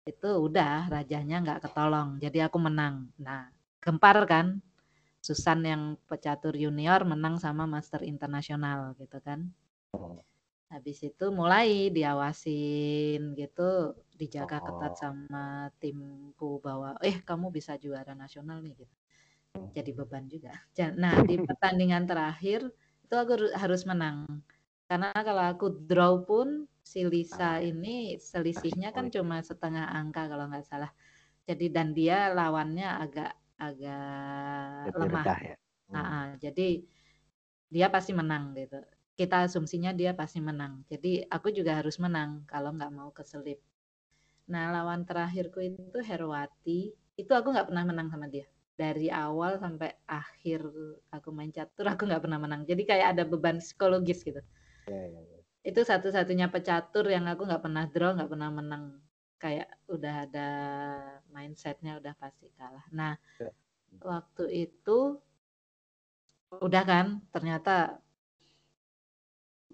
itu 0.05 0.29
udah 0.29 0.93
rajanya 0.93 1.41
nggak 1.41 1.61
ketolong. 1.65 2.21
Jadi 2.21 2.45
aku 2.45 2.59
menang. 2.61 3.09
Nah 3.17 3.49
gempar 3.81 4.21
kan 4.29 4.61
Susan 5.21 5.61
yang 5.65 5.83
pecatur 6.09 6.57
junior 6.57 7.05
menang 7.05 7.37
sama 7.37 7.69
master 7.69 8.01
internasional 8.05 8.97
gitu 8.97 9.21
kan. 9.21 9.53
Oh. 9.93 10.17
Habis 10.71 11.03
itu 11.03 11.29
mulai 11.35 11.91
diawasin 11.93 13.37
gitu, 13.37 13.95
dijaga 14.17 14.63
oh. 14.63 14.65
ketat 14.71 14.95
sama 14.97 15.69
timku 15.77 16.63
bahwa 16.65 16.97
eh 17.05 17.21
kamu 17.21 17.53
bisa 17.53 17.77
juara 17.77 18.17
nasional 18.17 18.65
nih 18.65 18.81
gitu. 18.81 18.95
Jadi 19.77 19.91
beban 19.93 20.25
juga. 20.31 20.55
Nah, 20.95 21.21
di 21.27 21.37
pertandingan 21.49 22.07
terakhir 22.07 22.71
itu 23.05 23.15
aku 23.19 23.51
harus 23.59 23.83
menang. 23.85 24.25
Karena 24.87 25.11
kalau 25.15 25.45
aku 25.47 25.67
draw 25.87 26.23
pun 26.23 26.67
si 26.83 27.07
Lisa 27.07 27.59
ah, 27.59 27.63
ini 27.63 28.19
selisihnya 28.19 28.91
kan 28.91 29.07
cuma 29.15 29.39
setengah 29.39 29.87
angka 29.91 30.27
kalau 30.27 30.51
nggak 30.51 30.67
salah. 30.67 30.91
Jadi 31.47 31.67
dan 31.71 31.95
dia 31.95 32.31
lawannya 32.31 32.87
agak 32.87 33.35
agak 33.61 34.97
Lebih 34.97 35.01
lemah. 35.13 35.25
ya. 35.45 35.57
Hmm. 35.91 35.95
Nah, 35.95 36.27
jadi 36.41 36.69
dia 37.71 37.87
pasti 37.93 38.11
menang 38.17 38.57
gitu. 38.57 38.81
Kita 39.15 39.47
asumsinya 39.47 39.93
dia 39.93 40.17
pasti 40.17 40.41
menang. 40.41 40.83
Jadi 40.89 41.23
aku 41.29 41.53
juga 41.53 41.79
harus 41.79 42.01
menang 42.01 42.43
kalau 42.49 42.73
nggak 42.73 42.91
mau 42.91 43.13
keselip. 43.13 43.61
Nah 44.51 44.73
lawan 44.75 45.05
terakhirku 45.05 45.61
itu 45.61 45.99
Herwati. 46.01 46.91
Itu 47.15 47.33
aku 47.37 47.53
nggak 47.53 47.69
pernah 47.69 47.85
menang 47.85 48.09
sama 48.09 48.27
dia. 48.27 48.49
Dari 48.75 49.13
awal 49.13 49.61
sampai 49.61 49.93
akhir 50.09 50.65
aku 51.13 51.29
main 51.37 51.53
catur 51.53 51.85
aku 51.93 52.09
nggak 52.09 52.25
pernah 52.25 52.41
menang. 52.41 52.65
Jadi 52.65 52.83
kayak 52.89 53.07
ada 53.15 53.23
beban 53.29 53.61
psikologis 53.61 54.25
gitu. 54.25 54.41
Ya, 54.89 55.03
ya, 55.05 55.21
ya. 55.21 55.41
Itu 55.61 55.85
satu-satunya 55.85 56.49
pecatur 56.49 57.05
yang 57.13 57.29
aku 57.29 57.45
nggak 57.45 57.61
pernah 57.61 57.85
draw, 57.93 58.17
nggak 58.17 58.31
pernah 58.33 58.49
menang 58.49 58.85
kayak 59.41 59.69
udah 59.89 60.29
ada 60.29 60.51
mindsetnya 61.33 61.97
udah 61.97 62.13
pasti 62.21 62.53
kalah. 62.55 62.85
Nah, 62.93 63.17
ya. 63.41 63.49
waktu 64.05 64.69
itu 64.69 65.17
udah 66.61 66.83
kan 66.85 67.07
ternyata 67.33 67.99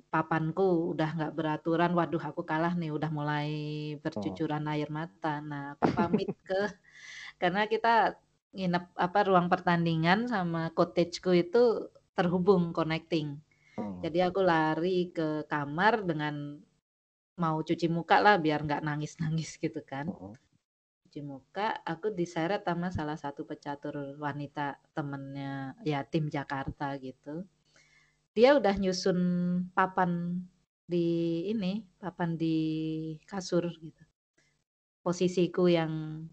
papanku 0.06 0.94
udah 0.94 1.10
nggak 1.18 1.34
beraturan. 1.34 1.92
Waduh, 1.92 2.22
aku 2.22 2.46
kalah 2.46 2.72
nih, 2.78 2.94
udah 2.94 3.10
mulai 3.10 3.50
bercucuran 4.00 4.64
oh. 4.64 4.72
air 4.72 4.88
mata. 4.88 5.42
Nah, 5.42 5.62
aku 5.74 5.86
pamit 5.92 6.30
ke 6.46 6.62
karena 7.42 7.66
kita 7.66 8.16
nginep 8.56 8.96
apa 8.96 9.18
ruang 9.28 9.52
pertandingan 9.52 10.30
sama 10.30 10.72
cottageku 10.72 11.36
itu 11.36 11.90
terhubung 12.16 12.72
connecting. 12.72 13.36
Oh. 13.76 14.00
Jadi 14.00 14.24
aku 14.24 14.40
lari 14.40 15.12
ke 15.12 15.44
kamar 15.50 16.06
dengan 16.06 16.56
mau 17.36 17.60
cuci 17.60 17.86
muka 17.92 18.18
lah 18.18 18.40
biar 18.40 18.64
nggak 18.64 18.82
nangis-nangis 18.82 19.56
gitu 19.64 19.80
kan. 19.84 20.08
Cuci 21.06 21.20
muka, 21.22 21.80
aku 21.84 22.10
diseret 22.12 22.64
sama 22.64 22.88
salah 22.90 23.16
satu 23.16 23.44
pecatur 23.44 24.16
wanita 24.18 24.80
temennya 24.96 25.76
ya 25.84 26.02
tim 26.02 26.28
Jakarta 26.32 26.96
gitu. 26.98 27.44
Dia 28.36 28.56
udah 28.56 28.74
nyusun 28.76 29.18
papan 29.72 30.40
di 30.84 31.48
ini, 31.48 31.84
papan 31.96 32.36
di 32.36 32.56
kasur 33.24 33.64
gitu. 33.80 34.02
Posisiku 35.00 35.70
yang 35.70 36.26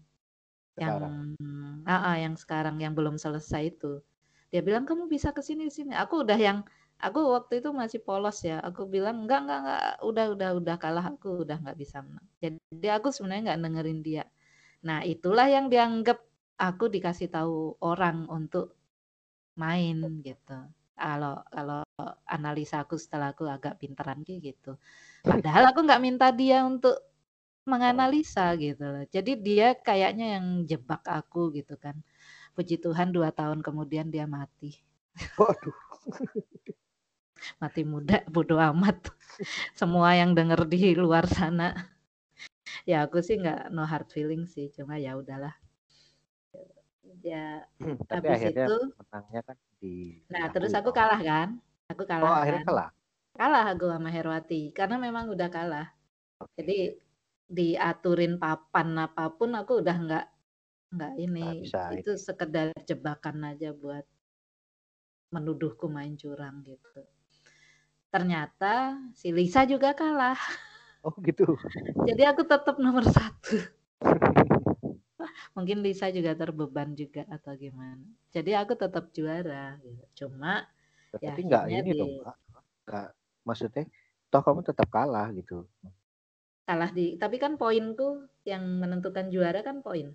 sekarang. 0.74 1.38
yang 1.38 1.86
ah, 1.86 2.12
ah 2.12 2.16
yang 2.18 2.34
sekarang 2.34 2.76
yang 2.82 2.92
belum 2.92 3.16
selesai 3.16 3.72
itu. 3.72 4.02
Dia 4.50 4.60
bilang 4.62 4.84
kamu 4.84 5.06
bisa 5.08 5.30
ke 5.32 5.40
sini 5.40 5.70
sini. 5.70 5.94
Aku 5.94 6.26
udah 6.26 6.36
yang 6.36 6.66
Aku 7.02 7.20
waktu 7.34 7.60
itu 7.60 7.70
masih 7.74 8.00
polos 8.00 8.40
ya. 8.46 8.62
Aku 8.62 8.86
bilang 8.88 9.26
enggak 9.26 9.44
enggak 9.44 9.60
enggak 9.60 9.82
udah 10.04 10.26
udah 10.34 10.50
udah 10.60 10.76
kalah 10.78 11.06
aku 11.12 11.44
udah 11.44 11.56
nggak 11.60 11.78
bisa 11.78 12.00
menang. 12.00 12.26
Jadi 12.40 12.88
aku 12.88 13.08
sebenarnya 13.10 13.52
nggak 13.52 13.60
dengerin 13.60 14.00
dia. 14.00 14.24
Nah 14.86 15.00
itulah 15.04 15.46
yang 15.48 15.66
dianggap 15.68 16.22
aku 16.60 16.88
dikasih 16.88 17.28
tahu 17.32 17.76
orang 17.82 18.28
untuk 18.30 18.76
main 19.58 20.22
gitu. 20.22 20.58
kalau 20.94 21.42
kalau 21.50 21.82
analisa 22.30 22.86
aku 22.86 22.94
setelah 22.94 23.34
aku 23.34 23.50
agak 23.50 23.82
pinteran 23.82 24.22
gitu. 24.22 24.78
Padahal 25.26 25.74
aku 25.74 25.80
nggak 25.82 26.02
minta 26.02 26.30
dia 26.30 26.62
untuk 26.62 26.94
menganalisa 27.66 28.54
gitu 28.60 28.84
loh. 28.84 29.04
Jadi 29.08 29.40
dia 29.40 29.74
kayaknya 29.74 30.38
yang 30.38 30.46
jebak 30.68 31.02
aku 31.04 31.50
gitu 31.56 31.74
kan. 31.80 31.96
Puji 32.54 32.78
Tuhan 32.78 33.10
dua 33.10 33.34
tahun 33.34 33.64
kemudian 33.64 34.12
dia 34.14 34.28
mati. 34.28 34.78
Waduh. 35.40 35.74
mati 37.62 37.82
muda, 37.92 38.16
bodoh 38.34 38.60
amat. 38.70 38.96
Semua 39.80 40.10
yang 40.20 40.30
denger 40.38 40.60
di 40.72 40.80
luar 41.02 41.24
sana. 41.28 41.68
Ya 42.90 42.96
aku 43.04 43.18
sih 43.26 43.36
nggak 43.42 43.60
no 43.74 43.82
hard 43.90 44.08
feeling 44.14 44.42
sih, 44.52 44.66
cuma 44.76 44.94
ya 45.04 45.12
udahlah. 45.20 45.54
Ya 47.22 47.64
Hmm, 47.80 47.96
tapi 48.10 48.26
habis 48.26 48.34
akhirnya 48.34 48.66
itu 48.70 48.74
menangnya 48.98 49.40
kan 49.48 49.58
di 49.80 49.88
nah 50.32 50.44
terus 50.54 50.72
aku 50.78 50.90
kalah 50.98 51.20
kan? 51.30 51.48
Aku 51.92 52.02
Oh, 52.22 52.26
kalah 52.26 52.34
akhirnya 52.40 52.62
kan? 52.62 52.66
kalah. 52.66 52.88
kalah 53.38 53.64
aku 53.72 53.84
sama 53.94 54.10
Herwati 54.16 54.62
karena 54.78 54.96
memang 55.06 55.26
udah 55.34 55.48
kalah. 55.56 55.86
Jadi 56.58 56.78
diaturin 57.58 58.34
papan 58.42 58.88
apa 59.06 59.24
pun 59.38 59.50
aku 59.60 59.72
udah 59.82 59.96
nggak 60.06 60.26
nggak 60.94 61.12
ini. 61.26 61.50
Bisa 61.62 61.80
itu 61.96 62.10
sekedar 62.26 62.68
jebakan 62.88 63.38
aja 63.52 63.70
buat 63.82 64.04
menuduhku 65.34 65.86
main 65.96 66.14
curang 66.20 66.56
gitu 66.68 67.00
ternyata 68.14 68.94
si 69.18 69.34
Lisa 69.34 69.66
juga 69.66 69.90
kalah 69.90 70.38
Oh 71.04 71.12
gitu. 71.20 71.58
jadi 72.06 72.30
aku 72.30 72.46
tetap 72.46 72.78
nomor 72.78 73.02
satu 73.10 73.58
mungkin 75.58 75.82
Lisa 75.82 76.08
juga 76.14 76.32
terbeban 76.32 76.94
juga 76.94 77.26
atau 77.26 77.52
gimana 77.58 78.06
jadi 78.30 78.62
aku 78.62 78.78
tetap 78.78 79.10
juara 79.10 79.74
gitu. 79.82 80.04
cuma 80.24 80.62
Ya, 81.22 81.30
Tapi 81.30 81.46
nggak 81.46 81.62
akhirnya 81.70 81.80
ini 81.86 81.90
di- 81.94 81.98
dong, 82.02 82.12
Mbak. 82.26 82.36
Nggak, 82.90 83.08
maksudnya 83.46 83.84
toh 84.30 84.42
kamu 84.42 84.60
tetap 84.66 84.88
kalah 84.90 85.30
gitu. 85.30 85.62
kalah 86.66 86.90
di 86.90 87.14
tapi 87.20 87.36
kan 87.38 87.54
poinku 87.54 88.24
yang 88.42 88.62
menentukan 88.82 89.28
juara 89.30 89.62
kan 89.62 89.78
poin 89.82 90.10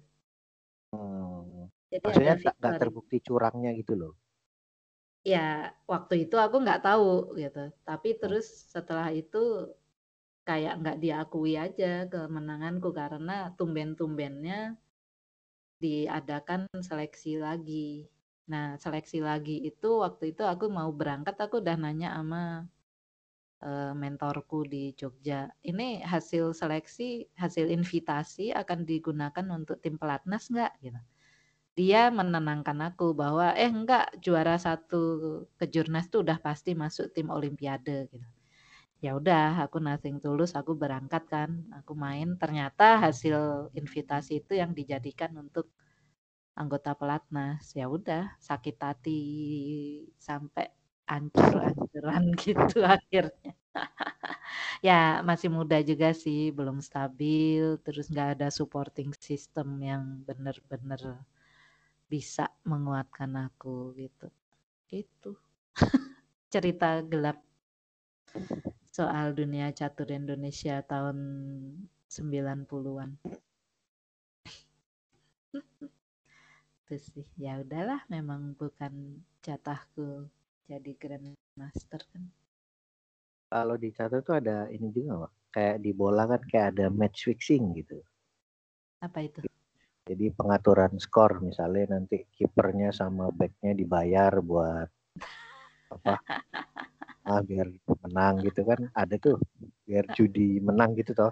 Hmm. 0.91 1.70
jadi 1.93 2.04
Maksudnya 2.04 2.36
tak- 2.41 2.58
nggak 2.60 2.76
terbukti 2.82 3.18
curangnya 3.22 3.72
gitu 3.80 3.93
loh. 3.95 4.14
Ya 5.24 5.72
waktu 5.86 6.13
itu 6.28 6.36
aku 6.39 6.55
nggak 6.63 6.84
tahu 6.88 7.36
gitu. 7.39 7.63
Hmm. 7.67 7.76
tapi 7.88 8.09
terus 8.22 8.45
setelah 8.74 9.09
itu 9.11 9.38
kayak 10.47 10.74
nggak 10.82 10.97
diakui 11.03 11.53
aja 11.65 12.09
kemenanganku 12.09 12.89
karena 12.99 13.53
tumben-tumbennya 13.57 14.59
diadakan 15.84 16.67
seleksi 16.88 17.39
lagi. 17.39 18.09
Nah 18.51 18.76
seleksi 18.84 19.20
lagi 19.24 19.55
itu 19.70 19.89
waktu 20.03 20.36
itu 20.36 20.43
aku 20.43 20.65
mau 20.67 20.89
berangkat 20.91 21.36
aku 21.39 21.55
udah 21.63 21.76
nanya 21.80 22.09
sama 22.17 22.67
eh, 23.67 23.93
mentorku 24.01 24.59
di 24.74 24.84
Jogja 24.99 25.47
ini 25.70 26.01
hasil 26.13 26.45
seleksi 26.61 27.30
hasil 27.43 27.65
invitasi 27.78 28.45
akan 28.61 28.80
digunakan 28.89 29.45
untuk 29.57 29.78
tim 29.84 29.95
pelatnas 30.01 30.43
nggak? 30.53 30.74
Gitu 30.84 30.99
dia 31.80 32.01
menenangkan 32.19 32.80
aku 32.89 33.07
bahwa 33.21 33.47
eh 33.63 33.71
enggak 33.77 34.05
juara 34.25 34.55
satu 34.67 35.01
kejurnas 35.59 36.05
tuh 36.11 36.19
udah 36.25 36.38
pasti 36.47 36.71
masuk 36.84 37.05
tim 37.15 37.27
olimpiade 37.38 37.97
gitu. 38.13 38.27
Ya 39.05 39.11
udah, 39.19 39.45
aku 39.65 39.77
nothing 39.88 40.17
tulus, 40.23 40.51
aku 40.59 40.71
berangkat 40.84 41.23
kan, 41.34 41.49
aku 41.80 41.93
main. 42.05 42.30
Ternyata 42.41 42.86
hasil 43.05 43.38
invitasi 43.80 44.32
itu 44.43 44.53
yang 44.61 44.71
dijadikan 44.80 45.32
untuk 45.43 45.65
anggota 46.61 46.91
pelatnas. 46.99 47.63
Ya 47.80 47.86
udah, 47.97 48.23
sakit 48.49 48.75
hati 48.86 49.21
sampai 50.19 50.65
ancur-ancuran 51.09 52.23
gitu 52.43 52.80
akhirnya. 52.86 53.51
ya 54.88 55.21
masih 55.30 55.49
muda 55.57 55.77
juga 55.89 56.09
sih, 56.23 56.51
belum 56.57 56.77
stabil, 56.89 57.63
terus 57.86 58.05
nggak 58.13 58.30
ada 58.39 58.47
supporting 58.59 59.09
system 59.17 59.67
yang 59.89 60.03
bener-bener 60.27 61.01
bisa 62.10 62.49
menguatkan 62.66 63.30
aku 63.38 63.93
gitu. 63.93 64.28
Itu 64.89 65.38
cerita 66.53 67.05
gelap 67.05 67.38
soal 68.89 69.38
dunia 69.38 69.70
catur 69.72 70.10
Indonesia 70.10 70.82
tahun 70.82 71.18
90-an. 72.10 73.16
Itu 76.89 76.95
sih. 76.97 77.30
Ya 77.38 77.62
udahlah, 77.62 78.01
memang 78.10 78.57
bukan 78.57 79.22
jatahku 79.45 80.26
jadi 80.66 80.91
grandmaster 80.97 82.01
kan. 82.10 82.26
Kalau 83.49 83.78
di 83.78 83.89
catur 83.93 84.22
tuh 84.26 84.41
ada 84.41 84.66
ini 84.74 84.89
juga, 84.89 85.26
Mbak. 85.26 85.34
Kayak 85.49 85.78
di 85.82 85.91
bola 85.93 86.30
kan 86.30 86.41
kayak 86.45 86.68
ada 86.78 86.93
match 86.93 87.26
fixing 87.26 87.74
gitu. 87.74 87.97
Apa 89.01 89.26
itu? 89.26 89.41
Jadi 90.10 90.34
pengaturan 90.34 90.97
skor 90.97 91.38
misalnya 91.45 91.93
nanti 91.93 92.26
kipernya 92.34 92.89
sama 92.89 93.30
backnya 93.30 93.78
dibayar 93.78 94.34
buat 94.41 94.89
apa? 95.93 96.18
Ah, 97.30 97.45
biar 97.45 97.70
menang 98.10 98.41
gitu 98.41 98.66
kan 98.66 98.89
ada 98.97 99.14
tuh 99.22 99.38
biar 99.86 100.01
judi 100.18 100.57
menang 100.66 100.97
gitu 100.97 101.14
toh. 101.14 101.30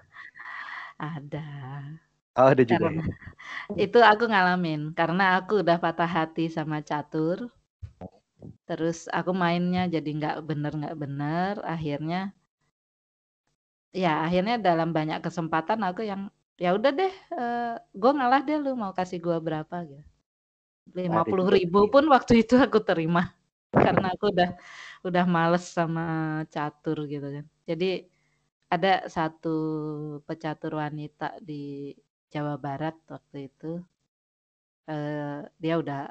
Ada. 1.01 1.41
Oh, 2.37 2.53
ada 2.53 2.61
juga 2.61 2.85
Karena 2.85 3.01
ya. 3.01 3.03
itu 3.81 3.99
aku 4.05 4.23
ngalamin 4.29 4.93
karena 4.93 5.41
aku 5.41 5.65
udah 5.65 5.81
patah 5.81 6.05
hati 6.05 6.53
sama 6.53 6.85
catur. 6.85 7.49
Terus 8.69 9.09
aku 9.09 9.33
mainnya 9.33 9.89
jadi 9.89 10.05
nggak 10.05 10.37
bener 10.45 10.73
nggak 10.77 10.97
bener. 11.01 11.53
Akhirnya 11.65 12.29
ya 13.89 14.21
akhirnya 14.21 14.61
dalam 14.61 14.93
banyak 14.93 15.17
kesempatan 15.25 15.81
aku 15.81 16.05
yang 16.05 16.29
ya 16.63 16.69
udah 16.77 16.91
deh, 16.99 17.13
eh, 17.41 17.73
gue 18.01 18.11
ngalah 18.17 18.41
deh 18.47 18.57
lu 18.63 18.69
mau 18.81 18.91
kasih 18.99 19.19
gua 19.25 19.37
berapa 19.47 19.75
gitu. 19.89 20.03
Lima 20.99 21.21
puluh 21.29 21.47
ribu 21.55 21.79
gitu. 21.85 21.91
pun 21.93 22.03
waktu 22.15 22.33
itu 22.43 22.55
aku 22.65 22.79
terima 22.89 23.21
karena 23.85 24.07
aku 24.15 24.25
udah 24.33 24.49
udah 25.07 25.23
males 25.35 25.63
sama 25.77 26.03
catur 26.53 26.97
gitu 27.13 27.27
kan. 27.35 27.45
Jadi 27.69 27.85
ada 28.73 28.89
satu 29.15 29.55
pecatur 30.27 30.71
wanita 30.83 31.25
di 31.49 31.93
Jawa 32.33 32.55
Barat 32.65 32.95
waktu 33.15 33.37
itu. 33.49 33.67
eh 34.93 35.39
dia 35.61 35.73
udah 35.81 36.01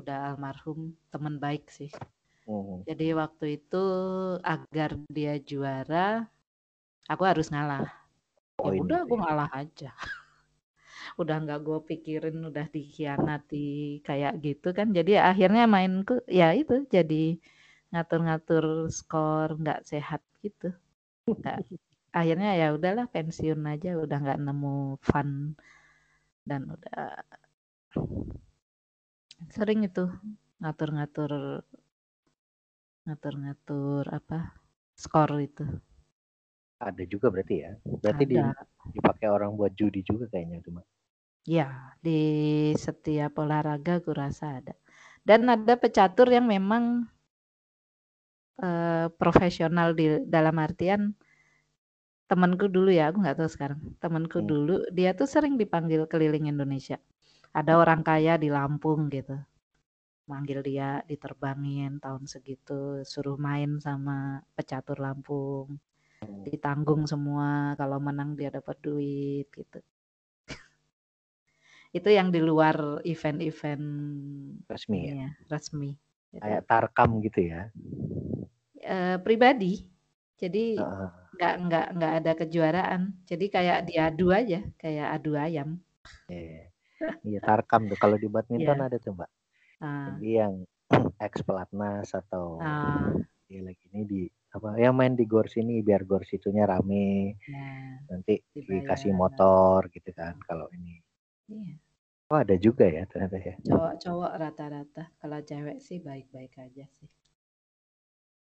udah 0.00 0.18
almarhum, 0.30 0.80
teman 1.12 1.36
baik 1.44 1.64
sih. 1.78 1.90
Hmm. 2.46 2.82
Jadi 2.88 3.06
waktu 3.22 3.46
itu 3.60 3.84
agar 4.54 4.90
dia 5.16 5.34
juara, 5.50 6.26
aku 7.12 7.22
harus 7.30 7.46
ngalah. 7.52 8.07
Ya 8.58 8.62
Poin 8.66 8.80
udah, 8.82 9.00
gitu 9.06 9.12
ya. 9.14 9.18
ngalah 9.22 9.50
aja. 9.60 9.90
udah 11.20 11.36
nggak 11.42 11.60
gue 11.66 11.78
pikirin, 11.90 12.36
udah 12.50 12.66
dikhianati 12.74 13.66
kayak 14.06 14.32
gitu 14.46 14.68
kan. 14.78 14.88
Jadi 14.98 15.12
akhirnya 15.30 15.62
mainku 15.74 16.14
ya 16.40 16.48
itu 16.60 16.74
jadi 16.94 17.38
ngatur-ngatur 17.92 18.64
skor 18.98 19.48
nggak 19.60 19.80
sehat 19.90 20.22
gitu. 20.44 20.68
Nggak- 21.40 21.62
akhirnya 22.20 22.50
ya 22.60 22.66
udahlah 22.76 23.06
pensiun 23.14 23.60
aja, 23.72 23.90
udah 24.04 24.18
nggak 24.24 24.40
nemu 24.46 24.76
fun 25.08 25.30
dan 26.48 26.62
udah 26.74 27.20
sering 29.54 29.80
itu 29.88 30.04
ngatur-ngatur 30.60 31.32
ngatur-ngatur 33.04 34.04
apa 34.18 34.38
skor 35.02 35.30
itu. 35.48 35.64
Ada 36.86 37.02
juga 37.12 37.26
berarti 37.32 37.56
ya. 37.64 37.70
Berarti 38.02 38.24
di, 38.32 38.38
Ada. 38.38 38.52
dipakai 38.94 39.28
orang 39.36 39.50
buat 39.58 39.72
judi 39.78 40.00
juga 40.02 40.24
kayaknya 40.32 40.58
cuma. 40.66 40.82
Ya, 41.54 41.66
di 42.04 42.20
setiap 42.84 43.32
olahraga 43.42 43.92
aku 44.00 44.10
rasa 44.22 44.46
ada. 44.62 44.74
Dan 45.28 45.40
ada 45.54 45.74
pecatur 45.82 46.28
yang 46.36 46.46
memang 46.54 46.84
eh, 48.62 49.06
profesional 49.20 49.88
di 49.98 50.06
dalam 50.34 50.56
artian 50.66 51.00
temanku 52.30 52.66
dulu 52.76 52.90
ya, 52.98 53.04
aku 53.10 53.18
nggak 53.24 53.38
tahu 53.40 53.50
sekarang. 53.54 53.80
Temanku 54.02 54.38
Hmm. 54.38 54.52
dulu 54.52 54.76
dia 54.98 55.10
tuh 55.20 55.28
sering 55.34 55.54
dipanggil 55.62 56.02
keliling 56.12 56.46
Indonesia. 56.54 56.98
Ada 57.58 57.72
orang 57.82 58.00
kaya 58.08 58.34
di 58.42 58.48
Lampung 58.56 59.00
gitu. 59.16 59.36
Manggil 60.30 60.60
dia 60.70 60.90
diterbangin 61.10 61.92
tahun 62.04 62.24
segitu, 62.32 62.80
suruh 63.12 63.38
main 63.46 63.70
sama 63.86 64.16
pecatur 64.56 64.98
Lampung. 65.06 65.66
Ditanggung 66.22 67.04
semua, 67.04 67.76
kalau 67.76 68.00
menang 68.00 68.34
dia 68.34 68.48
dapat 68.48 68.76
duit 68.80 69.46
gitu. 69.52 69.78
Itu 71.98 72.08
yang 72.12 72.28
di 72.32 72.40
luar 72.40 73.00
event-event 73.04 73.84
Resmi 74.68 74.98
ya. 75.08 75.12
ini 75.12 75.20
ya, 75.24 75.30
resmi. 75.48 75.90
Gitu. 76.28 76.42
Kayak 76.44 76.62
tarkam 76.68 77.10
gitu 77.24 77.40
ya. 77.48 77.72
Eh, 78.78 79.16
pribadi. 79.24 79.84
Jadi 80.38 80.76
nggak 81.34 81.54
nggak 81.66 81.86
nggak 81.98 82.12
ada 82.22 82.32
kejuaraan. 82.36 83.02
Jadi 83.24 83.46
kayak 83.48 83.88
diadu 83.88 84.30
aja, 84.30 84.60
kayak 84.76 85.08
adu 85.18 85.32
ayam. 85.34 85.80
Iya. 86.28 86.68
Iya, 87.24 87.38
tarkam 87.42 87.88
tuh. 87.88 87.98
Kalau 87.98 88.16
di 88.20 88.28
badminton 88.28 88.78
Iya. 88.78 88.86
ada 88.90 88.96
tuh, 89.00 89.12
Mbak. 89.16 89.30
Nah, 89.80 90.06
Jadi 90.12 90.28
yang 90.34 90.54
ex 91.26 91.40
pelatnas 91.42 92.10
atau 92.12 92.58
Ah, 92.60 93.12
ya 93.48 93.60
lagi 93.64 93.86
ini 93.92 94.02
di 94.04 94.22
apa 94.58 94.74
ya 94.76 94.90
main 94.90 95.14
di 95.14 95.24
gor 95.24 95.46
sini 95.46 95.80
biar 95.86 96.02
gor 96.02 96.26
situnya 96.26 96.66
rame 96.66 97.38
ya, 97.46 98.02
nanti 98.10 98.42
dikasih 98.52 99.14
motor 99.14 99.86
gitu 99.94 100.10
kan 100.12 100.34
kalau 100.42 100.66
ini 100.74 100.98
Iya. 101.48 101.80
oh 102.28 102.38
ada 102.44 102.56
juga 102.60 102.84
ya 102.84 103.08
ternyata 103.08 103.40
ya 103.40 103.56
Cowok-cowok 103.64 104.32
rata-rata. 104.36 105.04
Kalau 105.16 105.38
cewek 105.40 105.78
sih 105.80 105.98
baik-baik 106.04 106.52
aja 106.60 106.84
sih. 106.92 107.08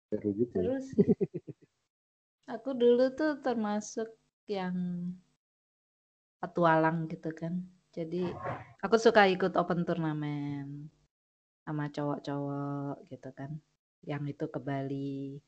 seru 0.10 0.34
ya. 0.34 0.48
Terus 0.50 0.86
aku 2.54 2.70
dulu 2.74 3.14
tuh 3.14 3.38
termasuk 3.44 4.10
yang 4.50 4.76
petualang 6.42 7.06
gitu 7.12 7.30
kan. 7.36 7.60
Jadi 7.94 8.30
aku 8.82 8.96
suka 8.98 9.26
ikut 9.30 9.54
open 9.58 9.84
turnamen 9.86 10.90
sama 11.66 11.92
cowok-cowok 11.92 13.04
gitu 13.12 13.30
kan. 13.36 13.52
Yang 14.06 14.24
itu 14.38 14.46
ke 14.48 14.60
Bali 14.64 15.42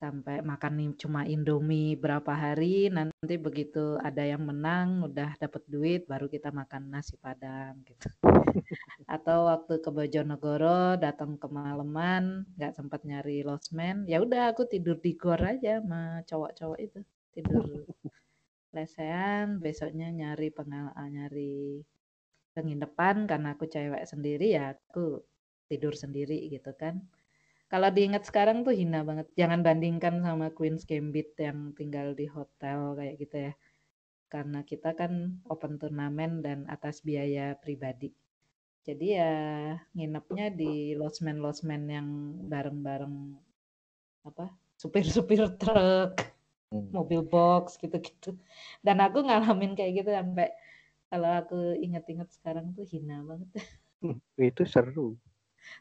sampai 0.00 0.40
makan 0.40 0.72
nih 0.80 0.90
cuma 0.96 1.28
Indomie 1.28 1.92
berapa 1.92 2.32
hari 2.32 2.88
nanti 2.88 3.36
begitu 3.36 4.00
ada 4.00 4.24
yang 4.24 4.48
menang 4.48 5.04
udah 5.04 5.36
dapat 5.36 5.60
duit 5.68 6.08
baru 6.08 6.24
kita 6.24 6.48
makan 6.48 6.88
nasi 6.88 7.20
padang 7.20 7.84
gitu. 7.84 8.08
Atau 9.14 9.52
waktu 9.52 9.84
ke 9.84 9.92
Bojonegoro 9.92 10.96
datang 10.96 11.36
kemalaman 11.36 12.48
nggak 12.56 12.72
sempat 12.72 13.04
nyari 13.04 13.44
losmen 13.44 14.08
ya 14.08 14.24
udah 14.24 14.56
aku 14.56 14.64
tidur 14.64 14.96
di 14.96 15.12
gor 15.20 15.38
aja 15.44 15.84
sama 15.84 16.24
cowok-cowok 16.24 16.78
itu 16.80 17.00
tidur 17.36 17.60
lesehan 18.74 19.60
besoknya 19.60 20.08
nyari 20.08 20.48
pengalaman 20.48 21.08
nyari 21.12 21.84
penginapan 22.56 23.28
karena 23.28 23.52
aku 23.52 23.68
cewek 23.68 24.08
sendiri 24.08 24.56
ya 24.56 24.72
aku 24.72 25.20
tidur 25.68 25.92
sendiri 25.94 26.48
gitu 26.48 26.72
kan 26.74 26.98
kalau 27.72 27.88
diingat 27.96 28.22
sekarang 28.28 28.66
tuh 28.66 28.74
hina 28.74 29.00
banget. 29.08 29.26
Jangan 29.40 29.60
bandingkan 29.66 30.14
sama 30.26 30.46
Queen's 30.56 30.84
Gambit 30.90 31.28
yang 31.38 31.58
tinggal 31.78 32.08
di 32.18 32.26
hotel 32.36 32.78
kayak 32.98 33.14
gitu 33.22 33.36
ya. 33.50 33.52
Karena 34.32 34.60
kita 34.70 34.90
kan 35.00 35.12
open 35.52 35.78
turnamen 35.80 36.32
dan 36.46 36.58
atas 36.74 37.02
biaya 37.06 37.54
pribadi. 37.62 38.10
Jadi 38.86 39.06
ya 39.18 39.34
nginepnya 39.96 40.46
di 40.60 40.96
losmen-losmen 41.00 41.82
yang 41.96 42.08
bareng-bareng 42.52 43.14
apa 44.28 44.46
supir-supir 44.80 45.40
truk 45.60 46.10
Hmm. 46.70 46.94
mobil 46.94 47.26
box 47.26 47.74
gitu-gitu. 47.82 48.38
Dan 48.78 49.02
aku 49.02 49.26
ngalamin 49.26 49.74
kayak 49.74 50.02
gitu 50.02 50.10
sampai 50.14 50.54
kalau 51.10 51.30
aku 51.40 51.58
inget-inget 51.82 52.30
sekarang 52.30 52.70
tuh 52.78 52.86
hina 52.86 53.22
banget. 53.26 53.50
Itu 54.48 54.62
seru 54.66 55.18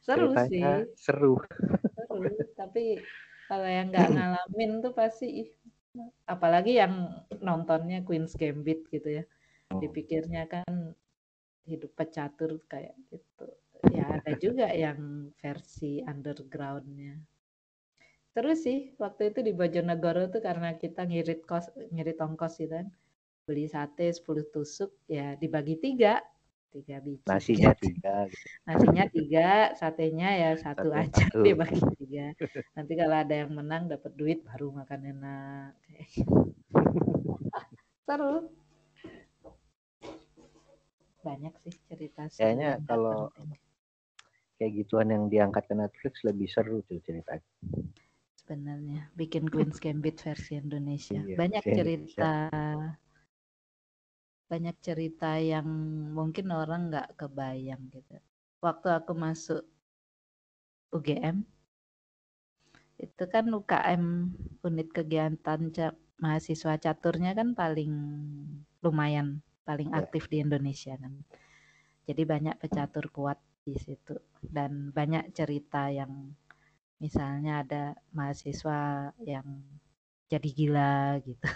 seru 0.03 0.33
sih. 0.47 0.59
ceritanya 0.59 0.87
seru. 0.95 1.35
Seru 2.07 2.33
tapi 2.55 2.99
kalau 3.49 3.65
yang 3.65 3.89
nggak 3.89 4.09
ngalamin 4.13 4.71
tuh 4.85 4.93
pasti 4.93 5.49
apalagi 6.29 6.77
yang 6.77 7.25
nontonnya 7.41 8.05
Queen's 8.05 8.37
Gambit 8.37 8.85
gitu 8.93 9.21
ya. 9.21 9.23
Dipikirnya 9.69 10.49
kan 10.49 10.93
hidup 11.65 11.93
pecatur 11.93 12.61
kayak 12.69 12.97
gitu. 13.09 13.49
Ya 13.93 14.05
ada 14.19 14.33
juga 14.37 14.69
yang 14.73 15.31
versi 15.39 16.01
undergroundnya. 16.03 17.17
Terus 18.33 18.61
sih 18.65 18.93
waktu 19.01 19.33
itu 19.33 19.39
di 19.41 19.51
Bojonegoro 19.53 20.29
tuh 20.29 20.41
karena 20.45 20.77
kita 20.77 21.05
ngirit 21.09 21.45
kos 21.49 21.73
ngirit 21.89 22.21
ongkos 22.21 22.61
gitu 22.61 22.73
kan. 22.73 22.87
Beli 23.49 23.65
sate 23.65 24.13
10 24.13 24.45
tusuk 24.53 24.93
ya 25.09 25.33
dibagi 25.33 25.81
tiga 25.81 26.21
tiga 26.69 27.01
biji. 27.01 27.25
Nasinya 27.25 27.71
tiga 27.73 28.15
gitu. 28.29 28.45
nasinya 28.65 29.03
tiga 29.09 29.47
satenya 29.73 30.29
ya 30.31 30.49
satu 30.55 30.89
Satu, 30.89 30.97
aja 30.97 31.23
satu. 31.25 31.39
dibagi 31.41 31.81
tiga. 31.97 32.25
Nanti 32.77 32.93
kalau 32.93 33.15
ada 33.17 33.35
yang 33.35 33.51
menang 33.51 33.89
dapat 33.89 34.11
duit 34.13 34.39
baru 34.45 34.69
makan 34.71 35.01
enak. 35.09 35.71
Seru. 38.05 38.49
Banyak 41.19 41.53
sih 41.59 41.73
cerita 41.85 42.29
Kayaknya 42.31 42.79
kalau- 42.85 43.29
penting. 43.35 43.59
kayak 44.55 44.73
gituan 44.75 45.07
yang 45.07 45.23
diangkat 45.27 45.63
ke 45.65 45.75
Netflix 45.75 46.13
lebih 46.27 46.51
seru 46.51 46.83
tuh 46.83 46.99
ceritanya 46.99 47.39
sebenarnya 48.35 49.07
bikin 49.15 49.47
Queen's 49.47 49.79
Gambit 49.79 50.19
versi 50.19 50.57
Indonesia. 50.57 51.21
Iya, 51.21 51.37
banyak 51.37 51.63
cerita 51.63 52.49
banyak 54.51 54.75
cerita 54.87 55.31
yang 55.53 55.67
mungkin 56.17 56.47
orang 56.61 56.81
nggak 56.89 57.09
kebayang 57.19 57.83
gitu. 57.95 58.15
Waktu 58.65 58.87
aku 58.99 59.11
masuk 59.25 59.61
UGM 60.97 61.37
itu 63.05 63.23
kan 63.33 63.45
UKM 63.59 64.03
unit 64.67 64.89
kegiatan 64.97 65.61
ca- 65.75 65.97
mahasiswa 66.23 66.73
caturnya 66.85 67.31
kan 67.39 67.49
paling 67.61 67.93
lumayan 68.83 69.27
paling 69.67 69.89
Ya. 69.91 70.01
aktif 70.01 70.23
di 70.31 70.37
Indonesia 70.45 70.93
kan. 71.03 71.13
Jadi 72.07 72.21
banyak 72.33 72.55
pecatur 72.61 73.05
kuat 73.15 73.39
di 73.67 73.75
situ. 73.77 74.15
Dan 74.41 74.71
banyak 74.97 75.31
cerita 75.37 75.87
yang 75.99 76.11
misalnya 77.03 77.63
ada 77.63 77.83
mahasiswa 78.17 79.11
yang 79.33 79.47
jadi 80.31 80.49
gila 80.59 80.93
gitu. 81.27 81.47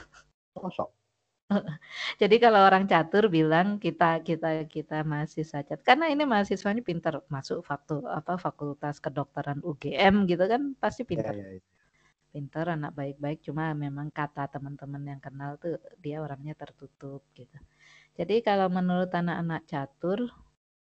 Kosong 0.58 0.90
jadi 2.22 2.36
kalau 2.44 2.62
orang 2.68 2.86
catur 2.90 3.30
bilang 3.30 3.78
kita 3.78 4.22
kita 4.26 4.66
kita 4.68 5.06
mahasiswa 5.06 5.60
catur 5.64 5.86
karena 5.86 6.10
ini 6.10 6.24
mahasiswanya 6.24 6.82
pintar 6.86 7.22
masuk 7.30 7.62
faktu 7.66 8.04
apa 8.10 8.38
fakultas 8.40 8.98
kedokteran 9.04 9.60
UGM 9.62 10.26
gitu 10.30 10.44
kan 10.48 10.62
pasti 10.78 11.04
ya, 11.04 11.10
pintar 11.12 11.36
ya, 11.36 11.48
itu. 11.60 11.70
pintar 12.34 12.66
anak 12.76 12.92
baik-baik 12.98 13.40
cuma 13.46 13.74
memang 13.78 14.10
kata 14.10 14.50
teman-teman 14.50 15.04
yang 15.06 15.22
kenal 15.22 15.58
tuh 15.62 15.78
dia 16.02 16.18
orangnya 16.18 16.58
tertutup 16.58 17.22
gitu. 17.38 17.58
Jadi 18.18 18.46
kalau 18.46 18.70
menurut 18.70 19.10
anak-anak 19.10 19.66
catur 19.70 20.20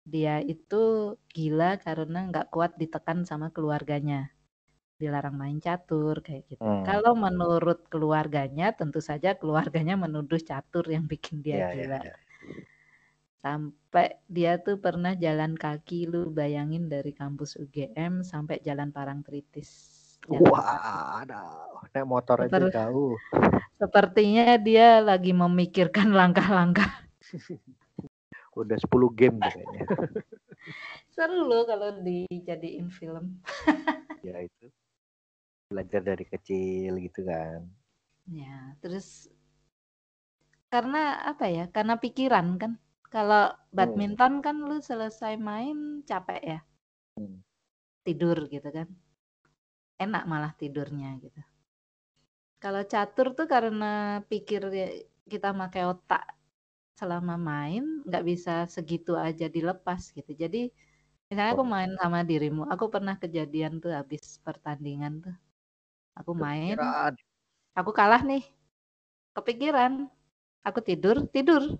dia 0.07 0.39
itu 0.45 1.17
gila 1.35 1.77
karena 1.83 2.31
nggak 2.31 2.49
kuat 2.55 2.79
ditekan 2.81 3.27
sama 3.27 3.51
keluarganya 3.51 4.31
dilarang 4.97 5.37
main 5.37 5.61
catur 5.61 6.21
kayak 6.21 6.49
gitu 6.49 6.61
Hmm. 6.65 6.85
kalau 6.85 7.13
menurut 7.13 7.85
keluarganya 7.87 8.73
tentu 8.73 8.99
saja 8.99 9.37
keluarganya 9.37 9.95
menuduh 9.95 10.41
catur 10.41 10.89
yang 10.89 11.05
bikin 11.13 11.45
dia 11.45 11.69
Ya, 11.69 11.69
ya, 11.71 11.75
gila 11.85 12.01
ya. 12.03 12.15
sampai 13.39 14.07
dia 14.27 14.59
tuh 14.59 14.81
pernah 14.81 15.15
jalan 15.15 15.55
kaki 15.55 16.09
lu 16.09 16.33
bayangin 16.33 16.89
dari 16.89 17.13
kampus 17.13 17.55
UGM 17.57 18.25
sampai 18.25 18.59
jalan 18.61 18.91
Parangtritis 18.91 19.71
Wah, 20.27 21.23
ada 21.23 21.71
naik 21.95 22.03
motor 22.03 22.43
aja 22.43 22.51
Seper- 22.59 22.75
jauh. 22.75 23.15
Sepertinya 23.79 24.59
dia 24.59 24.99
lagi 24.99 25.31
memikirkan 25.31 26.11
langkah-langkah. 26.11 27.07
Udah 28.59 28.75
10 28.75 29.07
game 29.15 29.39
kayaknya. 29.39 29.87
Seru 31.15 31.47
loh 31.47 31.63
kalau 31.63 32.03
dijadiin 32.03 32.91
film. 32.91 33.39
ya 34.27 34.43
itu. 34.43 34.67
Belajar 35.71 36.03
dari 36.11 36.25
kecil 36.33 36.93
gitu 37.07 37.21
kan. 37.31 37.61
Ya, 38.31 38.75
terus 38.83 39.31
karena 40.73 40.99
apa 41.31 41.47
ya? 41.57 41.65
Karena 41.75 41.95
pikiran 42.05 42.47
kan. 42.63 42.73
Kalau 43.15 43.45
badminton 43.77 44.33
kan 44.45 44.57
lu 44.69 44.77
selesai 44.83 45.35
main 45.49 45.79
capek 46.09 46.41
ya. 46.53 46.59
Hmm. 47.17 47.37
Tidur 48.07 48.39
gitu 48.55 48.69
kan. 48.77 48.89
Enak 50.05 50.25
malah 50.31 50.53
tidurnya 50.61 51.09
gitu. 51.25 51.41
Kalau 52.63 52.83
catur 52.93 53.27
tuh 53.39 53.47
karena 53.55 54.21
pikir 54.31 54.63
kita 55.33 55.49
pakai 55.61 55.83
otak 55.93 56.23
selama 57.01 57.35
main 57.51 57.85
nggak 58.09 58.25
bisa 58.31 58.53
segitu 58.75 59.13
aja 59.29 59.47
dilepas 59.57 60.03
gitu. 60.17 60.33
Jadi 60.43 60.59
misalnya 61.29 61.53
aku 61.57 61.65
main 61.75 61.93
sama 62.01 62.21
dirimu, 62.31 62.63
aku 62.73 62.87
pernah 62.95 63.17
kejadian 63.23 63.73
tuh 63.85 63.93
habis 63.99 64.23
pertandingan 64.47 65.15
tuh. 65.25 65.37
Aku 66.17 66.33
main, 66.33 66.77
Kepikiran. 66.77 67.13
aku 67.77 67.91
kalah 67.93 68.23
nih. 68.25 68.45
Kepikiran. 69.37 70.09
Aku 70.65 70.81
tidur, 70.81 71.29
tidur. 71.31 71.77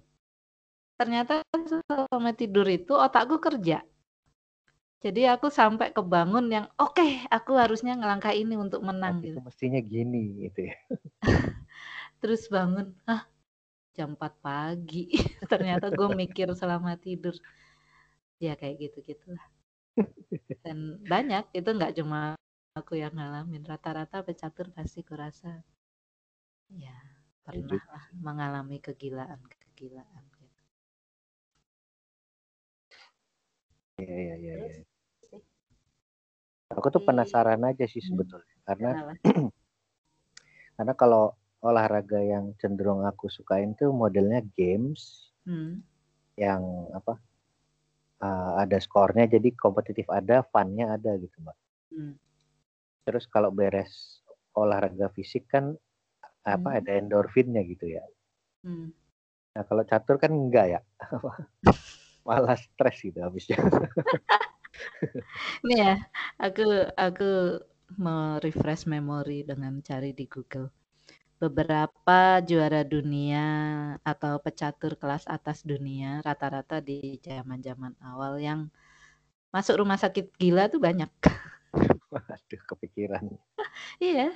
Ternyata 1.01 1.45
selama 1.53 2.33
tidur 2.37 2.65
itu 2.69 2.93
otakku 2.97 3.41
kerja. 3.41 3.81
Jadi 5.05 5.29
aku 5.29 5.53
sampai 5.53 5.93
kebangun 5.93 6.49
yang 6.51 6.67
oke, 6.81 7.05
aku 7.29 7.53
harusnya 7.57 7.95
ngelangkah 7.97 8.33
ini 8.33 8.57
untuk 8.57 8.81
menang 8.81 9.21
Nanti 9.21 9.29
gitu. 9.33 9.39
mestinya 9.45 9.81
gini 9.81 10.23
gitu 10.49 10.61
ya. 10.73 10.77
Terus 12.21 12.49
bangun, 12.49 12.97
ah 13.07 13.23
jam 13.97 14.17
4 14.17 14.35
pagi. 14.41 15.13
Ternyata 15.53 15.93
gue 15.93 16.09
mikir 16.17 16.49
selama 16.57 16.97
tidur. 16.97 17.37
Ya 18.41 18.57
kayak 18.57 18.77
gitu-gitulah. 18.89 19.45
Dan 20.65 21.01
banyak, 21.05 21.45
itu 21.57 21.69
nggak 21.73 21.95
cuma 22.01 22.37
aku 22.77 23.01
yang 23.01 23.17
ngalamin. 23.17 23.65
Rata-rata 23.65 24.21
pecatur 24.21 24.69
pasti 24.77 25.01
kurasa 25.01 25.65
ya 26.77 26.99
pernah 27.47 27.65
juga 27.65 27.89
lah 27.95 28.07
mengalami 28.21 28.77
kegilaan-kegilaan. 28.83 30.25
gitu. 30.37 30.63
Iya, 34.03 34.15
iya, 34.15 34.35
iya. 34.37 34.55
Terus 34.61 34.75
iya. 34.77 34.83
sih, 34.85 35.43
Aku 36.75 36.91
tuh 36.91 37.03
penasaran 37.07 37.63
aja 37.63 37.87
sih 37.87 38.03
hmm, 38.03 38.09
sebetulnya 38.13 38.57
karena 38.67 38.91
kenapa? 38.93 39.15
karena 40.77 40.93
kalau 40.99 41.25
olahraga 41.65 42.21
yang 42.21 42.53
cenderung 42.61 43.07
aku 43.07 43.33
sukain 43.33 43.73
tuh 43.79 43.95
modelnya 43.95 44.45
games 44.55 45.25
Hmm. 45.47 45.79
yang 46.35 46.91
apa 46.91 47.23
uh, 48.19 48.59
ada 48.59 48.83
skornya 48.83 49.31
jadi 49.31 49.55
kompetitif 49.55 50.11
ada, 50.11 50.43
funnya 50.43 50.91
ada 50.91 51.15
gitu 51.23 51.39
mbak. 51.39 51.55
Hmm. 51.95 52.19
Terus 53.07 53.25
kalau 53.35 53.51
beres 53.59 53.93
olahraga 54.63 55.09
fisik 55.17 55.45
kan 55.55 55.65
apa 56.55 56.69
Hmm. 56.69 56.79
ada 56.81 56.93
endorfinnya 57.01 57.63
gitu 57.73 57.87
ya. 57.97 58.05
Hmm. 58.65 58.91
Nah 59.55 59.65
kalau 59.69 59.83
catur 59.91 60.17
kan 60.23 60.33
enggak 60.33 60.67
ya, 60.75 60.81
malah 62.29 62.57
stres 62.59 62.97
gitu 63.07 63.19
habisnya. 63.23 63.59
Ini 65.65 65.75
ya, 65.85 65.95
aku 66.47 66.67
aku 66.97 67.29
mau 68.05 68.39
refresh 68.45 68.85
memori 68.93 69.45
dengan 69.47 69.73
cari 69.89 70.11
di 70.17 70.25
Google. 70.29 70.69
Beberapa 71.43 72.41
juara 72.49 72.83
dunia 72.87 73.47
atau 74.05 74.35
pecatur 74.41 74.97
kelas 75.01 75.25
atas 75.29 75.63
dunia 75.67 76.21
rata-rata 76.27 76.81
di 76.81 77.21
zaman-zaman 77.23 77.95
awal 78.05 78.41
yang 78.41 78.61
masuk 79.55 79.81
rumah 79.83 79.99
sakit 80.01 80.33
gila 80.41 80.69
tuh 80.73 80.81
banyak. 80.83 81.11
Waduh, 82.13 82.63
kepikiran. 82.71 83.25
iya. 84.03 84.33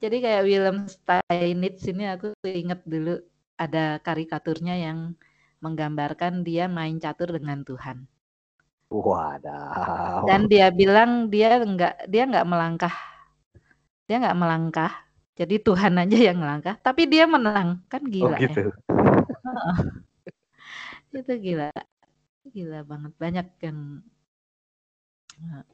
Jadi 0.00 0.16
kayak 0.24 0.42
Willem 0.48 0.78
Steinitz 0.88 1.84
ini 1.88 2.04
aku 2.08 2.32
inget 2.44 2.80
dulu 2.84 3.20
ada 3.60 4.00
karikaturnya 4.00 4.74
yang 4.80 5.14
menggambarkan 5.60 6.40
dia 6.42 6.66
main 6.66 6.96
catur 6.96 7.36
dengan 7.36 7.60
Tuhan. 7.62 8.08
Wadah. 8.90 10.26
Dan 10.26 10.50
dia 10.50 10.68
bilang 10.74 11.30
dia 11.30 11.60
nggak 11.62 12.08
dia 12.10 12.22
nggak 12.26 12.46
melangkah. 12.48 12.94
Dia 14.08 14.16
nggak 14.18 14.38
melangkah. 14.40 14.92
Jadi 15.38 15.56
Tuhan 15.62 15.94
aja 15.96 16.18
yang 16.18 16.38
melangkah, 16.42 16.76
tapi 16.82 17.08
dia 17.08 17.24
menang. 17.24 17.80
Kan 17.88 18.02
Oh 18.20 18.28
gila 18.28 18.36
ya. 18.36 18.48
gitu. 18.48 18.72
Itu 21.14 21.32
gila. 21.40 21.70
Gila 22.54 22.80
banget. 22.90 23.12
Banyak 23.22 23.46
yang 23.64 23.78
Nah, 25.40 25.64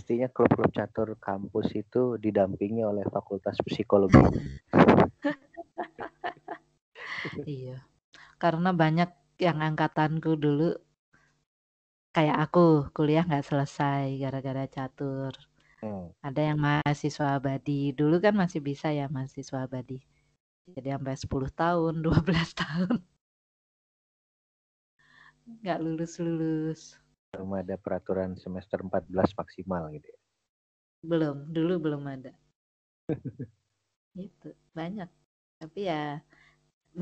Pastinya 0.00 0.32
klub-klub 0.32 0.72
catur 0.72 1.12
kampus 1.20 1.76
itu 1.76 2.16
didampingi 2.16 2.80
oleh 2.80 3.04
Fakultas 3.12 3.60
Psikologi. 3.60 4.16
iya. 7.44 7.84
Karena 8.40 8.72
banyak 8.72 9.36
yang 9.36 9.60
angkatanku 9.60 10.40
dulu 10.40 10.72
kayak 12.16 12.48
aku 12.48 12.88
kuliah 12.96 13.28
nggak 13.28 13.44
selesai 13.44 14.16
gara-gara 14.16 14.64
catur. 14.72 15.36
Hmm. 15.84 16.16
Ada 16.24 16.48
yang 16.48 16.64
mahasiswa 16.64 17.36
abadi. 17.36 17.92
Dulu 17.92 18.24
kan 18.24 18.32
masih 18.32 18.64
bisa 18.64 18.88
ya 18.96 19.04
mahasiswa 19.12 19.68
abadi. 19.68 20.00
Jadi 20.64 20.96
sampai 20.96 21.12
10 21.12 21.52
tahun, 21.52 22.00
12 22.08 22.56
tahun. 22.56 23.04
Nggak 25.60 25.78
lulus-lulus. 25.84 26.96
Belum 27.32 27.50
ada 27.62 27.74
peraturan 27.84 28.30
semester 28.42 28.78
14 28.86 29.30
maksimal 29.40 29.82
gitu 29.94 30.06
ya. 30.14 30.18
Belum, 31.08 31.36
dulu 31.54 31.74
belum 31.84 32.02
ada. 32.14 32.32
Itu 34.26 34.48
banyak. 34.78 35.08
Tapi 35.60 35.80
ya 35.90 36.18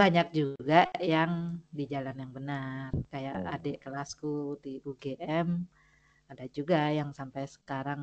banyak 0.01 0.29
juga 0.41 0.81
yang 1.01 1.33
di 1.79 1.85
jalan 1.93 2.16
yang 2.22 2.33
benar. 2.39 2.91
Kayak 3.12 3.37
Hmm. 3.37 3.49
adik 3.55 3.76
kelasku 3.85 4.61
di 4.64 4.72
UGM 4.85 5.49
ada 6.29 6.45
juga 6.57 6.81
yang 6.93 7.11
sampai 7.16 7.45
sekarang 7.49 8.03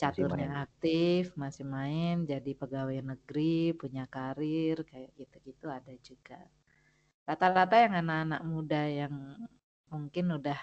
caturnya 0.00 0.48
main. 0.48 0.62
aktif, 0.64 1.34
masih 1.42 1.66
main, 1.66 2.22
jadi 2.22 2.50
pegawai 2.54 3.00
negeri, 3.02 3.74
punya 3.80 4.04
karir, 4.06 4.76
kayak 4.90 5.10
gitu-gitu 5.18 5.66
ada 5.66 5.94
juga. 6.08 6.38
Rata-rata 7.28 7.76
yang 7.84 7.94
anak-anak 8.02 8.42
muda 8.52 8.82
yang 9.00 9.14
mungkin 9.92 10.26
udah 10.38 10.60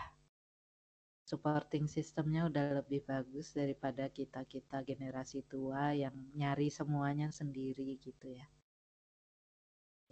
supporting 1.25 1.89
sistemnya 1.89 2.45
udah 2.45 2.85
lebih 2.85 3.01
bagus 3.01 3.49
daripada 3.57 4.05
kita-kita 4.13 4.85
generasi 4.85 5.41
tua 5.49 5.89
yang 5.97 6.13
nyari 6.37 6.69
semuanya 6.69 7.33
sendiri 7.33 7.97
gitu 7.97 8.29
ya. 8.29 8.45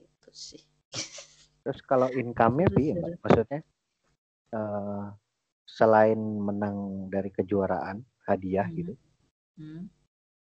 Itu 0.01 0.33
sih. 0.33 0.63
Terus 1.63 1.79
kalau 1.85 2.09
income-nya 2.09 2.67
seru. 2.73 3.13
Maksudnya 3.21 3.61
eh, 4.53 5.05
selain 5.63 6.17
menang 6.17 7.07
dari 7.13 7.29
kejuaraan 7.29 8.01
hadiah 8.25 8.65
Hmm. 8.67 8.77
gitu, 8.77 8.93
Hmm. 9.57 9.83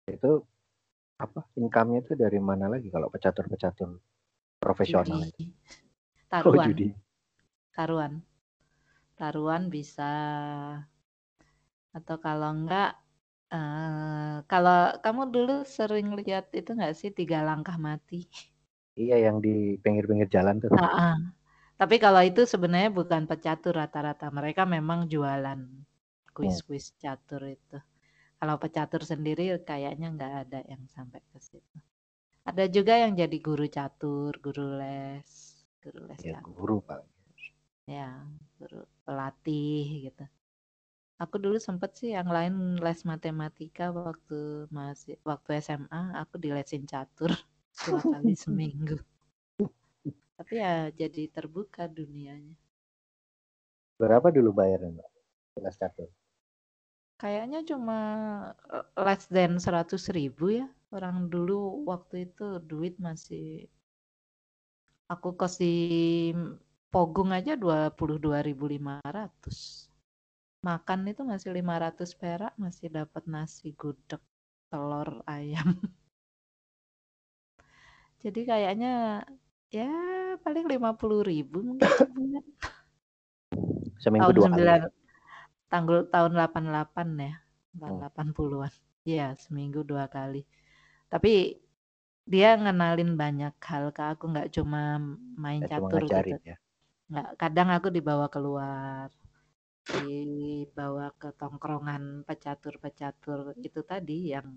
itu 0.10 0.32
apa 1.18 1.42
income-nya 1.58 2.02
itu 2.06 2.14
dari 2.18 2.38
mana 2.42 2.66
lagi 2.70 2.90
kalau 2.90 3.10
pecatur-pecatur 3.14 3.98
profesional? 4.58 5.22
Judi. 5.22 5.46
Oh, 5.48 5.54
Taruhan. 6.30 6.66
judi. 6.70 6.88
Taruhan. 7.74 8.14
Taruhan 9.20 9.64
bisa 9.76 10.12
atau 11.98 12.16
kalau 12.26 12.50
enggak 12.58 12.90
eh 13.56 14.36
kalau 14.52 14.78
kamu 15.04 15.22
dulu 15.36 15.54
sering 15.78 16.08
lihat 16.20 16.46
itu 16.60 16.70
enggak 16.76 16.94
sih 17.00 17.10
tiga 17.20 17.38
langkah 17.50 17.78
mati? 17.88 18.18
Iya, 19.04 19.16
yang 19.26 19.38
di 19.46 19.54
pinggir-pinggir 19.84 20.28
jalan 20.36 20.56
tuh. 20.64 20.72
Heeh. 20.78 21.16
Tapi 21.82 21.96
kalau 22.06 22.22
itu 22.32 22.42
sebenarnya 22.54 22.92
bukan 23.00 23.24
pecatur 23.32 23.74
rata-rata. 23.82 24.28
Mereka 24.40 24.64
memang 24.76 25.00
jualan 25.14 25.60
kuis-kuis 26.38 26.86
catur 27.04 27.42
itu. 27.58 27.78
Kalau 28.40 28.56
pecatur 28.64 29.02
sendiri 29.12 29.44
kayaknya 29.70 30.08
nggak 30.16 30.34
ada 30.44 30.60
yang 30.72 30.84
sampai 30.96 31.22
ke 31.32 31.40
situ. 31.50 31.78
Ada 32.50 32.66
juga 32.76 32.94
yang 33.04 33.14
jadi 33.22 33.38
guru 33.48 33.66
catur, 33.78 34.32
guru 34.46 34.66
les, 34.82 35.32
guru 35.84 36.02
les 36.10 36.24
Ya, 36.26 36.34
catur. 36.34 36.56
guru 36.56 36.78
paling. 36.88 37.10
Ya, 37.88 38.10
guru 38.60 38.84
pelatih 39.08 40.12
gitu. 40.12 40.24
Aku 41.24 41.36
dulu 41.44 41.58
sempet 41.58 41.92
sih 42.00 42.10
yang 42.18 42.30
lain 42.30 42.78
les 42.86 43.02
matematika 43.12 43.90
waktu 43.90 44.70
masih 44.70 45.16
waktu 45.30 45.50
SMA, 45.66 46.02
aku 46.22 46.36
dilesin 46.44 46.84
catur 46.92 47.32
dua 47.88 48.02
kali 48.14 48.34
seminggu. 48.44 48.98
Tapi 50.38 50.54
ya 50.62 50.92
jadi 50.94 51.24
terbuka 51.36 51.90
dunianya. 51.90 52.54
Berapa 53.98 54.30
dulu 54.30 54.54
bayarnya, 54.54 54.94
Mbak? 54.94 55.10
Kelas 55.58 55.76
catur. 55.82 56.10
Kayaknya 57.22 57.60
cuma 57.70 58.00
eh, 58.76 58.86
less 59.06 59.24
than 59.36 59.52
100 59.66 60.04
ribu 60.14 60.46
ya. 60.60 60.68
Orang 60.96 61.18
dulu 61.34 61.84
waktu 61.92 62.30
itu 62.30 62.62
duit 62.70 62.94
masih 63.08 63.66
aku 65.14 65.30
kasih 65.40 65.78
pogung 66.98 67.30
aja 67.30 67.54
22.500. 67.54 67.94
Makan 70.66 71.00
itu 71.06 71.22
masih 71.22 71.54
500 71.54 72.18
perak, 72.18 72.58
masih 72.58 72.90
dapat 72.90 73.22
nasi 73.30 73.78
gudeg, 73.78 74.18
telur 74.74 75.22
ayam. 75.30 75.78
Jadi 78.26 78.50
kayaknya 78.50 79.22
ya 79.70 79.94
paling 80.42 80.66
50 80.66 81.22
ribu 81.22 81.62
mungkin 81.62 81.86
sebulan. 81.86 82.46
Seminggu 84.02 84.34
tahun 84.34 84.34
dua 84.34 84.50
kali. 84.50 84.90
9 84.90 85.70
tanggul 85.70 86.00
tahun 86.10 86.32
88 86.34 87.14
ya 87.22 87.36
Hmm. 87.78 88.02
80-an 88.02 88.74
Iya 89.06 89.38
seminggu 89.38 89.86
dua 89.86 90.10
kali 90.10 90.42
tapi 91.14 91.62
dia 92.26 92.58
ngenalin 92.58 93.14
banyak 93.14 93.54
hal 93.62 93.94
ke 93.94 94.02
aku 94.02 94.34
nggak 94.34 94.50
cuma 94.52 94.98
main 95.38 95.62
cuma 95.64 95.88
catur 95.88 96.02
ngajarin 96.04 96.42
gitu 96.42 96.58
ya. 96.58 96.58
Nggak 97.12 97.28
kadang 97.42 97.70
aku 97.76 97.88
dibawa 97.98 98.26
keluar 98.36 99.08
dibawa 99.92 101.08
ke 101.22 101.30
tongkrongan 101.42 102.04
pecatur-pecatur 102.28 103.40
itu 103.68 103.82
tadi 103.92 104.18
yang 104.34 104.48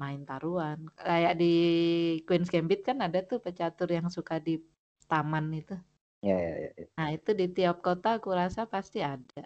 main 0.00 0.20
taruhan 0.28 0.78
kayak 1.08 1.34
di 1.40 1.52
Queen's 2.26 2.50
Gambit 2.54 2.80
kan 2.88 2.98
ada 3.06 3.18
tuh 3.30 3.38
pecatur 3.46 3.88
yang 3.96 4.06
suka 4.16 4.34
di 4.46 4.54
taman 5.10 5.46
itu 5.60 5.74
Ya, 6.22 6.36
ya, 6.40 6.48
ya. 6.60 6.70
ya. 6.76 6.86
Nah, 6.96 7.08
itu 7.16 7.30
di 7.40 7.46
tiap 7.56 7.76
kota 7.86 8.08
aku 8.18 8.28
rasa 8.40 8.62
pasti 8.74 8.98
ada. 9.14 9.42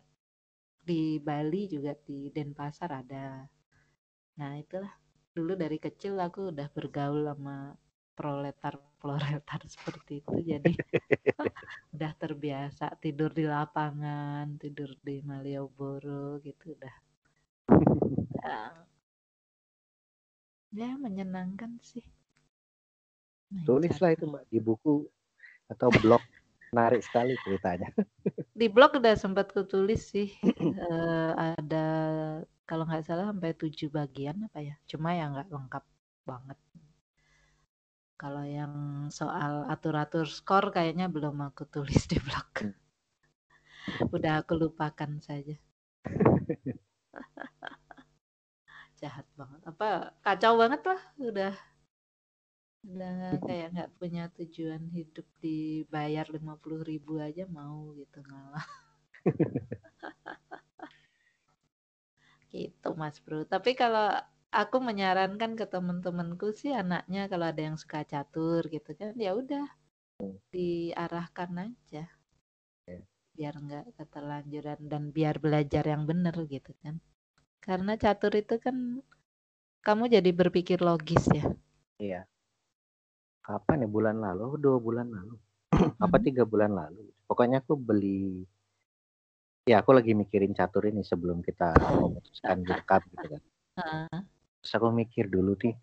Di 0.88 1.02
Bali 1.26 1.62
juga 1.74 1.92
di 2.06 2.18
Denpasar 2.36 2.90
ada. 3.02 3.26
Nah, 4.38 4.52
itulah 4.62 4.92
dulu 5.36 5.52
dari 5.62 5.78
kecil 5.86 6.14
aku 6.26 6.40
udah 6.52 6.68
bergaul 6.76 7.22
sama 7.30 7.56
proletar-proletar 8.20 9.64
seperti 9.64 10.20
itu. 10.20 10.36
Jadi 10.44 10.76
udah 11.96 12.12
terbiasa 12.20 13.00
tidur 13.00 13.32
di 13.32 13.48
lapangan, 13.48 14.60
tidur 14.60 14.92
di 15.00 15.24
Malioboro 15.24 16.36
gitu 16.44 16.76
udah. 16.76 16.94
Ya, 20.70 20.94
menyenangkan 20.94 21.82
sih. 21.82 22.06
Tulislah 23.66 24.14
itu. 24.14 24.22
Mbak, 24.22 24.46
di 24.46 24.62
buku 24.62 25.02
atau 25.66 25.90
blog. 25.98 26.22
Menarik 26.70 27.02
sekali 27.02 27.34
ceritanya. 27.42 27.90
Di 28.60 28.70
blog 28.70 29.02
udah 29.02 29.18
sempat 29.18 29.50
kutulis 29.50 30.14
sih. 30.14 30.30
Eh, 30.46 31.32
ada 31.34 31.86
kalau 32.70 32.86
nggak 32.86 33.02
salah 33.02 33.34
sampai 33.34 33.50
tujuh 33.58 33.90
bagian 33.90 34.46
apa 34.46 34.62
ya 34.62 34.78
cuma 34.86 35.10
ya 35.10 35.26
nggak 35.26 35.50
lengkap 35.50 35.84
banget 36.22 36.58
kalau 38.20 38.44
yang 38.58 38.74
soal 39.18 39.52
atur-atur 39.74 40.26
skor 40.38 40.64
kayaknya 40.76 41.06
belum 41.14 41.36
aku 41.48 41.62
tulis 41.74 42.02
di 42.10 42.16
blog. 42.26 42.48
Udah 44.14 44.32
aku 44.40 44.52
lupakan 44.62 45.10
saja. 45.26 45.54
Jahat 49.00 49.26
banget. 49.38 49.60
Apa 49.64 50.12
kacau 50.24 50.54
banget 50.60 50.82
lah 50.84 51.00
udah. 51.16 51.54
Udah 52.80 53.36
kayak 53.44 53.68
nggak 53.76 53.90
punya 54.00 54.24
tujuan 54.36 54.82
hidup 54.96 55.26
dibayar 55.44 56.24
lima 56.32 56.54
puluh 56.62 56.80
ribu 56.80 57.20
aja 57.20 57.44
mau 57.48 57.92
gitu 58.00 58.18
ngalah 58.28 58.64
gitu 62.52 62.88
mas 63.00 63.16
bro. 63.24 63.38
Tapi 63.52 63.70
kalau 63.80 64.06
aku 64.50 64.82
menyarankan 64.82 65.54
ke 65.54 65.66
temen-temenku 65.66 66.50
sih 66.50 66.74
anaknya 66.74 67.30
kalau 67.30 67.46
ada 67.50 67.62
yang 67.62 67.78
suka 67.78 68.02
catur 68.02 68.66
gitu 68.66 68.90
kan 68.98 69.14
ya 69.14 69.34
udah 69.34 69.66
diarahkan 70.50 71.70
aja 71.70 72.04
Ya. 72.90 72.98
biar 73.38 73.54
nggak 73.54 73.86
keterlanjuran 73.94 74.80
dan 74.90 75.14
biar 75.14 75.38
belajar 75.38 75.86
yang 75.86 76.02
bener 76.10 76.34
gitu 76.50 76.74
kan 76.82 76.98
karena 77.62 77.94
catur 77.94 78.34
itu 78.34 78.58
kan 78.58 78.98
kamu 79.86 80.10
jadi 80.10 80.30
berpikir 80.34 80.82
logis 80.82 81.22
ya 81.30 81.46
Iya. 82.00 82.24
Kapan 83.44 83.84
ya 83.84 83.88
bulan 83.92 84.16
lalu? 84.24 84.56
Dua 84.56 84.80
bulan 84.80 85.12
lalu. 85.12 85.36
Apa 86.04 86.16
tiga 86.16 86.48
bulan 86.48 86.72
lalu? 86.72 87.12
Pokoknya 87.28 87.60
aku 87.60 87.76
beli. 87.76 88.48
Ya 89.68 89.84
aku 89.84 89.92
lagi 89.92 90.16
mikirin 90.16 90.56
catur 90.56 90.88
ini 90.88 91.04
sebelum 91.04 91.44
kita 91.44 91.76
memutuskan 92.00 92.64
direkam 92.64 93.04
gitu 93.12 93.36
kan. 93.36 93.42
Terus 94.60 94.72
aku 94.76 94.88
mikir 94.92 95.32
dulu 95.32 95.56
nih, 95.56 95.74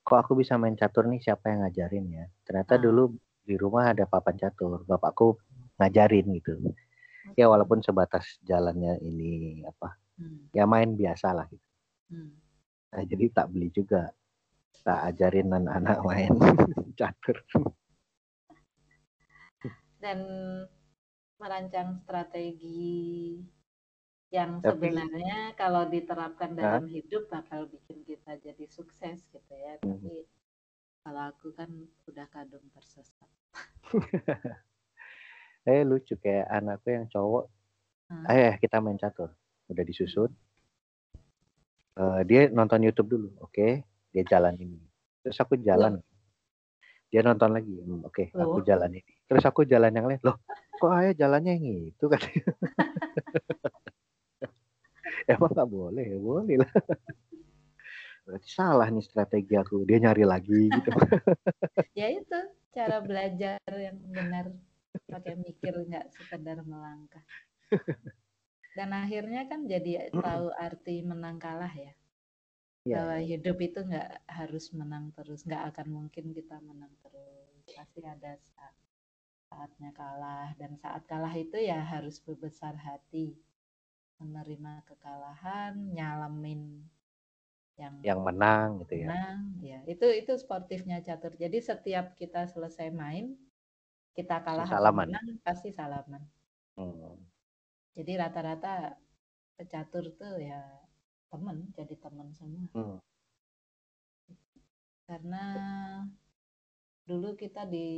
kok 0.00 0.18
aku 0.24 0.32
bisa 0.40 0.56
main 0.56 0.72
catur 0.74 1.04
nih? 1.06 1.20
Siapa 1.20 1.52
yang 1.52 1.68
ngajarin 1.68 2.06
ya? 2.08 2.24
Ternyata 2.48 2.74
Ah. 2.76 2.82
dulu 2.82 3.02
di 3.44 3.54
rumah 3.60 3.92
ada 3.92 4.08
papan 4.08 4.36
catur, 4.40 4.84
bapakku 4.88 5.36
ngajarin 5.76 6.26
gitu. 6.40 6.56
Ya 7.36 7.46
walaupun 7.46 7.84
sebatas 7.84 8.40
jalannya 8.42 8.98
ini 9.04 9.62
apa, 9.64 9.96
Hmm, 10.20 10.48
ya 10.52 10.64
main 10.68 10.96
biasa 10.96 11.32
lah. 11.32 11.46
Gitu. 11.48 11.66
hmm. 12.12 12.30
Nah, 12.90 13.04
jadi 13.06 13.24
tak 13.32 13.46
beli 13.54 13.68
juga, 13.70 14.10
tak 14.84 15.14
ajarin 15.14 15.48
anak-anak 15.52 15.98
main 16.08 16.32
catur. 17.00 17.36
dan 20.00 20.16
merancang 21.36 22.00
strategi 22.00 23.36
yang 24.30 24.62
Tapi- 24.62 24.70
sebenarnya 24.94 25.54
kalau 25.54 25.86
diterapkan 25.86 26.54
dalam 26.54 26.86
hidup 26.86 27.26
bakal 27.26 27.66
bikin 27.66 28.06
kita 28.06 28.38
jadi 28.38 28.64
sukses 28.66 29.26
gitu 29.28 29.52
ya. 29.52 29.74
Hmm. 29.82 29.98
Tapi 29.98 30.26
kalau 31.02 31.22
aku 31.28 31.50
kan 31.52 31.70
udah 32.06 32.26
kadung 32.30 32.64
tersesat. 32.70 33.30
Eh 35.60 35.84
lucu 35.84 36.16
kayak 36.16 36.48
anakku 36.48 36.88
yang 36.88 37.04
cowok, 37.06 37.44
Hmm. 38.08 38.24
eh 38.32 38.56
kita 38.56 38.80
main 38.80 38.96
catur, 38.96 39.28
udah 39.68 39.84
disusun. 39.84 40.32
Eh, 41.94 42.20
dia 42.24 42.48
nonton 42.48 42.80
YouTube 42.80 43.12
dulu, 43.12 43.28
oke, 43.44 43.84
dia 44.08 44.22
jalan 44.24 44.56
ini. 44.56 44.80
Terus 45.20 45.36
aku 45.36 45.60
jalan, 45.60 46.00
dia 47.06 47.20
nonton 47.20 47.52
lagi, 47.52 47.76
"Hmm, 47.76 48.00
oke, 48.02 48.32
aku 48.32 48.58
Oh. 48.58 48.64
jalan 48.64 48.88
ini. 48.96 49.04
Terus 49.28 49.44
aku 49.44 49.68
jalan 49.68 49.92
yang 49.92 50.08
lain, 50.08 50.18
loh, 50.24 50.40
kok 50.80 50.96
ayah 50.96 51.12
jalannya 51.12 51.52
yang 51.60 51.92
itu 51.92 52.04
kan? 52.08 52.20
Emang 55.32 55.50
nggak 55.52 55.70
boleh, 55.70 56.04
ya 56.04 56.18
boleh 56.18 56.56
lah. 56.60 56.70
Berarti 58.24 58.48
salah 58.48 58.86
nih 58.88 59.04
strategi 59.04 59.54
aku. 59.58 59.82
Dia 59.88 59.98
nyari 60.00 60.24
lagi 60.24 60.70
gitu. 60.70 60.90
Ya 61.98 62.06
itu 62.08 62.38
cara 62.70 63.02
belajar 63.02 63.58
yang 63.66 63.98
benar 64.14 64.54
pakai 65.10 65.34
mikir 65.36 65.74
nggak 65.74 66.14
sekedar 66.14 66.62
melangkah. 66.62 67.24
Dan 68.78 68.94
akhirnya 68.94 69.50
kan 69.50 69.66
jadi 69.66 70.08
tahu 70.14 70.54
arti 70.54 71.02
menang 71.02 71.42
kalah 71.42 71.72
ya. 71.74 71.92
Iya. 72.88 72.96
bahwa 72.96 73.18
hidup 73.20 73.58
itu 73.60 73.78
nggak 73.84 74.10
harus 74.24 74.72
menang 74.72 75.12
terus, 75.12 75.44
nggak 75.44 75.68
akan 75.74 75.86
mungkin 76.00 76.32
kita 76.32 76.56
menang 76.64 76.88
terus. 77.04 77.60
Pasti 77.76 78.00
ada 78.00 78.40
saat 78.40 78.74
saatnya 79.50 79.90
kalah 79.92 80.54
dan 80.56 80.78
saat 80.80 81.04
kalah 81.04 81.34
itu 81.36 81.58
ya 81.60 81.82
harus 81.82 82.22
berbesar 82.22 82.78
hati, 82.80 83.36
menerima 84.20 84.72
kekalahan, 84.88 85.74
nyalamin 85.96 86.62
yang 87.80 87.94
Yang 88.04 88.20
menang 88.28 88.68
gitu 88.84 88.94
ya. 89.04 89.08
menang, 89.08 89.38
ya 89.64 89.78
itu 89.88 90.06
itu 90.20 90.32
sportifnya 90.36 91.00
catur. 91.06 91.32
Jadi 91.36 91.58
setiap 91.64 92.06
kita 92.20 92.44
selesai 92.52 92.88
main, 92.92 93.34
kita 94.16 94.36
kalah 94.46 94.68
salaman. 94.68 95.08
menang 95.08 95.26
pasti 95.46 95.70
salaman. 95.72 96.22
Hmm. 96.76 97.16
Jadi 97.96 98.12
rata-rata 98.20 98.96
pecatur 99.58 100.04
tuh 100.20 100.34
ya 100.40 100.60
temen, 101.32 101.56
jadi 101.76 101.94
temen 102.04 102.28
semua. 102.36 102.68
Hmm. 102.76 102.98
karena 105.10 105.44
dulu 107.08 107.34
kita 107.34 107.66
di 107.66 107.88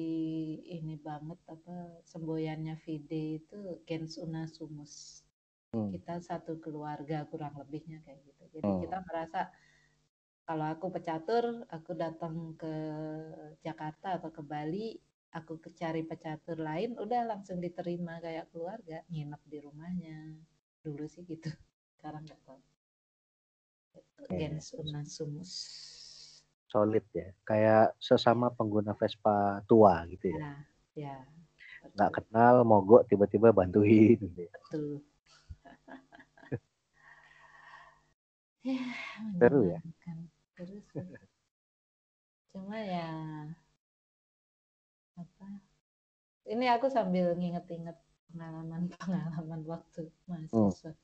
ini 0.76 0.96
banget 0.96 1.36
apa 1.54 2.00
semboyannya 2.08 2.74
Vide 2.84 3.22
itu 3.44 3.60
gens 3.84 4.16
una 4.16 4.48
sumus 4.48 5.20
Hmm. 5.72 5.88
kita 5.88 6.20
satu 6.20 6.60
keluarga 6.60 7.24
kurang 7.32 7.56
lebihnya 7.56 8.04
kayak 8.04 8.20
gitu 8.28 8.44
jadi 8.60 8.68
Hmm. 8.68 8.80
kita 8.84 8.98
merasa 9.08 9.40
kalau 10.44 10.68
aku 10.68 10.92
pecatur 10.92 11.64
aku 11.72 11.96
datang 11.96 12.52
ke 12.60 12.74
Jakarta 13.64 14.20
atau 14.20 14.28
ke 14.28 14.44
Bali 14.44 15.00
aku 15.32 15.56
cari 15.72 16.04
pecatur 16.04 16.60
lain 16.60 17.00
udah 17.00 17.24
langsung 17.24 17.56
diterima 17.56 18.20
kayak 18.20 18.52
keluarga 18.52 19.00
nginep 19.08 19.42
di 19.48 19.58
rumahnya 19.64 20.18
dulu 20.84 21.08
sih 21.08 21.24
gitu 21.24 21.48
sekarang 21.96 22.28
nggak 22.28 22.42
tahu 22.44 22.60
Itu 23.96 24.28
Iya. 24.28 24.38
gens 24.52 24.76
una 24.76 25.00
sumus 25.08 25.52
Solid 26.72 27.04
ya. 27.12 27.28
Kayak 27.44 27.92
sesama 28.00 28.48
pengguna 28.48 28.96
Vespa 28.96 29.60
tua 29.68 30.08
gitu 30.08 30.32
ya. 30.32 30.40
Nah, 30.40 30.60
ya. 30.96 31.16
Nggak 31.92 32.10
kenal, 32.16 32.64
mogok 32.64 33.04
tiba-tiba 33.12 33.52
bantuin. 33.52 34.16
Gitu. 34.16 34.48
ya. 34.48 34.52
betul. 34.56 35.04
Ya, 38.62 38.82
Seru 39.38 39.60
ya? 39.66 39.78
Terus 40.54 40.84
cuma 42.52 42.76
ya 42.78 43.08
apa? 45.18 45.48
Ini 46.46 46.64
aku 46.74 46.90
sambil 46.90 47.34
nginget-inget 47.38 47.96
pengalaman-pengalaman 48.32 49.62
waktu 49.68 50.10
mahasiswa. 50.26 50.94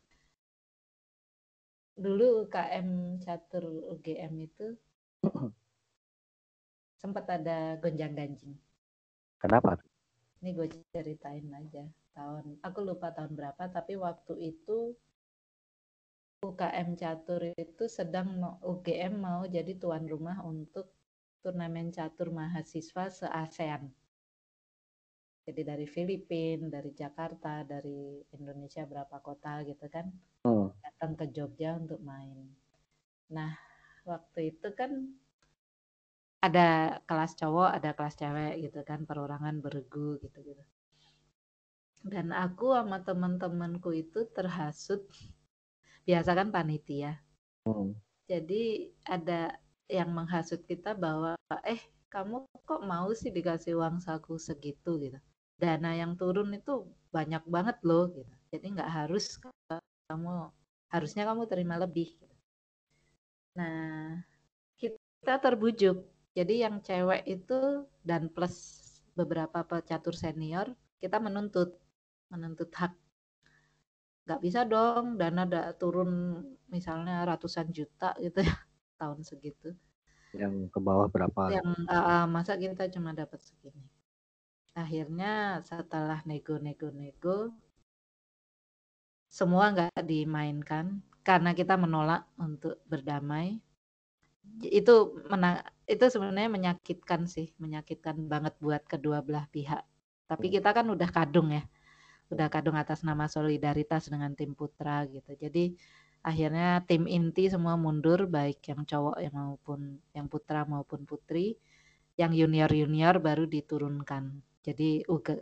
Dulu 1.98 2.46
UKM 2.46 3.18
catur 3.22 3.64
UGM 3.94 4.34
itu 4.38 4.66
sempat 7.02 7.26
ada 7.26 7.78
gonjang-ganjing. 7.82 8.54
Kenapa? 9.38 9.78
Ini 10.42 10.54
gue 10.54 10.66
ceritain 10.94 11.46
aja. 11.54 11.86
Tahun, 12.14 12.58
aku 12.66 12.78
lupa 12.82 13.14
tahun 13.14 13.34
berapa, 13.38 13.70
tapi 13.70 13.94
waktu 13.94 14.34
itu 14.54 14.94
UKM 16.38 16.94
catur 16.94 17.50
itu 17.58 17.84
sedang 17.90 18.38
UGM 18.62 19.14
mau 19.18 19.42
jadi 19.42 19.74
tuan 19.74 20.06
rumah 20.06 20.38
untuk 20.46 20.86
turnamen 21.42 21.90
catur 21.90 22.30
mahasiswa 22.30 23.10
se-ASEAN. 23.10 23.82
Jadi 25.42 25.60
dari 25.66 25.86
Filipina, 25.90 26.70
dari 26.70 26.94
Jakarta, 26.94 27.66
dari 27.66 28.22
Indonesia 28.38 28.86
berapa 28.86 29.18
kota 29.18 29.66
gitu 29.66 29.90
kan, 29.90 30.06
Hmm. 30.46 30.70
datang 30.78 31.18
ke 31.18 31.26
Jogja 31.34 31.74
untuk 31.74 31.98
main. 32.06 32.54
Nah, 33.34 33.58
waktu 34.06 34.54
itu 34.54 34.68
kan 34.78 35.18
ada 36.38 37.02
kelas 37.02 37.34
cowok, 37.34 37.70
ada 37.82 37.90
kelas 37.98 38.14
cewek 38.14 38.54
gitu 38.62 38.80
kan, 38.86 39.02
perorangan 39.02 39.58
beregu 39.58 40.22
gitu-gitu. 40.22 40.62
Dan 42.06 42.30
aku 42.30 42.78
sama 42.78 43.02
teman-temanku 43.02 43.90
itu 43.90 44.22
terhasut, 44.30 45.02
biasa 46.08 46.30
kan 46.32 46.48
panitia. 46.48 47.20
Hmm. 47.68 47.92
Jadi 48.24 48.88
ada 49.04 49.52
yang 49.92 50.08
menghasut 50.16 50.64
kita 50.64 50.96
bahwa, 50.96 51.36
eh 51.68 51.80
kamu 52.08 52.48
kok 52.64 52.80
mau 52.88 53.12
sih 53.12 53.28
dikasih 53.28 53.76
uang 53.76 54.00
saku 54.00 54.40
segitu 54.40 54.96
gitu. 54.96 55.20
Dana 55.60 55.92
yang 55.92 56.16
turun 56.16 56.56
itu 56.56 56.88
banyak 57.12 57.44
banget 57.44 57.76
loh 57.84 58.08
gitu. 58.16 58.32
Jadi 58.48 58.66
nggak 58.80 58.88
harus 59.04 59.36
kamu, 60.08 60.48
harusnya 60.88 61.28
kamu 61.28 61.44
terima 61.44 61.76
lebih. 61.76 62.16
gitu. 62.16 62.36
Nah, 63.58 64.24
kita 64.80 65.34
terbujuk. 65.44 66.08
Jadi 66.32 66.54
yang 66.64 66.80
cewek 66.80 67.26
itu 67.28 67.84
dan 68.06 68.32
plus 68.32 68.56
beberapa 69.18 69.66
pecatur 69.66 70.14
senior, 70.14 70.72
kita 71.02 71.18
menuntut, 71.18 71.74
menuntut 72.30 72.70
hak. 72.72 72.94
Nggak 74.28 74.44
bisa 74.44 74.68
dong 74.68 75.16
dana 75.16 75.48
da, 75.48 75.72
turun 75.72 76.44
misalnya 76.68 77.24
ratusan 77.24 77.72
juta 77.72 78.12
gitu 78.20 78.44
ya 78.44 78.52
tahun 79.00 79.24
segitu. 79.24 79.72
Yang 80.36 80.68
ke 80.68 80.78
bawah 80.84 81.08
berapa? 81.08 81.48
Yang 81.48 81.88
uh, 81.88 82.28
masa 82.28 82.60
kita 82.60 82.92
cuma 82.92 83.16
dapat 83.16 83.40
segini. 83.40 83.88
Akhirnya 84.76 85.64
setelah 85.64 86.20
nego-nego-nego 86.28 87.56
semua 89.32 89.72
nggak 89.72 90.04
dimainkan 90.04 91.00
karena 91.24 91.56
kita 91.56 91.80
menolak 91.80 92.28
untuk 92.36 92.76
berdamai. 92.84 93.64
Itu 94.60 95.24
mena 95.32 95.64
itu 95.88 96.04
sebenarnya 96.04 96.52
menyakitkan 96.52 97.24
sih 97.24 97.56
menyakitkan 97.56 98.28
banget 98.28 98.52
buat 98.60 98.84
kedua 98.84 99.24
belah 99.24 99.48
pihak. 99.48 99.88
Tapi 100.28 100.52
kita 100.52 100.76
kan 100.76 100.84
udah 100.92 101.08
kadung 101.08 101.48
ya 101.48 101.64
udah 102.28 102.48
kadung 102.52 102.76
atas 102.76 103.00
nama 103.04 103.24
solidaritas 103.28 104.12
dengan 104.12 104.36
tim 104.36 104.52
putra 104.52 105.04
gitu. 105.08 105.32
Jadi 105.36 105.72
akhirnya 106.20 106.84
tim 106.84 107.08
inti 107.08 107.48
semua 107.48 107.78
mundur 107.80 108.28
baik 108.28 108.60
yang 108.68 108.84
cowok 108.84 109.16
yang 109.22 109.34
maupun 109.34 109.80
yang 110.12 110.26
putra 110.28 110.68
maupun 110.68 111.08
putri. 111.08 111.56
Yang 112.18 112.44
junior-junior 112.44 113.22
baru 113.22 113.46
diturunkan. 113.46 114.42
Jadi 114.66 115.06
UG, 115.06 115.38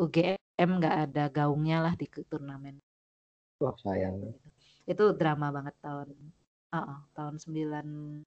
UGM 0.00 0.70
nggak 0.80 0.96
ada 1.04 1.28
gaungnya 1.28 1.84
lah 1.84 1.94
di 2.00 2.08
turnamen. 2.08 2.80
Wah 3.60 3.76
sayang. 3.76 4.32
Itu 4.88 5.12
drama 5.12 5.52
banget 5.52 5.76
tahun 5.84 6.08
uh, 6.72 6.80
uh, 6.80 7.00
tahun 7.12 7.36
94 7.36 8.24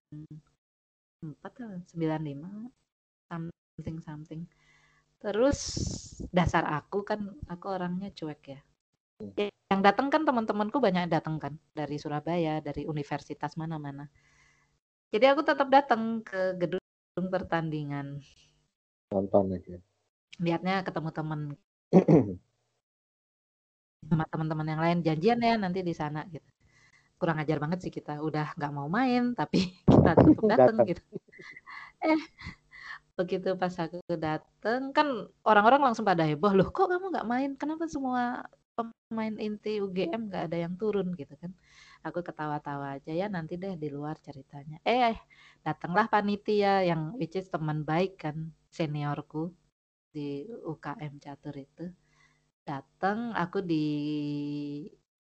atau 1.42 1.70
95 1.94 2.70
something 3.30 3.98
something 4.02 4.42
Terus 5.22 5.60
dasar 6.34 6.66
aku 6.66 7.06
kan 7.06 7.22
aku 7.46 7.66
orangnya 7.70 8.10
cuek 8.10 8.42
ya. 8.58 8.60
Yang 9.70 9.82
datang 9.86 10.10
kan 10.10 10.26
teman-temanku 10.26 10.82
banyak 10.82 11.08
datang 11.08 11.38
kan 11.38 11.54
dari 11.78 12.02
Surabaya, 12.02 12.58
dari 12.60 12.90
universitas 12.90 13.54
mana-mana. 13.54 14.10
Jadi 15.14 15.26
aku 15.30 15.46
tetap 15.46 15.70
datang 15.70 16.26
ke 16.26 16.58
gedung 16.58 16.82
pertandingan. 17.30 18.18
Nonton 19.14 19.54
aja. 19.54 19.78
Lihatnya 20.42 20.82
ketemu 20.82 21.10
teman 21.14 21.40
sama 24.10 24.26
teman-teman 24.26 24.66
yang 24.66 24.82
lain 24.82 25.00
janjian 25.06 25.40
ya 25.40 25.54
nanti 25.62 25.86
di 25.86 25.94
sana 25.94 26.26
gitu. 26.34 26.50
Kurang 27.22 27.38
ajar 27.38 27.62
banget 27.62 27.86
sih 27.86 27.94
kita, 27.94 28.18
udah 28.26 28.58
nggak 28.58 28.74
mau 28.74 28.90
main 28.90 29.38
tapi 29.38 29.70
kita 29.92 30.18
tetap 30.18 30.44
datang 30.50 30.76
gitu. 30.90 31.04
Eh 32.02 32.22
begitu 33.22 33.50
pas 33.62 33.74
aku 33.84 33.98
dateng 34.18 34.82
kan 34.98 35.08
orang-orang 35.46 35.82
langsung 35.92 36.06
pada 36.10 36.24
heboh 36.26 36.54
loh 36.58 36.68
kok 36.74 36.90
kamu 36.92 37.06
nggak 37.14 37.30
main? 37.30 37.52
Kenapa 37.62 37.86
semua 37.88 38.44
pemain 38.76 39.36
inti 39.38 39.78
UGM 39.84 40.22
nggak 40.30 40.44
ada 40.50 40.58
yang 40.66 40.74
turun? 40.82 41.14
Gitu 41.14 41.34
kan. 41.38 41.52
Aku 42.02 42.26
ketawa-tawa 42.26 42.98
aja 42.98 43.14
ya 43.14 43.28
nanti 43.30 43.54
deh 43.62 43.78
di 43.78 43.88
luar 43.94 44.18
ceritanya. 44.18 44.82
Eh 44.82 45.16
datanglah 45.62 46.10
panitia 46.10 46.82
yang 46.82 47.14
which 47.20 47.38
is 47.38 47.48
teman 47.54 47.86
baik 47.86 48.18
kan 48.18 48.50
seniorku 48.74 49.54
di 50.10 50.50
UKM 50.66 51.22
catur 51.22 51.56
itu. 51.56 51.86
Datang 52.66 53.38
aku 53.38 53.62
di 53.62 53.86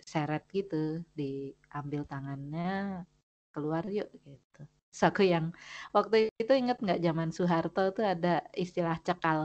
seret 0.01 0.49
gitu 0.49 1.05
diambil 1.13 2.03
tangannya 2.09 3.05
keluar 3.53 3.85
yuk 3.87 4.09
gitu 4.25 4.63
Saku 4.99 5.23
yang 5.33 5.45
waktu 5.95 6.15
itu 6.41 6.51
inget 6.61 6.77
nggak 6.83 7.01
zaman 7.05 7.29
Soeharto 7.35 7.81
tuh 7.97 8.05
ada 8.13 8.43
istilah 8.63 8.97
cekal. 9.07 9.41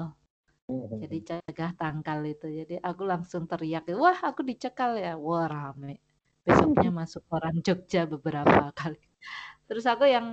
Jadi 1.02 1.16
cegah 1.28 1.70
tangkal 1.78 2.20
itu. 2.26 2.46
Jadi 2.50 2.74
aku 2.88 3.02
langsung 3.06 3.42
teriak, 3.50 3.86
wah 4.02 4.18
aku 4.28 4.40
dicekal 4.50 4.98
ya. 4.98 5.14
Wah 5.26 5.46
rame. 5.46 6.02
Besoknya 6.46 6.90
masuk 7.00 7.22
koran 7.30 7.56
Jogja 7.66 8.00
beberapa 8.10 8.74
kali. 8.74 8.98
Terus 9.68 9.84
aku 9.86 10.04
yang 10.10 10.26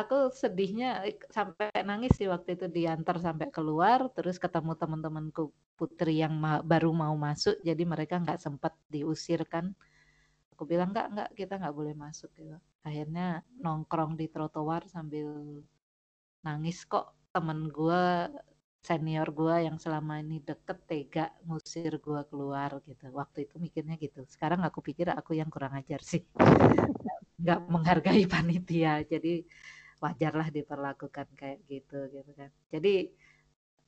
aku 0.00 0.16
sedihnya 0.42 0.88
sampai 1.36 1.68
nangis 1.88 2.12
sih 2.18 2.28
waktu 2.34 2.50
itu 2.56 2.66
diantar 2.76 3.16
sampai 3.26 3.48
keluar 3.56 4.00
terus 4.16 4.36
ketemu 4.44 4.72
teman-temanku 4.80 5.42
putri 5.78 6.22
yang 6.22 6.34
ma 6.44 6.52
baru 6.72 6.90
mau 7.02 7.14
masuk 7.26 7.54
jadi 7.68 7.82
mereka 7.92 8.14
nggak 8.22 8.40
sempat 8.44 8.72
diusir 8.92 9.40
kan 9.52 9.74
aku 10.58 10.66
bilang 10.66 10.90
nggak 10.90 11.06
nggak 11.14 11.30
kita 11.38 11.54
nggak 11.54 11.76
boleh 11.78 11.94
masuk 11.94 12.34
gitu. 12.34 12.58
Akhirnya 12.82 13.46
nongkrong 13.62 14.18
di 14.18 14.26
trotoar 14.26 14.90
sambil 14.90 15.30
nangis 16.42 16.82
kok 16.82 17.14
temen 17.30 17.70
gue 17.70 18.26
senior 18.82 19.30
gue 19.30 19.70
yang 19.70 19.78
selama 19.78 20.18
ini 20.18 20.42
deket 20.42 20.82
tega 20.90 21.30
ngusir 21.46 22.02
gue 22.02 22.20
keluar 22.26 22.82
gitu. 22.82 23.06
Waktu 23.14 23.46
itu 23.46 23.54
mikirnya 23.62 23.94
gitu. 24.02 24.26
Sekarang 24.26 24.66
aku 24.66 24.82
pikir 24.82 25.14
aku 25.14 25.38
yang 25.38 25.46
kurang 25.46 25.78
ajar 25.78 26.02
sih. 26.02 26.26
Nggak 27.42 27.60
menghargai 27.70 28.26
panitia. 28.26 29.06
Jadi 29.06 29.46
wajarlah 30.02 30.50
diperlakukan 30.50 31.38
kayak 31.38 31.62
gitu 31.70 32.02
gitu 32.10 32.30
kan. 32.34 32.50
Jadi 32.74 33.14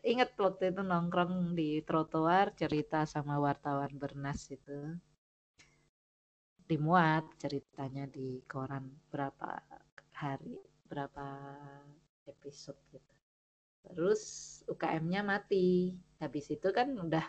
inget 0.07 0.39
waktu 0.39 0.71
itu 0.71 0.87
nongkrong 0.87 1.59
di 1.59 1.83
trotoar 1.83 2.55
cerita 2.55 3.03
sama 3.11 3.43
wartawan 3.43 3.91
Bernas 3.91 4.47
itu 4.55 4.95
dimuat 6.71 7.27
ceritanya 7.43 8.07
di 8.07 8.39
koran 8.47 8.87
berapa 9.11 9.59
hari 10.15 10.55
berapa 10.87 11.27
episode 12.31 12.79
gitu. 12.95 13.15
Terus 13.91 14.23
UKM-nya 14.71 15.27
mati. 15.27 15.99
Habis 16.23 16.55
itu 16.55 16.69
kan 16.71 16.95
udah 16.95 17.27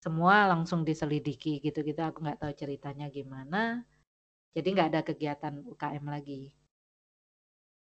semua 0.00 0.48
langsung 0.50 0.82
diselidiki 0.82 1.60
gitu 1.60 1.84
gitu 1.84 2.00
aku 2.00 2.24
nggak 2.24 2.40
tahu 2.40 2.52
ceritanya 2.56 3.12
gimana. 3.12 3.84
Jadi 4.56 4.68
nggak 4.72 4.90
ada 4.96 5.02
kegiatan 5.04 5.54
UKM 5.68 6.04
lagi. 6.08 6.56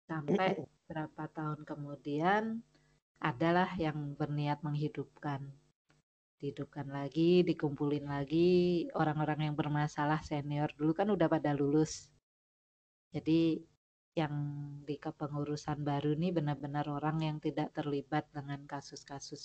Sampai 0.07 0.63
berapa 0.87 1.23
tahun 1.35 1.67
kemudian 1.67 2.63
adalah 3.19 3.67
yang 3.75 4.15
berniat 4.15 4.63
menghidupkan 4.63 5.51
dihidupkan 6.37 6.85
lagi, 6.89 7.41
dikumpulin 7.41 8.05
lagi 8.05 8.85
orang-orang 8.93 9.49
yang 9.49 9.55
bermasalah 9.57 10.21
senior 10.21 10.69
dulu 10.77 10.93
kan 10.93 11.09
udah 11.09 11.25
pada 11.25 11.51
lulus. 11.57 12.13
Jadi 13.09 13.57
yang 14.17 14.33
di 14.81 14.97
kepengurusan 14.97 15.85
baru 15.85 16.17
nih 16.17 16.33
benar-benar 16.33 16.89
orang 16.89 17.21
yang 17.21 17.37
tidak 17.37 17.69
terlibat 17.73 18.25
dengan 18.33 18.65
kasus-kasus 18.65 19.43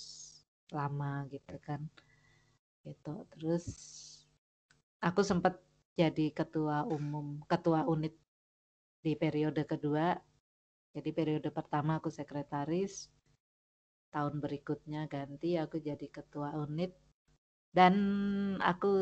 lama 0.73 1.29
gitu 1.29 1.61
kan. 1.61 1.85
Gitu. 2.81 3.15
Terus 3.37 3.65
aku 4.97 5.21
sempat 5.21 5.61
jadi 5.93 6.33
ketua 6.33 6.89
umum, 6.89 7.45
ketua 7.45 7.85
unit 7.85 8.17
di 9.05 9.13
periode 9.13 9.61
kedua. 9.69 10.17
Jadi 10.93 11.09
periode 11.13 11.49
pertama 11.53 12.01
aku 12.01 12.09
sekretaris, 12.09 13.12
tahun 14.13 14.37
berikutnya 14.43 15.09
ganti 15.09 15.57
aku 15.57 15.81
jadi 15.81 16.07
ketua 16.07 16.53
unit 16.63 16.93
dan 17.73 17.93
aku 18.61 18.93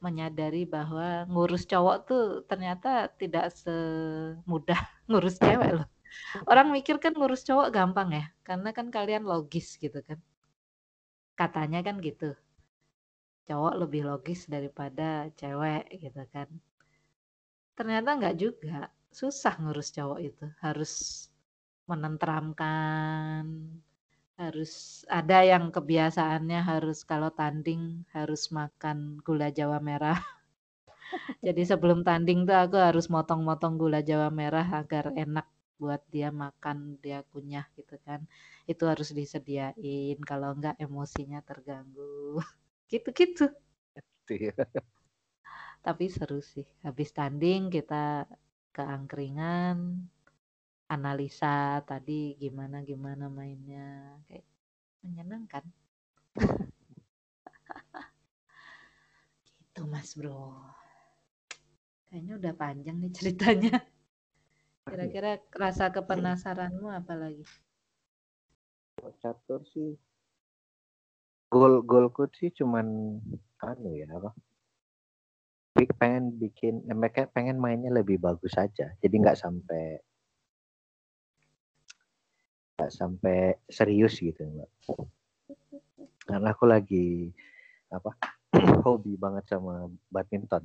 menyadari 0.00 0.64
bahwa 0.64 1.28
ngurus 1.28 1.68
cowok 1.68 1.96
tuh 2.08 2.24
ternyata 2.48 3.12
tidak 3.20 3.52
semudah 3.52 4.80
ngurus 5.08 5.36
cewek 5.36 5.70
loh. 5.76 5.88
Orang 6.48 6.72
mikir 6.72 6.96
kan 6.96 7.12
ngurus 7.12 7.44
cowok 7.44 7.68
gampang 7.70 8.10
ya, 8.16 8.24
karena 8.42 8.72
kan 8.72 8.88
kalian 8.88 9.28
logis 9.28 9.76
gitu 9.76 10.00
kan. 10.00 10.18
Katanya 11.36 11.84
kan 11.84 12.00
gitu. 12.00 12.32
Cowok 13.46 13.74
lebih 13.84 14.02
logis 14.08 14.48
daripada 14.48 15.28
cewek 15.36 15.92
gitu 16.00 16.22
kan. 16.32 16.48
Ternyata 17.76 18.08
nggak 18.16 18.36
juga. 18.40 18.88
Susah 19.12 19.54
ngurus 19.60 19.92
cowok 19.92 20.18
itu. 20.24 20.46
Harus 20.64 21.26
menenteramkan, 21.84 23.44
harus 24.42 24.72
ada 25.18 25.38
yang 25.52 25.64
kebiasaannya 25.76 26.60
harus 26.70 26.98
kalau 27.10 27.30
tanding 27.40 27.82
harus 28.16 28.42
makan 28.58 28.98
gula 29.26 29.48
jawa 29.58 29.78
merah. 29.88 30.18
Jadi 31.46 31.62
sebelum 31.70 32.00
tanding 32.06 32.44
tuh 32.48 32.56
aku 32.56 32.76
harus 32.80 33.06
motong-motong 33.14 33.74
gula 33.80 34.00
jawa 34.04 34.28
merah 34.32 34.66
agar 34.80 35.12
enak 35.16 35.46
buat 35.80 36.02
dia 36.12 36.28
makan, 36.28 37.00
dia 37.00 37.24
kunyah 37.32 37.64
gitu 37.76 37.96
kan. 38.04 38.20
Itu 38.68 38.84
harus 38.84 39.08
disediain 39.16 40.18
kalau 40.24 40.52
enggak 40.56 40.76
emosinya 40.76 41.40
terganggu. 41.44 42.40
Gitu-gitu. 42.92 43.48
Iya. 44.30 44.54
Tapi 45.86 46.04
seru 46.12 46.40
sih. 46.52 46.66
Habis 46.84 47.10
tanding 47.16 47.62
kita 47.72 48.28
ke 48.76 48.82
angkringan, 48.84 49.76
analisa 50.90 51.78
tadi 51.86 52.34
gimana 52.34 52.82
gimana 52.82 53.30
mainnya 53.30 54.18
kayak 54.26 54.42
menyenangkan. 55.06 55.62
Gitu 59.62 59.86
mas 59.86 60.18
bro. 60.18 60.58
Kayaknya 62.10 62.32
udah 62.42 62.52
panjang 62.58 62.98
nih 62.98 63.14
ceritanya. 63.14 63.78
Kira-kira 64.82 65.38
rasa 65.54 65.94
kepenasaranmu 65.94 66.90
apa 66.90 67.14
lagi? 67.14 67.46
Catur 69.22 69.62
sih 69.70 69.94
goal 71.50 71.82
goalku 71.82 72.30
sih 72.34 72.50
cuman 72.54 73.18
anu 73.62 73.90
ya 73.94 74.10
apa? 74.10 74.30
Pengen 75.98 76.34
bikin 76.38 76.82
ya 76.86 76.94
pengen 77.30 77.62
mainnya 77.62 77.94
lebih 77.94 78.18
bagus 78.18 78.58
saja 78.58 78.90
jadi 78.98 79.14
nggak 79.14 79.38
sampai 79.38 80.02
nggak 82.80 82.96
sampai 82.96 83.60
serius 83.68 84.16
gitu 84.16 84.40
mbak. 84.40 84.70
Karena 86.24 86.48
aku 86.56 86.64
lagi 86.64 87.28
apa 87.92 88.16
hobi 88.88 89.20
banget 89.20 89.52
sama 89.52 89.84
badminton. 90.08 90.64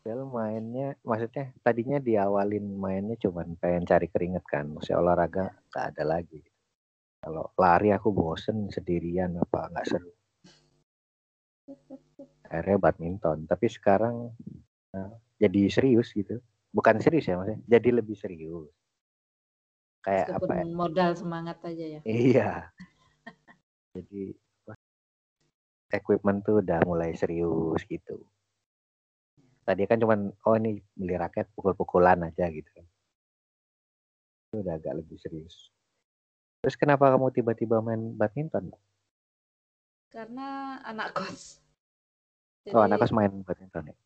Well, 0.00 0.26
mainnya 0.26 0.98
maksudnya 1.06 1.54
tadinya 1.62 2.02
diawalin 2.02 2.66
mainnya 2.74 3.14
cuman 3.14 3.54
pengen 3.54 3.86
cari 3.86 4.10
keringet 4.10 4.42
kan. 4.50 4.66
Maksudnya 4.66 4.98
olahraga 4.98 5.54
nggak 5.70 5.86
ada 5.94 6.02
lagi. 6.02 6.42
Kalau 7.22 7.54
lari 7.54 7.94
aku 7.94 8.10
bosen 8.10 8.66
sendirian 8.74 9.38
apa 9.38 9.70
nggak 9.70 9.86
seru. 9.86 10.10
Akhirnya 12.50 12.76
badminton. 12.82 13.46
Tapi 13.46 13.66
sekarang 13.70 14.34
nah, 14.90 15.14
jadi 15.38 15.70
serius 15.70 16.10
gitu 16.10 16.42
bukan 16.70 16.96
serius 17.02 17.26
ya 17.26 17.34
maksudnya 17.38 17.60
jadi 17.66 17.88
lebih 18.02 18.16
serius. 18.18 18.70
Kayak 20.00 20.32
Meskipun 20.32 20.48
apa 20.48 20.52
ya? 20.56 20.64
modal 20.72 21.10
semangat 21.12 21.56
aja 21.60 21.86
ya. 21.98 22.00
iya. 22.08 22.50
Jadi 23.94 24.32
equipment 25.90 26.40
tuh 26.46 26.62
udah 26.62 26.80
mulai 26.86 27.12
serius 27.18 27.82
gitu. 27.84 28.22
Tadi 29.66 29.82
kan 29.84 30.00
cuman 30.00 30.32
oh 30.46 30.54
ini 30.56 30.80
beli 30.96 31.14
raket 31.20 31.50
pukul-pukulan 31.52 32.22
aja 32.24 32.48
gitu 32.48 32.70
kan. 32.72 32.86
Itu 34.50 34.64
udah 34.64 34.74
agak 34.78 35.04
lebih 35.04 35.18
serius. 35.20 35.68
Terus 36.64 36.76
kenapa 36.78 37.12
kamu 37.12 37.28
tiba-tiba 37.34 37.84
main 37.84 38.16
badminton? 38.16 38.72
Karena 40.10 40.80
anak 40.82 41.14
kos. 41.14 41.62
oh 42.74 42.82
anak 42.82 42.98
Jadi 42.98 43.02
kos 43.04 43.14
main 43.14 43.32
badminton 43.44 43.90
ya? 43.90 43.96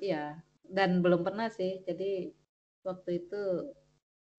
Iya, 0.00 0.24
dan 0.76 0.90
belum 1.04 1.20
pernah 1.26 1.48
sih. 1.58 1.72
Jadi 1.88 2.30
waktu 2.88 3.10
itu 3.20 3.40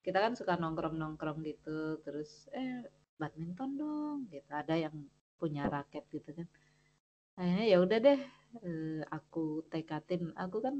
kita 0.05 0.17
kan 0.25 0.33
suka 0.39 0.53
nongkrong-nongkrong 0.61 1.39
gitu, 1.45 2.01
terus 2.05 2.49
eh 2.57 2.81
badminton 3.19 3.71
dong 3.81 4.17
gitu. 4.33 4.49
Ada 4.61 4.75
yang 4.89 4.95
punya 5.39 5.63
raket 5.73 6.03
gitu 6.15 6.29
kan. 6.37 6.47
Akhirnya 7.39 7.65
ya 7.73 7.77
udah 7.85 7.97
deh, 8.07 8.19
eh, 8.67 9.01
aku 9.17 9.65
tekatin. 9.73 10.21
Aku 10.43 10.57
kan 10.65 10.75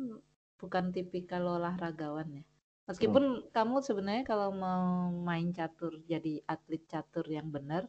bukan 0.61 0.85
tipikal 0.95 1.43
olahragawan 1.57 2.29
ya. 2.41 2.43
Meskipun 2.89 3.23
kamu 3.55 3.75
sebenarnya 3.87 4.23
kalau 4.31 4.49
mau 4.65 4.85
main 5.29 5.49
catur, 5.57 5.93
jadi 6.13 6.41
atlet 6.53 6.83
catur 6.93 7.25
yang 7.37 7.49
benar, 7.55 7.83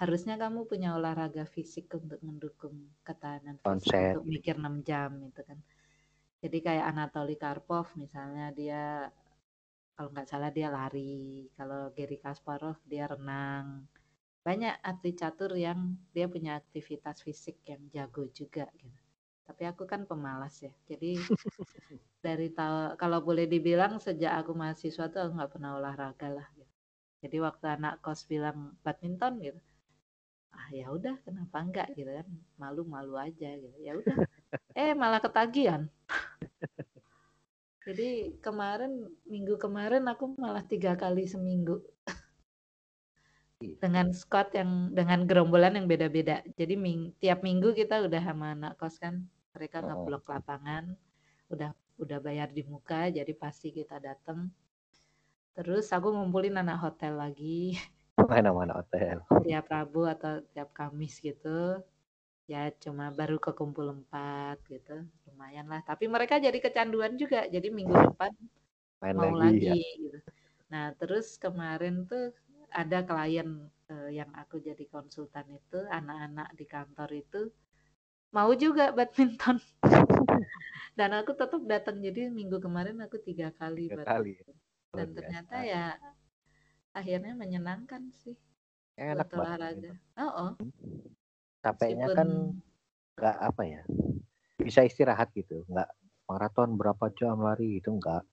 harusnya 0.00 0.34
kamu 0.42 0.60
punya 0.70 0.88
olahraga 0.98 1.44
fisik 1.54 1.86
untuk 2.00 2.20
mendukung 2.28 2.76
ketahanan 3.06 3.56
fisik 3.64 3.96
untuk 4.04 4.22
mikir 4.28 4.54
6 4.60 4.76
jam 4.88 5.10
itu 5.30 5.42
kan. 5.48 5.58
Jadi 6.46 6.58
kayak 6.62 6.86
Anatoly 6.94 7.34
Karpov 7.42 7.90
misalnya 7.98 8.54
dia 8.54 9.10
kalau 9.98 10.08
nggak 10.14 10.28
salah 10.30 10.50
dia 10.54 10.68
lari, 10.70 11.50
kalau 11.58 11.90
Gary 11.90 12.22
Kasparov 12.22 12.78
dia 12.86 13.10
renang. 13.10 13.66
Banyak 14.46 14.78
atlet 14.78 15.16
catur 15.18 15.52
yang 15.58 15.98
dia 16.14 16.30
punya 16.30 16.52
aktivitas 16.62 17.18
fisik 17.26 17.58
yang 17.66 17.82
jago 17.90 18.30
juga 18.30 18.70
gitu. 18.78 19.00
Tapi 19.42 19.62
aku 19.66 19.82
kan 19.90 20.06
pemalas 20.06 20.54
ya. 20.62 20.70
Jadi 20.86 21.18
dari 22.26 22.48
tahu 22.54 22.94
kalau 23.02 23.18
boleh 23.26 23.50
dibilang 23.50 23.98
sejak 23.98 24.38
aku 24.38 24.54
mahasiswa 24.54 25.10
tuh 25.10 25.20
aku 25.26 25.32
nggak 25.34 25.52
pernah 25.58 25.70
olahraga 25.82 26.28
lah 26.30 26.48
gitu. 26.54 26.74
Jadi 27.26 27.36
waktu 27.42 27.66
anak 27.74 27.98
kos 28.06 28.22
bilang 28.30 28.78
badminton 28.86 29.42
gitu, 29.42 29.60
ah 30.56 30.68
ya 30.72 30.86
udah 30.90 31.14
kenapa 31.26 31.56
enggak 31.60 31.88
gitu 31.98 32.10
kan 32.10 32.28
malu-malu 32.56 33.14
aja 33.20 33.50
gitu 33.60 33.78
ya 33.80 33.92
udah 34.00 34.16
eh 34.80 34.92
malah 34.96 35.20
ketagihan 35.20 35.88
jadi 37.86 38.34
kemarin 38.42 39.06
minggu 39.26 39.54
kemarin 39.62 40.04
aku 40.10 40.34
malah 40.36 40.64
tiga 40.66 40.98
kali 40.98 41.24
seminggu. 41.30 41.78
Dengan 43.56 44.12
squad 44.12 44.52
yang 44.52 44.92
dengan 44.92 45.24
gerombolan 45.24 45.80
yang 45.80 45.88
beda-beda. 45.88 46.44
Jadi 46.60 46.76
ming, 46.76 47.16
tiap 47.16 47.40
minggu 47.40 47.72
kita 47.72 48.04
udah 48.04 48.20
sama 48.20 48.52
anak 48.52 48.76
kos 48.76 49.00
kan. 49.00 49.24
Mereka 49.56 49.80
Oh. 49.80 49.86
ngeblok 49.88 50.28
lapangan 50.28 50.92
udah 51.46 51.70
udah 51.96 52.18
bayar 52.20 52.50
di 52.52 52.66
muka 52.66 53.08
jadi 53.08 53.32
pasti 53.32 53.72
kita 53.72 53.96
datang 54.02 54.50
terus 55.56 55.88
aku 55.94 56.12
ngumpulin 56.12 56.60
anak 56.60 56.82
hotel 56.84 57.16
lagi. 57.16 57.78
Main 58.28 58.44
sama 58.44 58.68
anak 58.68 58.76
hotel. 58.84 59.16
Tiap 59.46 59.64
Rabu 59.72 60.04
atau 60.04 60.44
tiap 60.52 60.74
Kamis 60.76 61.16
gitu. 61.22 61.80
Ya 62.44 62.68
cuma 62.76 63.08
baru 63.14 63.40
kekumpul 63.40 63.88
empat 63.90 64.60
gitu 64.68 65.06
lumayan 65.36 65.68
lah 65.68 65.84
tapi 65.84 66.08
mereka 66.08 66.40
jadi 66.40 66.56
kecanduan 66.56 67.20
juga 67.20 67.44
jadi 67.44 67.68
minggu 67.68 67.92
depan 67.92 68.32
main 69.04 69.12
mau 69.12 69.36
lagi, 69.36 69.68
ya. 69.68 69.76
lagi 69.76 69.84
gitu 70.00 70.18
nah 70.72 70.96
terus 70.96 71.36
kemarin 71.36 72.08
tuh 72.08 72.32
ada 72.72 73.04
klien 73.04 73.68
eh, 73.92 74.16
yang 74.16 74.32
aku 74.32 74.64
jadi 74.64 74.80
konsultan 74.88 75.44
itu 75.52 75.84
anak-anak 75.92 76.48
di 76.56 76.64
kantor 76.64 77.10
itu 77.12 77.52
mau 78.32 78.48
juga 78.56 78.96
badminton 78.96 79.60
dan 80.98 81.12
aku 81.12 81.36
tetap 81.36 81.60
datang 81.68 82.00
jadi 82.00 82.32
minggu 82.32 82.56
kemarin 82.56 82.96
aku 83.04 83.20
tiga 83.20 83.52
kali 83.60 83.92
tiga 83.92 84.00
badminton. 84.00 84.16
kali 84.16 84.32
ya. 84.40 84.52
dan 84.96 85.08
ternyata 85.12 85.56
biasa. 85.60 85.68
ya 85.68 85.84
akhirnya 86.96 87.32
menyenangkan 87.36 88.08
sih 88.24 88.32
enak 88.96 89.28
buat 89.28 89.36
banget 89.36 89.44
olahraga 89.44 89.92
oh, 90.16 90.24
oh. 90.24 90.52
capeknya 91.60 92.08
meskipun 92.08 92.16
kan 92.16 92.28
nggak 93.16 93.36
apa 93.44 93.62
ya 93.68 93.82
bisa 94.60 94.82
istirahat 94.82 95.30
gitu. 95.36 95.62
Nggak 95.68 95.88
maraton 96.26 96.74
berapa 96.74 97.12
jam 97.14 97.38
lari 97.40 97.78
itu 97.78 97.92
nggak. 97.92 98.24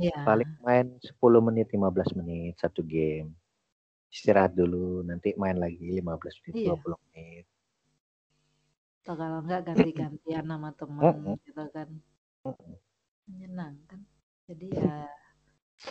Ya 0.00 0.16
paling 0.24 0.48
main 0.64 0.96
10 0.96 1.20
menit 1.44 1.68
15 1.68 2.16
menit 2.16 2.56
satu 2.56 2.80
game. 2.80 3.34
Istirahat 4.10 4.56
dulu 4.56 5.04
nanti 5.06 5.36
main 5.36 5.58
lagi 5.58 6.00
15 6.00 6.40
menit 6.46 6.54
Iya. 6.56 6.74
20 6.78 6.96
menit. 7.10 7.44
Atau 9.00 9.14
kalau 9.16 9.38
enggak 9.44 9.60
ganti-gantian 9.68 10.44
sama 10.44 10.70
temen 10.76 11.02
Mm-mm. 11.04 11.36
gitu 11.44 11.64
kan. 11.72 11.88
Menyenangkan. 13.28 14.00
Jadi 14.48 14.66
ya 14.74 15.06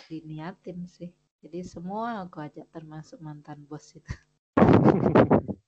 diniatin 0.10 0.86
sih. 0.90 1.10
Jadi 1.40 1.64
semua 1.64 2.28
aku 2.28 2.44
ajak 2.44 2.68
termasuk 2.74 3.24
mantan 3.24 3.64
bos 3.64 3.96
itu. 3.96 4.12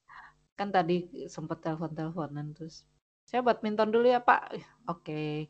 Kan 0.59 0.69
tadi 0.69 1.26
sempet 1.31 1.63
telepon-teleponan 1.63 2.53
terus 2.53 2.84
saya 3.32 3.48
badminton 3.48 3.95
dulu 3.95 4.12
ya 4.12 4.20
pak. 4.20 4.60
Oke. 4.91 5.48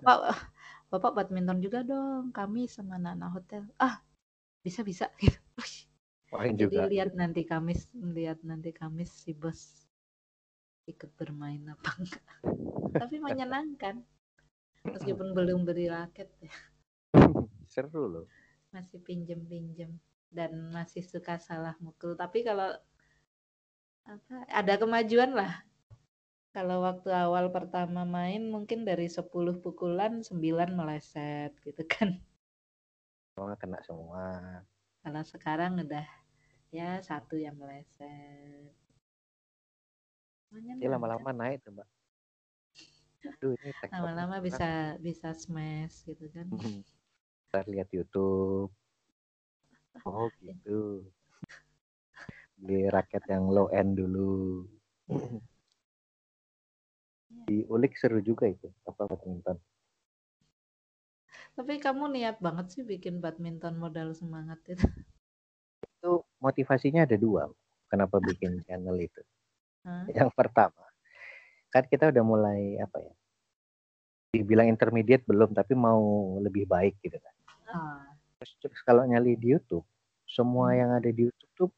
Bapak 0.00 0.32
bapak 0.88 1.12
badminton 1.12 1.60
juga 1.60 1.84
dong. 1.84 2.32
Kami 2.32 2.64
sama 2.72 2.96
anak-anak 2.96 3.30
hotel. 3.36 3.62
Ah 3.76 4.00
bisa 4.64 4.80
bisa. 4.80 5.12
Gitu. 5.20 5.36
Main 6.34 6.58
jadi 6.58 6.74
juga. 6.74 6.90
lihat 6.90 7.12
nanti 7.14 7.46
Kamis 7.46 7.86
lihat 7.94 8.42
nanti 8.42 8.74
Kamis 8.74 9.14
si 9.14 9.30
bos 9.30 9.86
ikut 10.90 11.14
bermain 11.14 11.62
apa 11.70 11.90
enggak. 12.02 12.26
Tapi 12.96 13.14
menyenangkan. 13.22 14.02
Meskipun 14.88 15.36
belum 15.36 15.62
beri 15.62 15.86
raket 15.86 16.26
ya. 16.42 16.54
Seru 17.72 18.10
loh. 18.10 18.26
Masih 18.74 18.98
pinjem-pinjem 19.04 19.94
dan 20.34 20.50
masih 20.74 21.06
suka 21.06 21.38
salah 21.38 21.78
mukul. 21.78 22.18
Tapi 22.18 22.42
kalau 22.42 22.74
apa 24.06 24.34
ada 24.50 24.74
kemajuan 24.80 25.30
lah 25.30 25.62
kalau 26.56 26.80
waktu 26.80 27.12
awal 27.12 27.52
pertama 27.52 28.08
main 28.08 28.48
mungkin 28.48 28.88
dari 28.88 29.12
10 29.12 29.28
pukulan 29.60 30.24
9 30.24 30.40
meleset 30.72 31.52
gitu 31.60 31.84
kan. 31.84 32.16
Semua 33.36 33.60
kena 33.60 33.76
semua. 33.84 34.24
Kalau 35.04 35.20
sekarang 35.28 35.84
udah 35.84 36.08
ya 36.72 36.96
satu 37.04 37.36
yang 37.36 37.60
meleset. 37.60 38.72
Ini 40.56 40.88
lama-lama 40.88 41.28
naik 41.36 41.60
tuh 41.60 41.76
mbak. 41.76 41.88
Aduh, 43.36 43.52
ini 43.60 43.76
tektok 43.76 43.92
lama-lama 43.92 44.40
bisa 44.40 44.96
bisa 44.96 45.36
smash 45.36 46.08
gitu 46.08 46.24
kan. 46.32 46.48
Ntar 47.52 47.68
lihat 47.68 47.92
YouTube. 47.92 48.72
Oh 50.08 50.32
gitu. 50.40 51.04
Beli 52.56 52.88
raket 52.88 53.28
yang 53.28 53.52
low 53.52 53.68
end 53.68 54.00
dulu 54.00 54.64
diulik 57.28 57.94
seru 57.98 58.18
juga 58.22 58.46
itu 58.50 58.70
apa 58.86 59.06
badminton? 59.06 59.58
Tapi 61.56 61.80
kamu 61.80 62.12
niat 62.12 62.36
banget 62.38 62.66
sih 62.68 62.82
bikin 62.84 63.18
badminton 63.24 63.80
modal 63.80 64.12
semangat 64.12 64.60
itu. 64.68 64.84
Itu 65.82 66.22
motivasinya 66.38 67.08
ada 67.08 67.16
dua 67.16 67.48
kenapa 67.88 68.20
bikin 68.20 68.60
channel 68.66 68.96
itu. 69.00 69.22
Hah? 69.86 70.02
yang 70.10 70.34
pertama 70.34 70.82
kan 71.70 71.86
kita 71.86 72.10
udah 72.10 72.24
mulai 72.26 72.74
apa 72.82 72.98
ya 73.06 73.14
dibilang 74.34 74.66
intermediate 74.66 75.22
belum 75.24 75.54
tapi 75.54 75.78
mau 75.78 76.36
lebih 76.42 76.66
baik 76.66 76.98
gitu 77.06 77.16
kan. 77.22 77.34
Ah, 77.70 78.02
terus, 78.42 78.52
terus 78.60 78.80
kalau 78.82 79.06
nyali 79.06 79.38
di 79.38 79.54
YouTube 79.54 79.86
semua 80.26 80.74
Hmm. 80.74 80.78
yang 80.82 80.90
ada 80.98 81.08
di 81.08 81.30
YouTube 81.30 81.52
tuh 81.54 81.68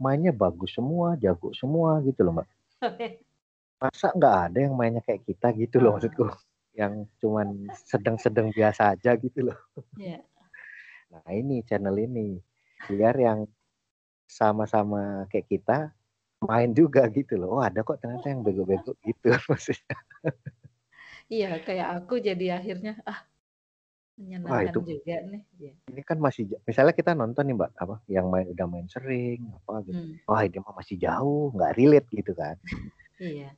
mainnya 0.00 0.32
bagus 0.32 0.72
semua, 0.72 1.14
jago 1.20 1.52
semua 1.52 2.00
gitu 2.02 2.24
loh 2.24 2.40
mbak. 2.40 2.48
Masa 3.78 4.10
nggak 4.10 4.36
ada 4.50 4.58
yang 4.58 4.74
mainnya 4.74 4.98
kayak 5.00 5.22
kita 5.22 5.54
gitu 5.54 5.78
loh 5.78 5.94
Ah. 5.94 5.94
maksudku, 5.96 6.26
yang 6.74 6.92
cuman 7.18 7.46
sedang-sedang 7.86 8.50
biasa 8.50 8.98
aja 8.98 9.14
gitu 9.14 9.46
loh. 9.46 9.58
Iya. 9.94 10.18
Nah 11.08 11.30
ini 11.30 11.62
channel 11.62 11.94
ini 11.96 12.42
biar 12.84 13.14
yang 13.16 13.46
sama-sama 14.26 15.24
kayak 15.30 15.46
kita 15.46 15.78
main 16.42 16.74
juga 16.74 17.06
gitu 17.08 17.38
loh. 17.38 17.58
Oh 17.58 17.62
ada 17.62 17.80
kok 17.80 17.98
ternyata 17.98 18.26
yang 18.26 18.42
bego-bego 18.42 18.98
gitu 19.00 19.30
maksudnya. 19.50 19.94
Iya, 21.28 21.60
kayak 21.62 21.88
aku 22.02 22.18
jadi 22.18 22.58
akhirnya 22.58 22.98
ah 23.04 23.22
menyenangkan 24.18 24.74
itu- 24.74 24.98
juga 24.98 25.16
nih. 25.22 25.42
Iya. 25.54 25.72
Ini 25.86 26.02
kan 26.02 26.18
masih 26.18 26.50
misalnya 26.66 26.92
kita 26.92 27.14
nonton 27.14 27.46
nih 27.46 27.54
mbak 27.54 27.70
apa 27.78 28.02
yang 28.10 28.26
main 28.26 28.50
udah 28.50 28.66
main 28.66 28.90
sering 28.90 29.38
apa 29.54 29.86
gitu. 29.86 29.94
Hmm, 30.02 30.18
Wah 30.26 30.42
ini 30.42 30.58
mah 30.58 30.74
masih 30.74 30.98
jauh 30.98 31.54
nggak 31.54 31.78
relate 31.78 32.08
gitu 32.10 32.34
kan. 32.34 32.58
iya. 33.22 33.54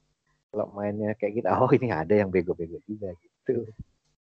Kalau 0.51 0.67
mainnya 0.75 1.15
kayak 1.15 1.33
gitu, 1.39 1.47
oh 1.47 1.71
ini 1.71 1.95
ada 1.95 2.11
yang 2.11 2.27
bego-bego 2.27 2.83
juga 2.83 3.15
gitu. 3.23 3.71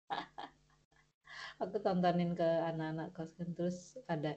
Aku 1.62 1.76
tontonin 1.84 2.32
ke 2.32 2.48
anak-anak 2.64 3.12
kos 3.14 3.30
kan 3.36 3.52
terus 3.52 3.94
ada 4.08 4.34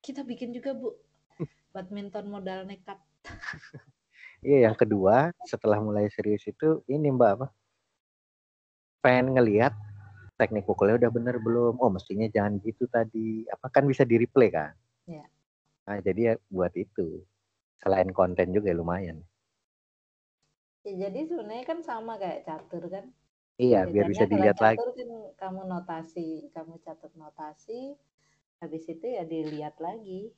kita 0.00 0.24
bikin 0.24 0.56
juga 0.56 0.72
bu 0.74 0.96
badminton 1.76 2.32
modal 2.32 2.64
nekat. 2.64 2.98
Iya 4.38 4.70
yang 4.70 4.78
kedua 4.78 5.34
setelah 5.50 5.82
mulai 5.82 6.06
serius 6.14 6.46
itu 6.46 6.86
ini 6.86 7.10
mbak 7.10 7.30
apa? 7.42 7.46
Pengen 9.02 9.34
ngelihat 9.34 9.74
teknik 10.38 10.62
pukulnya 10.62 10.94
udah 10.94 11.10
bener 11.10 11.42
belum? 11.42 11.74
Oh 11.82 11.90
mestinya 11.90 12.30
jangan 12.30 12.62
gitu 12.62 12.86
tadi. 12.86 13.42
Apa 13.50 13.66
kan 13.66 13.90
bisa 13.90 14.06
di 14.06 14.14
replay 14.14 14.54
kan? 14.54 14.70
Iya. 15.10 15.26
Nah 15.90 15.98
jadi 15.98 16.20
ya 16.22 16.34
buat 16.54 16.70
itu. 16.78 17.26
Selain 17.82 18.14
konten 18.14 18.54
juga 18.54 18.70
lumayan. 18.70 19.26
Ya, 20.88 21.12
jadi 21.12 21.20
sebenarnya 21.28 21.64
kan 21.68 21.84
sama 21.84 22.16
kayak 22.16 22.48
catur 22.48 22.88
kan. 22.88 23.12
Iya 23.60 23.84
biar 23.84 24.08
bisa 24.08 24.24
dilihat 24.24 24.56
lagi. 24.56 24.80
catur 24.80 24.96
kan 24.96 25.10
kamu 25.36 25.60
notasi, 25.68 26.48
kamu 26.56 26.80
catat 26.80 27.12
notasi, 27.12 27.92
habis 28.64 28.88
itu 28.88 29.04
ya 29.04 29.28
dilihat 29.28 29.76
lagi 29.84 30.32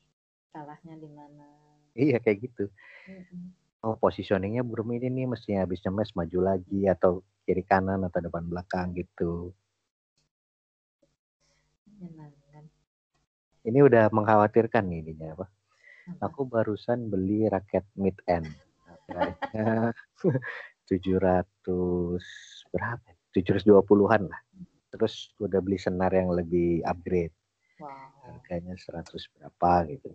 salahnya 0.51 0.99
di 0.99 1.07
mana. 1.07 1.47
Iya 1.95 2.19
kayak 2.19 2.51
gitu. 2.51 2.67
Mm-mm. 3.07 3.55
Oh 3.87 3.95
positioningnya 3.95 4.67
belum 4.67 4.91
ini 4.99 5.07
nih 5.07 5.27
mestinya 5.31 5.63
habis 5.63 5.79
nyemes 5.87 6.11
maju 6.19 6.39
lagi 6.43 6.91
atau 6.91 7.23
kiri 7.47 7.63
kanan 7.63 8.03
atau 8.03 8.19
depan 8.19 8.43
belakang 8.43 8.91
gitu. 8.99 9.55
Menyenangkan. 11.87 12.67
Ini 13.63 13.79
udah 13.87 14.11
mengkhawatirkan 14.11 14.83
nih 14.83 14.99
ininya 15.07 15.39
apa? 15.39 15.47
Apa? 16.11 16.27
Aku 16.27 16.43
barusan 16.49 17.07
beli 17.07 17.47
raket 17.47 17.87
mid 17.95 18.19
end. 18.27 18.51
Harganya 19.11 19.93
700 20.87 21.47
berapa? 22.71 23.09
720-an 23.31 24.23
lah. 24.27 24.41
Terus 24.91 25.31
udah 25.39 25.63
beli 25.63 25.79
senar 25.79 26.11
yang 26.11 26.35
lebih 26.35 26.83
upgrade. 26.83 27.35
Wow. 27.79 28.11
Harganya 28.27 28.75
100 28.75 29.07
berapa 29.39 29.73
gitu. 29.87 30.11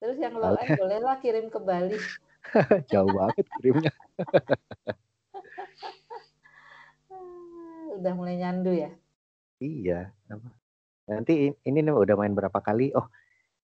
Terus 0.00 0.16
yang 0.16 0.32
low 0.40 0.56
end 0.56 0.80
bolehlah 0.80 1.20
kirim 1.20 1.52
ke 1.52 1.60
Bali. 1.60 2.00
Jauh 2.92 3.12
banget 3.12 3.46
kirimnya. 3.60 3.92
Ah, 7.12 7.92
Udah 8.00 8.12
mulai 8.16 8.40
nyandu 8.40 8.72
ya. 8.72 8.88
Iya. 9.60 10.16
Nanti 11.04 11.52
ini 11.52 11.78
nih 11.84 11.92
udah 11.92 12.16
main 12.16 12.32
berapa 12.32 12.64
kali? 12.64 12.96
Oh, 12.96 13.12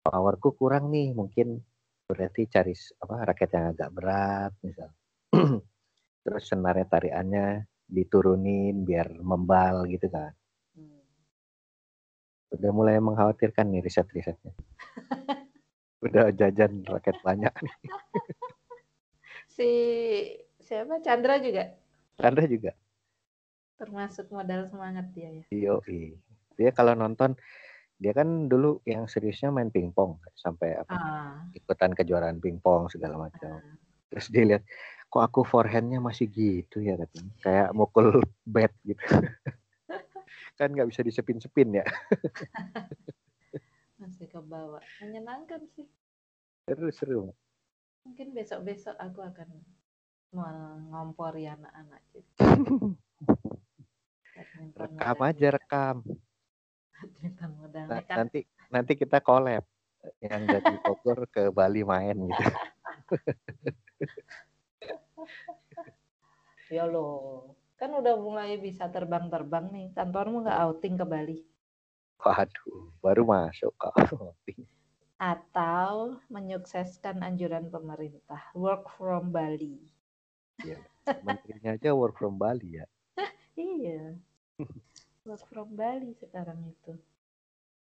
powerku 0.04 0.52
kurang 0.52 0.92
nih. 0.92 1.16
Mungkin 1.16 1.64
berarti 2.06 2.46
cari 2.46 2.70
apa 3.02 3.14
raket 3.26 3.50
yang 3.50 3.66
agak 3.74 3.90
berat 3.90 4.52
misal. 4.62 4.90
Terus 6.24 6.44
senarnya 6.46 6.86
tariannya 6.86 7.46
diturunin 7.86 8.82
biar 8.86 9.10
membal 9.18 9.86
gitu 9.90 10.06
kan. 10.10 10.30
Hmm. 10.74 11.02
Udah 12.54 12.70
mulai 12.70 12.98
mengkhawatirkan 13.02 13.66
nih 13.70 13.82
riset-risetnya. 13.82 14.54
Udah 16.06 16.30
jajan 16.30 16.86
raket 16.86 17.18
banyak 17.22 17.52
nih. 17.52 17.76
Si 19.46 19.70
siapa 20.60 21.00
Chandra 21.00 21.40
juga 21.40 21.72
Anda 22.20 22.44
juga. 22.44 22.76
termasuk 23.80 24.28
modal 24.28 24.68
semangat 24.68 25.08
dia 25.16 25.32
ya. 25.32 25.44
Iyo, 25.48 25.80
Dia 26.60 26.72
kalau 26.76 26.92
nonton 26.92 27.36
dia 27.96 28.12
kan 28.12 28.28
dulu 28.46 28.84
yang 28.84 29.08
seriusnya 29.08 29.48
main 29.48 29.72
pingpong 29.72 30.20
sampai 30.36 30.76
apa 30.76 30.96
Ah, 30.96 31.40
ikutan 31.56 31.96
kejuaraan 31.96 32.38
pingpong 32.44 32.92
segala 32.92 33.16
macam. 33.16 33.60
ah. 33.60 33.76
Terus 34.12 34.26
dia 34.28 34.44
lihat 34.44 34.62
kok 35.08 35.24
aku 35.24 35.40
forehandnya 35.42 35.98
masih 35.98 36.28
gitu 36.28 36.84
ya 36.84 37.00
katanya. 37.00 37.32
Kayak 37.40 37.68
mukul 37.72 38.20
bat 38.44 38.72
gitu. 38.84 39.00
kan 40.58 40.68
nggak 40.72 40.88
bisa 40.92 41.00
disepin-sepin 41.00 41.80
ya. 41.80 41.84
masih 44.00 44.28
ke 44.28 44.40
bawah. 44.44 44.84
Menyenangkan 45.00 45.64
sih. 45.72 45.88
Terus 46.68 47.00
seru. 47.00 47.32
Mungkin 48.04 48.36
besok-besok 48.36 48.94
aku 49.00 49.24
akan 49.24 49.48
mengompori 50.36 51.48
anak-anak 51.48 52.04
gitu. 52.14 52.36
Rekam 54.76 55.18
aja 55.24 55.48
rekam. 55.56 56.04
Modal 57.60 57.84
Nah, 57.86 58.00
nekat. 58.02 58.16
nanti 58.16 58.40
nanti 58.72 58.92
kita 58.98 59.20
collab 59.22 59.64
yang 60.22 60.42
dari 60.46 60.74
Bogor 60.82 61.26
ke 61.30 61.50
Bali 61.50 61.82
main 61.82 62.16
gitu. 62.16 62.44
Ya 66.66 66.82
loh, 66.82 67.54
kan 67.78 67.94
udah 67.94 68.18
mulai 68.18 68.58
bisa 68.58 68.90
terbang-terbang 68.90 69.70
nih. 69.70 69.86
Kantormu 69.94 70.42
nggak 70.42 70.58
outing 70.66 70.98
ke 70.98 71.06
Bali? 71.06 71.38
Waduh, 72.18 72.90
baru 72.98 73.22
masuk 73.22 73.70
kok. 73.78 73.94
Atau 75.30 76.18
menyukseskan 76.26 77.22
anjuran 77.22 77.70
pemerintah, 77.70 78.50
work 78.58 78.90
from 78.98 79.30
Bali. 79.30 79.78
Menterinya 81.22 81.78
aja 81.78 81.94
work 81.94 82.18
from 82.18 82.34
Bali 82.34 82.82
ya. 82.82 82.86
Iya, 83.54 84.18
work 85.26 85.42
from 85.50 85.74
Bali 85.74 86.14
sekarang 86.16 86.62
itu. 86.70 86.94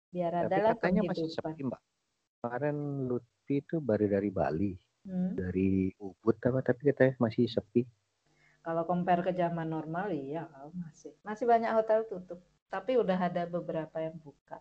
Biar 0.09 0.32
Tapi 0.32 0.44
adalah 0.48 0.72
katanya 0.74 1.02
masih 1.05 1.28
sepi 1.28 1.62
mbak. 1.68 1.80
Kemarin 2.40 2.76
Lutfi 3.05 3.60
itu 3.60 3.76
baru 3.78 4.06
dari 4.09 4.30
Bali, 4.32 4.72
Hmm. 5.05 5.36
dari 5.36 5.92
Ubud 6.00 6.36
apa 6.40 6.60
tapi 6.64 6.92
katanya 6.92 7.14
masih 7.20 7.44
sepi. 7.48 7.84
Kalau 8.64 8.84
compare 8.84 9.24
ke 9.24 9.32
zaman 9.32 9.68
normal, 9.68 10.12
iya 10.12 10.48
masih. 10.76 11.16
Masih 11.24 11.44
banyak 11.48 11.72
hotel 11.72 12.05
tutup. 12.09 12.40
Tapi 12.68 13.00
udah 13.00 13.16
ada 13.16 13.48
beberapa 13.48 13.96
yang 14.00 14.16
buka. 14.20 14.60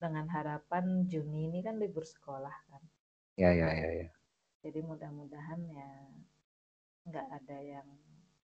Dengan 0.00 0.28
harapan 0.28 1.08
Juni 1.08 1.48
ini 1.48 1.60
kan 1.64 1.76
libur 1.80 2.04
sekolah 2.04 2.52
kan. 2.68 2.82
Ya 3.40 3.52
ya 3.56 3.72
ya 3.72 3.88
ya. 4.04 4.08
Jadi 4.60 4.84
mudah-mudahan 4.84 5.60
ya 5.64 5.88
nggak 7.08 7.26
ada 7.40 7.56
yang 7.64 7.88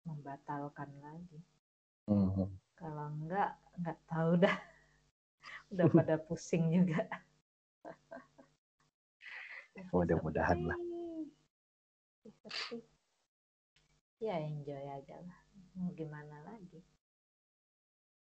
membatalkan 0.08 0.88
lagi. 1.04 1.40
Mhm. 2.08 2.48
Kalau 2.80 3.12
enggak, 3.12 3.60
nggak 3.76 3.98
tahu 4.08 4.30
dah. 4.40 4.56
Udah 5.76 5.86
pada 5.92 6.16
pusing 6.26 6.72
juga. 6.72 7.04
Mudah-mudahan 9.92 10.64
lah. 10.64 10.78
Ya 14.20 14.36
enjoy 14.40 14.80
aja 14.80 15.16
lah. 15.20 15.38
Mau 15.76 15.92
gimana 15.92 16.40
lagi. 16.48 16.80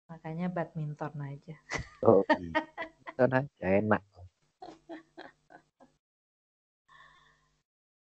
Makanya 0.08 0.48
badminton 0.48 1.14
aja. 1.20 1.56
Oh 2.04 2.24
iya. 2.40 2.52
Aja 3.16 3.68
enak. 3.84 4.04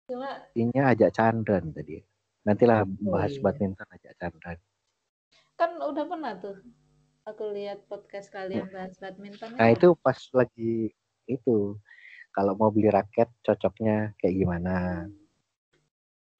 Cuma 0.08 0.28
Intinya 0.56 0.92
ajak 0.96 1.12
Chandran 1.12 1.72
tadi. 1.76 2.00
Nantilah 2.48 2.88
bahas 3.04 3.36
iya. 3.36 3.42
badminton 3.44 3.88
ajak 3.92 4.12
Chandran. 4.16 4.58
Kan 5.58 5.74
udah 5.82 6.04
pernah 6.06 6.32
tuh. 6.38 6.56
Aku 7.26 7.50
lihat 7.52 7.84
podcast 7.90 8.30
kalian 8.32 8.70
bahas 8.72 8.96
badminton. 8.96 9.58
Nah 9.58 9.68
ya. 9.68 9.76
itu 9.76 9.92
pas 10.00 10.16
lagi 10.32 10.94
itu 11.28 11.76
kalau 12.32 12.54
mau 12.56 12.70
beli 12.72 12.88
raket 12.88 13.28
cocoknya 13.44 14.16
kayak 14.16 14.38
gimana 14.38 15.04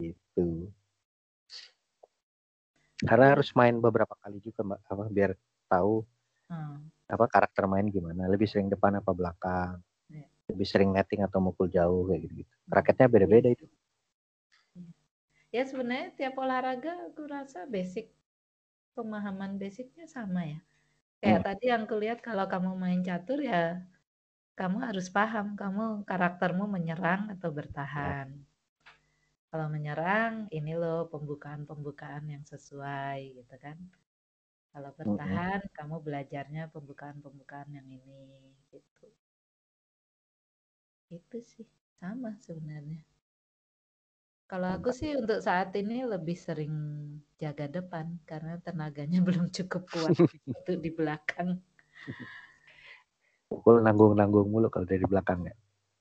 gitu. 0.00 0.70
Karena 3.04 3.34
harus 3.36 3.50
main 3.52 3.76
beberapa 3.78 4.14
kali 4.22 4.38
juga 4.40 4.64
mbak, 4.64 4.80
apa 4.86 5.04
biar 5.10 5.30
tahu 5.68 6.06
Hmm. 6.48 6.88
apa 7.12 7.28
karakter 7.28 7.68
main 7.68 7.84
gimana. 7.92 8.24
Lebih 8.24 8.48
sering 8.48 8.72
depan 8.72 8.96
apa 8.96 9.12
belakang. 9.12 9.84
Iya. 10.08 10.24
Lebih 10.48 10.64
sering 10.64 10.90
netting 10.96 11.20
atau 11.20 11.44
mukul 11.44 11.68
jauh 11.68 12.08
kayak 12.08 12.24
gitu. 12.24 12.40
-gitu. 12.40 12.52
Raketnya 12.72 13.04
beda-beda 13.04 13.52
itu. 13.52 13.68
Ya 15.52 15.68
sebenarnya 15.68 16.16
tiap 16.16 16.40
olahraga 16.40 16.92
aku 17.12 17.28
rasa 17.28 17.68
basic 17.68 18.08
pemahaman 18.98 19.52
basicnya 19.62 20.06
sama 20.16 20.40
ya. 20.52 20.60
Kayak 21.22 21.42
tadi 21.46 21.64
yang 21.72 21.84
kulihat 21.90 22.18
kalau 22.28 22.46
kamu 22.52 22.70
main 22.82 23.00
catur 23.08 23.40
ya 23.52 23.64
kamu 24.60 24.78
harus 24.88 25.06
paham 25.16 25.46
kamu 25.62 25.84
karaktermu 26.10 26.64
menyerang 26.76 27.22
atau 27.34 27.50
bertahan. 27.58 28.28
Kalau 29.50 29.66
menyerang, 29.74 30.34
ini 30.58 30.72
loh 30.82 31.00
pembukaan-pembukaan 31.12 32.24
yang 32.34 32.44
sesuai 32.52 33.18
gitu 33.38 33.54
kan. 33.64 33.78
Kalau 34.72 34.90
bertahan, 35.00 35.60
kamu 35.78 35.96
belajarnya 36.06 36.62
pembukaan-pembukaan 36.74 37.68
yang 37.76 37.88
ini 37.98 38.22
gitu. 38.72 39.08
Itu 41.18 41.38
sih 41.52 41.68
sama 42.00 42.30
sebenarnya. 42.44 43.00
Kalau 44.48 44.68
aku 44.72 44.96
sih 44.96 45.12
untuk 45.12 45.44
saat 45.44 45.76
ini 45.76 46.08
lebih 46.08 46.32
sering 46.32 46.72
jaga 47.36 47.68
depan 47.68 48.16
karena 48.24 48.56
tenaganya 48.64 49.20
belum 49.28 49.52
cukup 49.52 49.84
kuat 49.92 50.16
untuk 50.48 50.76
di 50.80 50.88
belakang. 50.88 51.60
Pukul 53.52 53.84
nanggung-nanggung 53.84 54.48
mulu 54.48 54.72
kalau 54.72 54.88
dari 54.88 55.04
belakang 55.04 55.44
ya. 55.44 55.54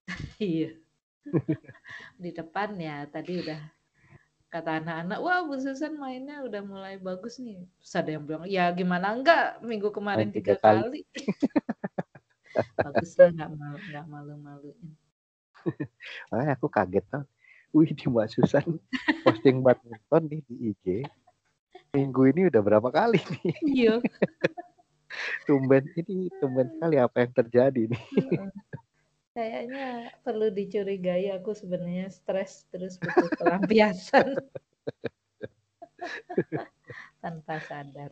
iya. 0.39 0.71
di 2.15 2.31
depan 2.31 2.79
ya 2.79 3.03
tadi 3.11 3.43
udah 3.43 3.59
kata 4.47 4.79
anak-anak, 4.79 5.19
wah 5.19 5.43
Bu 5.43 5.59
Susan 5.59 5.99
mainnya 5.99 6.39
udah 6.39 6.63
mulai 6.63 6.95
bagus 6.95 7.43
nih. 7.43 7.67
Terus 7.83 7.93
ada 7.99 8.09
yang 8.15 8.23
bilang, 8.23 8.47
ya 8.47 8.71
gimana 8.71 9.11
enggak 9.11 9.59
minggu 9.59 9.91
kemarin 9.91 10.31
tiga, 10.31 10.55
kali. 10.55 10.87
kali. 10.87 11.01
bagus 12.87 13.11
lah 13.19 13.29
nggak 13.35 13.51
malu 13.59 13.77
nggak 13.91 14.05
malu-maluin. 14.07 14.89
Makanya 16.31 16.55
aku 16.55 16.71
kaget 16.71 17.05
kan. 17.11 17.27
Wih 17.77 17.93
di 17.93 18.09
Mbak 18.09 18.27
Susan 18.33 18.65
posting 19.23 19.61
badminton 19.61 20.23
nih 20.25 20.41
di 20.49 20.55
IG. 20.73 20.85
Minggu 21.93 22.33
ini 22.33 22.49
udah 22.49 22.61
berapa 22.65 22.89
kali 22.89 23.21
nih? 23.21 23.53
Iya. 23.61 23.95
tumben 25.47 25.85
ini 25.93 26.33
tumben 26.41 26.67
sekali 26.73 26.97
apa 26.97 27.21
yang 27.21 27.31
terjadi 27.37 27.81
nih. 27.93 28.03
Kayaknya 29.37 30.09
perlu 30.25 30.49
dicurigai 30.49 31.29
aku 31.37 31.53
sebenarnya 31.53 32.09
stres 32.09 32.65
terus 32.73 32.97
butuh 32.97 33.29
pelampiasan. 33.37 34.41
Tanpa 37.23 37.61
sadar. 37.61 38.09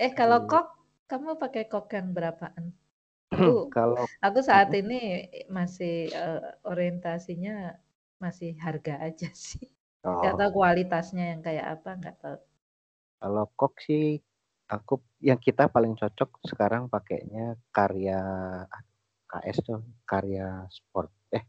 Eh 0.00 0.16
kalau 0.16 0.48
kok 0.48 0.72
kamu 1.04 1.36
pakai 1.36 1.68
kok 1.68 1.92
yang 1.92 2.16
berapaan? 2.16 2.72
Aku, 3.30 3.70
kalau 3.70 4.10
aku 4.26 4.42
saat 4.42 4.74
ini 4.74 5.30
masih 5.46 6.10
uh, 6.18 6.50
orientasinya 6.66 7.78
masih 8.20 8.54
harga 8.60 9.00
aja 9.00 9.28
sih. 9.48 9.66
Oh. 10.04 10.20
Gak 10.24 10.36
tahu 10.36 10.62
kualitasnya 10.62 11.36
yang 11.36 11.40
kayak 11.44 11.80
apa, 11.80 11.90
nggak 11.96 12.16
tahu. 12.20 12.38
Kalau 13.20 13.44
kok 13.52 13.74
sih 13.84 14.16
aku 14.70 15.02
yang 15.18 15.36
kita 15.42 15.66
paling 15.66 15.98
cocok 15.98 16.46
sekarang 16.46 16.86
pakainya 16.86 17.58
karya 17.74 18.22
KS 19.26 19.58
tuh 19.66 19.82
karya 20.06 20.64
sport 20.70 21.10
eh 21.34 21.42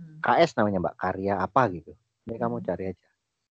hmm. 0.00 0.24
KS 0.24 0.56
namanya 0.56 0.80
mbak 0.80 0.96
karya 0.96 1.40
apa 1.44 1.68
gitu 1.72 1.92
ini 2.24 2.34
hmm. 2.34 2.42
kamu 2.42 2.56
cari 2.64 2.84
aja 2.96 3.08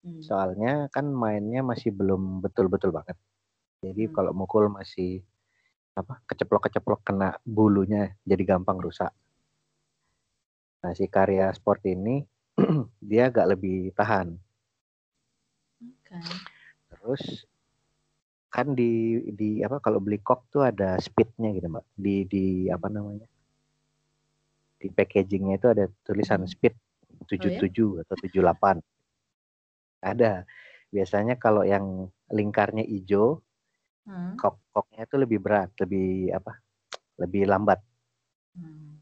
hmm. 0.09 0.21
soalnya 0.25 0.73
kan 0.89 1.05
mainnya 1.05 1.61
masih 1.61 1.93
belum 1.93 2.41
betul-betul 2.41 2.89
banget 2.89 3.17
jadi 3.85 4.09
hmm. 4.09 4.13
kalau 4.13 4.33
mukul 4.33 4.73
masih 4.73 5.21
apa 5.95 6.19
keceplok-keceplok 6.27 7.05
kena 7.05 7.37
bulunya 7.45 8.17
jadi 8.25 8.57
gampang 8.57 8.81
rusak 8.81 9.13
nah 10.81 10.91
si 10.97 11.05
karya 11.09 11.53
sport 11.53 11.81
ini 11.85 12.25
dia 13.09 13.29
agak 13.29 13.57
lebih 13.57 13.93
tahan 13.93 14.35
okay. 15.81 16.25
terus 16.89 17.45
kan 18.49 18.71
di 18.71 19.19
di 19.35 19.59
apa 19.61 19.83
kalau 19.83 19.99
beli 19.99 20.17
kok 20.23 20.47
tuh 20.47 20.63
ada 20.63 20.95
speednya 20.97 21.51
gitu 21.51 21.67
mbak 21.67 21.85
di 21.99 22.23
di 22.23 22.45
apa 22.71 22.87
namanya 22.87 23.27
di 24.79 24.87
packagingnya 24.91 25.59
itu 25.59 25.67
ada 25.71 25.85
tulisan 26.07 26.47
speed 26.47 26.75
77 27.23 27.65
oh, 27.81 27.97
ya? 27.97 28.03
atau 28.05 28.15
78. 28.19 28.83
Ada. 30.03 30.31
Biasanya 30.91 31.35
kalau 31.41 31.65
yang 31.65 32.07
lingkarnya 32.29 32.85
hijau, 32.85 33.41
hmm. 34.05 34.37
kok 34.37 34.61
koknya 34.71 35.09
itu 35.09 35.15
lebih 35.17 35.39
berat, 35.41 35.71
lebih 35.81 36.31
apa? 36.35 36.61
Lebih 37.17 37.49
lambat. 37.49 37.79
Hmm. 38.55 39.01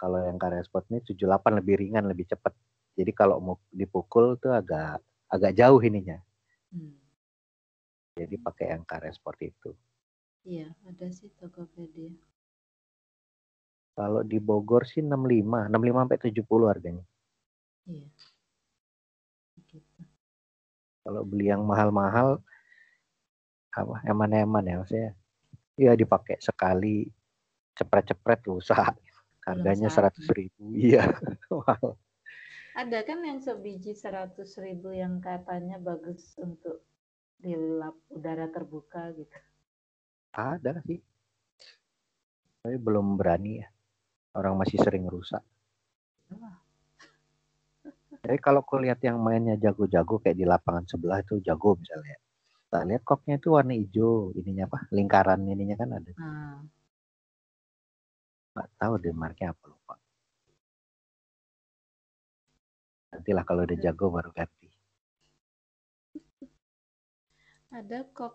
Kalau 0.00 0.24
yang 0.24 0.40
karya 0.40 0.64
sport 0.64 0.88
ini 0.88 1.04
78 1.04 1.60
lebih 1.60 1.74
ringan, 1.76 2.08
lebih 2.08 2.24
cepat. 2.24 2.56
Jadi 3.00 3.12
kalau 3.16 3.40
mau 3.40 3.56
dipukul 3.72 4.36
tuh 4.36 4.52
agak 4.52 5.00
agak 5.32 5.56
jauh 5.56 5.80
ininya. 5.80 6.20
Hmm. 6.68 7.00
Jadi 8.20 8.36
pakai 8.36 8.76
yang 8.76 8.84
karya 8.84 9.08
sport 9.16 9.40
itu. 9.40 9.72
Iya, 10.44 10.68
ada 10.84 11.08
sih 11.08 11.32
Tokopedia. 11.40 12.12
Kalau 13.96 14.20
di 14.20 14.36
Bogor 14.36 14.84
sih 14.84 15.00
65, 15.00 15.72
65 15.72 16.04
sampai 16.04 16.18
70 16.20 16.68
harganya. 16.68 17.04
Iya. 17.88 18.08
Gitu. 19.64 20.00
Kalau 21.00 21.22
beli 21.24 21.48
yang 21.48 21.64
mahal-mahal 21.64 22.44
apa 23.72 23.96
eman-eman 24.04 24.64
ya 24.68 24.76
maksudnya. 24.84 25.12
Iya 25.80 25.96
dipakai 25.96 26.36
sekali 26.44 27.08
cepret-cepret 27.76 28.40
rusak. 28.44 28.92
Harganya 29.48 29.88
seratus 29.88 30.28
ribu. 30.36 30.76
Iya. 30.76 31.08
wow. 31.48 31.96
Ada 32.80 33.04
kan 33.04 33.20
yang 33.20 33.44
sebiji 33.44 33.92
seratus 33.92 34.56
ribu 34.56 34.88
yang 34.88 35.20
katanya 35.20 35.76
bagus 35.76 36.32
untuk 36.40 36.80
di 37.36 37.52
lap 37.52 37.92
udara 38.08 38.48
terbuka 38.48 39.12
gitu. 39.12 39.36
Ada 40.32 40.80
sih. 40.88 40.96
Tapi 42.64 42.76
belum 42.80 43.20
berani 43.20 43.60
ya 43.60 43.68
orang 44.32 44.64
masih 44.64 44.80
sering 44.80 45.04
rusak. 45.12 45.44
Jadi 48.24 48.38
kalau 48.44 48.64
aku 48.64 48.80
lihat 48.80 49.04
yang 49.04 49.20
mainnya 49.20 49.60
jago-jago 49.60 50.16
kayak 50.24 50.40
di 50.40 50.48
lapangan 50.48 50.88
sebelah 50.88 51.20
itu 51.20 51.36
jago 51.44 51.76
misalnya. 51.76 52.16
Tak 52.72 52.88
lihat 52.88 53.02
koknya 53.04 53.36
itu 53.36 53.48
warna 53.52 53.76
hijau, 53.76 54.32
ininya 54.40 54.64
apa? 54.72 54.88
Lingkaran 54.88 55.44
ininya 55.44 55.76
kan 55.76 55.90
ada. 56.00 56.12
Hmm. 56.16 56.64
Gak 58.56 58.68
tahu 58.80 58.96
deh 59.04 59.12
marknya 59.12 59.52
apa 59.52 59.64
lupa. 59.68 59.99
Nantilah 63.10 63.44
kalau 63.46 63.66
udah 63.66 63.78
jago 63.78 64.06
baru 64.10 64.30
ganti. 64.30 64.70
Ada 67.70 68.02
kok 68.10 68.34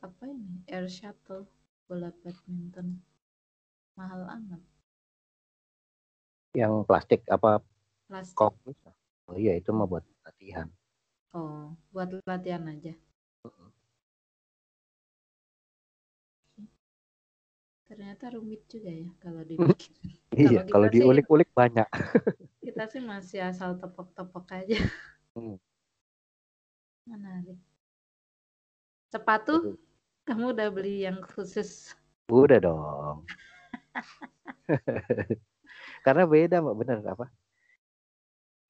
apa 0.00 0.24
ini? 0.28 0.64
Air 0.68 0.88
shuttle 0.88 1.44
bola 1.84 2.12
badminton. 2.24 3.00
Mahal 3.96 4.24
amat. 4.40 4.62
Yang 6.56 6.72
plastik 6.88 7.20
apa? 7.28 7.60
Plastik. 8.08 8.36
Kok 8.36 8.52
Oh 9.30 9.38
iya 9.38 9.54
itu 9.54 9.70
mah 9.70 9.86
buat 9.86 10.02
latihan. 10.26 10.66
Oh, 11.30 11.78
buat 11.94 12.10
latihan 12.26 12.66
aja. 12.66 12.90
Ternyata 17.86 18.34
rumit 18.34 18.66
juga 18.66 18.90
ya 18.90 19.10
kalau 19.22 19.42
dibikin. 19.48 19.94
iya, 20.34 20.66
kalau 20.66 20.90
diulik-ulik 20.90 21.50
banyak. 21.54 21.86
kita 22.60 22.84
sih 22.92 23.00
masih 23.00 23.40
asal 23.40 23.80
tepok-tepok 23.80 24.46
aja. 24.52 24.78
Hmm. 25.32 25.56
Menarik. 27.08 27.58
Sepatu, 29.10 29.80
kamu 30.28 30.54
udah 30.54 30.68
beli 30.70 31.08
yang 31.08 31.18
khusus? 31.24 31.96
Udah 32.30 32.60
dong. 32.62 33.26
Karena 36.06 36.24
beda 36.28 36.62
mbak 36.62 36.76
bener 36.78 36.98
apa? 37.02 37.26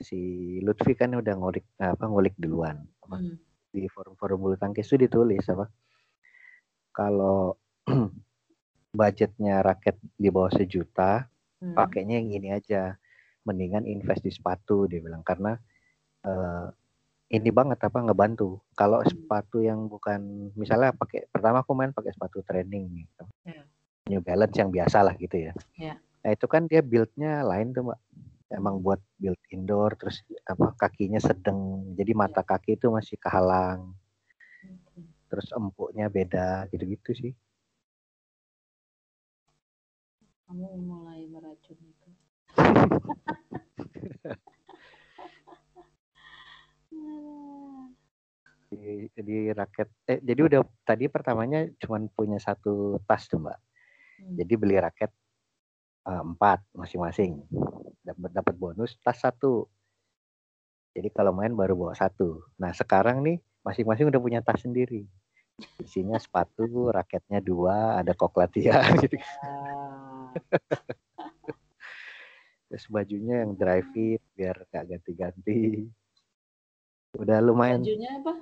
Si 0.00 0.56
Lutfi 0.64 0.96
kan 0.96 1.12
udah 1.12 1.36
ngulik 1.36 1.68
apa 1.76 2.08
ngulik 2.08 2.32
duluan 2.40 2.80
apa? 3.04 3.20
Hmm. 3.20 3.36
di 3.70 3.86
forum-forum 3.86 4.38
bulu 4.42 4.56
tangkis 4.58 4.88
itu 4.90 5.06
ditulis 5.06 5.44
apa? 5.52 5.68
Kalau 6.90 7.54
budgetnya 8.98 9.62
raket 9.62 10.00
di 10.18 10.26
bawah 10.32 10.50
sejuta, 10.50 11.28
hmm. 11.62 11.76
pakainya 11.76 12.18
yang 12.18 12.30
ini 12.32 12.48
aja. 12.50 12.96
Mendingan 13.48 13.88
invest 13.88 14.22
di 14.24 14.32
sepatu 14.32 14.84
dia 14.84 15.00
bilang 15.00 15.24
karena 15.24 15.56
uh, 16.28 16.68
ini 17.30 17.50
banget 17.54 17.78
apa 17.78 17.98
ngebantu. 18.02 18.58
Kalau 18.74 19.00
hmm. 19.00 19.08
sepatu 19.08 19.62
yang 19.62 19.86
bukan 19.86 20.50
misalnya 20.58 20.90
pakai 20.90 21.30
pertama 21.30 21.62
aku 21.62 21.72
main 21.78 21.94
pakai 21.94 22.10
sepatu 22.10 22.42
training 22.42 23.06
gitu. 23.06 23.24
Yeah. 23.46 23.64
New 24.10 24.20
Balance 24.26 24.58
yang 24.58 24.74
biasa 24.74 25.06
lah 25.06 25.14
gitu 25.14 25.38
ya. 25.38 25.52
Yeah. 25.78 25.96
Nah 26.26 26.30
itu 26.34 26.46
kan 26.50 26.66
dia 26.66 26.82
buildnya 26.82 27.46
lain 27.46 27.70
tuh 27.70 27.86
mbak. 27.86 28.00
Emang 28.50 28.82
buat 28.82 28.98
build 29.14 29.38
indoor 29.54 29.94
terus 29.94 30.26
apa 30.42 30.74
kakinya 30.74 31.22
sedang 31.22 31.86
jadi 31.94 32.18
mata 32.18 32.42
kaki 32.42 32.74
itu 32.74 32.90
masih 32.90 33.14
kehalang. 33.14 33.94
Terus 35.30 35.46
empuknya 35.54 36.10
beda 36.10 36.66
gitu-gitu 36.74 37.14
sih. 37.14 37.32
Kamu 40.50 40.66
mulai 40.82 41.30
itu. 41.30 41.49
Di, 48.70 49.10
di 49.10 49.39
raket 49.51 49.89
eh 50.06 50.18
jadi 50.22 50.40
udah 50.47 50.60
tadi 50.86 51.10
pertamanya 51.10 51.66
cuma 51.82 51.98
punya 52.14 52.39
satu 52.39 53.02
tas 53.06 53.27
tuh 53.27 53.43
mbak 53.43 53.59
hmm. 53.59 54.35
jadi 54.39 54.55
beli 54.55 54.77
raket 54.78 55.10
uh, 56.06 56.22
empat 56.24 56.62
masing-masing. 56.72 57.44
Dapat 58.01 58.31
dapat 58.32 58.55
bonus 58.56 58.97
tas 59.05 59.18
satu. 59.20 59.68
Jadi 60.90 61.09
kalau 61.14 61.31
main 61.31 61.55
baru 61.55 61.77
bawa 61.77 61.94
satu. 61.94 62.43
Nah 62.59 62.74
sekarang 62.74 63.22
nih 63.22 63.39
masing-masing 63.62 64.10
udah 64.10 64.20
punya 64.20 64.40
tas 64.43 64.62
sendiri. 64.64 65.06
Isinya 65.77 66.16
sepatu, 66.16 66.89
raketnya 66.89 67.44
dua, 67.44 68.01
ada 68.01 68.16
koklatia 68.16 68.81
gitu. 69.05 69.20
Terus 72.70 72.86
bajunya 72.86 73.42
yang 73.42 73.59
dry 73.59 73.82
fit 73.90 74.22
biar 74.38 74.62
gak 74.70 74.86
ganti-ganti. 74.86 75.90
Udah 77.18 77.42
lumayan. 77.42 77.82
Bajunya 77.82 78.10
apa? 78.22 78.34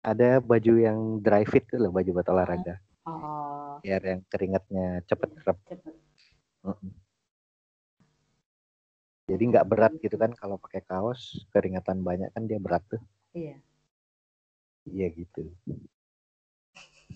Ada 0.00 0.40
baju 0.40 0.74
yang 0.80 1.20
dry 1.20 1.44
fit 1.44 1.68
tuh 1.68 1.76
loh, 1.76 1.92
baju 1.92 2.08
buat 2.08 2.28
olahraga. 2.32 2.80
Oh. 3.04 3.76
Biar 3.84 4.00
yang 4.00 4.20
keringatnya 4.32 5.04
cepet 5.04 5.30
kerap. 5.44 5.60
Cepet. 5.68 5.92
Jadi 9.24 9.42
nggak 9.48 9.68
berat 9.68 9.92
gitu 10.00 10.16
kan 10.20 10.32
kalau 10.36 10.60
pakai 10.60 10.84
kaos 10.84 11.48
keringatan 11.52 12.04
banyak 12.04 12.28
kan 12.32 12.44
dia 12.48 12.60
berat 12.60 12.84
tuh. 12.88 13.00
Iya. 13.36 13.60
Iya 14.84 15.06
gitu. 15.16 15.48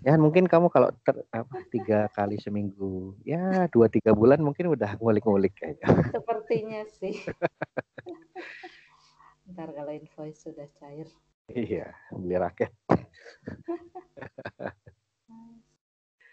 Ya 0.06 0.14
mungkin 0.14 0.46
kamu 0.46 0.70
kalau 0.70 0.94
ter, 1.02 1.26
apa, 1.34 1.58
tiga 1.74 2.06
kali 2.14 2.38
seminggu, 2.38 3.18
ya 3.26 3.66
dua 3.66 3.90
tiga 3.90 4.14
bulan 4.14 4.38
mungkin 4.38 4.70
udah 4.70 4.94
ngulik-ngulik 5.02 5.58
kayaknya. 5.58 6.14
Sepertinya 6.14 6.86
sih. 7.02 7.18
Ntar 9.50 9.74
kalau 9.74 9.90
invoice 9.90 10.46
sudah 10.46 10.70
cair. 10.78 11.10
Iya, 11.50 11.90
beli 12.14 12.36
raket. 12.38 12.70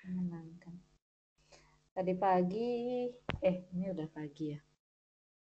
Menyenangkan. 0.06 0.76
Tadi 1.96 2.14
pagi, 2.14 3.08
eh 3.40 3.58
ini 3.74 3.90
udah 3.90 4.08
pagi 4.12 4.54
ya. 4.54 4.60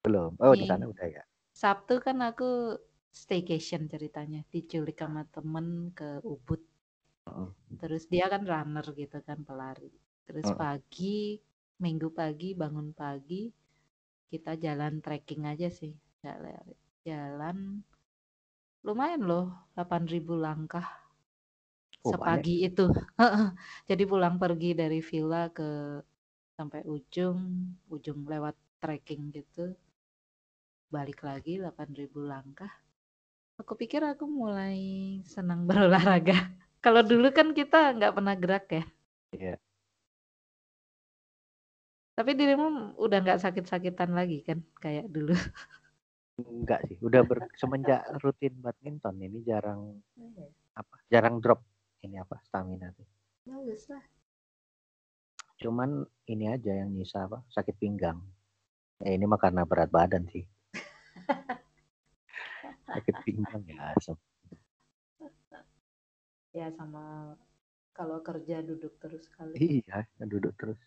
Belum. 0.01 0.33
Oh, 0.39 0.55
di 0.55 0.65
sana 0.65 0.87
udah 0.87 1.05
ya. 1.05 1.21
Sabtu 1.51 1.99
kan 1.99 2.23
aku 2.23 2.79
staycation 3.11 3.91
ceritanya, 3.91 4.47
diculik 4.47 4.97
sama 4.97 5.27
temen 5.27 5.91
ke 5.91 6.23
Ubud. 6.23 6.63
Terus 7.81 8.03
dia 8.13 8.25
kan 8.33 8.43
runner 8.51 8.85
gitu 9.01 9.17
kan, 9.27 9.39
pelari. 9.47 9.91
Terus 10.27 10.49
pagi, 10.61 11.39
minggu 11.83 12.09
pagi, 12.19 12.49
bangun 12.61 12.89
pagi, 13.01 13.43
kita 14.31 14.53
jalan 14.65 14.93
trekking 15.05 15.43
aja 15.51 15.69
sih. 15.79 15.93
Jalan, 17.07 17.57
lumayan 18.85 19.23
loh, 19.29 19.45
8.000 19.73 20.33
langkah 20.45 20.85
Oh, 22.03 22.15
banyak. 22.15 22.47
sepagi 22.49 22.55
itu. 22.67 22.85
Jadi 23.89 24.03
pulang 24.11 24.35
pergi 24.41 24.71
dari 24.81 24.99
villa 25.09 25.43
ke 25.57 25.69
sampai 26.57 26.81
ujung, 26.95 27.39
ujung 27.95 28.19
lewat 28.31 28.55
trekking 28.83 29.23
gitu. 29.37 29.65
Balik 30.95 31.19
lagi 31.27 31.53
8.000 31.61 32.19
langkah. 32.31 32.69
Aku 33.61 33.73
pikir 33.81 34.01
aku 34.11 34.25
mulai 34.39 34.77
senang 35.33 35.61
berolahraga. 35.69 36.37
Kalau 36.79 37.01
dulu 37.03 37.27
kan 37.35 37.51
kita 37.51 37.95
nggak 37.95 38.13
pernah 38.15 38.35
gerak 38.39 38.65
ya. 38.71 38.83
Iya. 39.35 39.55
Tapi 42.15 42.31
dirimu 42.35 42.99
udah 42.99 43.17
nggak 43.23 43.41
sakit-sakitan 43.43 44.11
lagi 44.11 44.43
kan 44.43 44.59
kayak 44.79 45.07
dulu. 45.07 45.35
Enggak 46.39 46.87
sih, 46.87 46.95
udah 47.03 47.19
ber, 47.27 47.51
semenjak 47.59 47.99
rutin 48.23 48.55
badminton 48.63 49.15
ini 49.19 49.43
jarang 49.43 49.99
apa? 50.71 50.95
Jarang 51.11 51.43
drop 51.43 51.59
ini 52.03 52.15
apa? 52.15 52.39
Stamina 52.47 52.91
tuh. 52.95 53.07
Bagus 53.43 53.91
lah. 53.91 54.03
Cuman 55.59 56.07
ini 56.31 56.47
aja 56.47 56.71
yang 56.71 56.95
nyisa 56.95 57.27
apa? 57.27 57.43
Sakit 57.51 57.75
pinggang. 57.75 58.23
Ya 59.03 59.15
ini 59.15 59.27
mah 59.27 59.39
karena 59.39 59.67
berat 59.67 59.91
badan 59.91 60.27
sih. 60.31 60.47
sakit 62.95 63.15
pinggang 63.27 63.63
ya 63.67 63.95
asem. 63.95 64.15
Ya 66.49 66.73
sama 66.73 67.37
kalau 67.93 68.23
kerja 68.25 68.65
duduk 68.65 68.97
terus 68.97 69.29
kali. 69.29 69.83
Iya, 69.85 70.07
duduk 70.25 70.55
terus. 70.57 70.79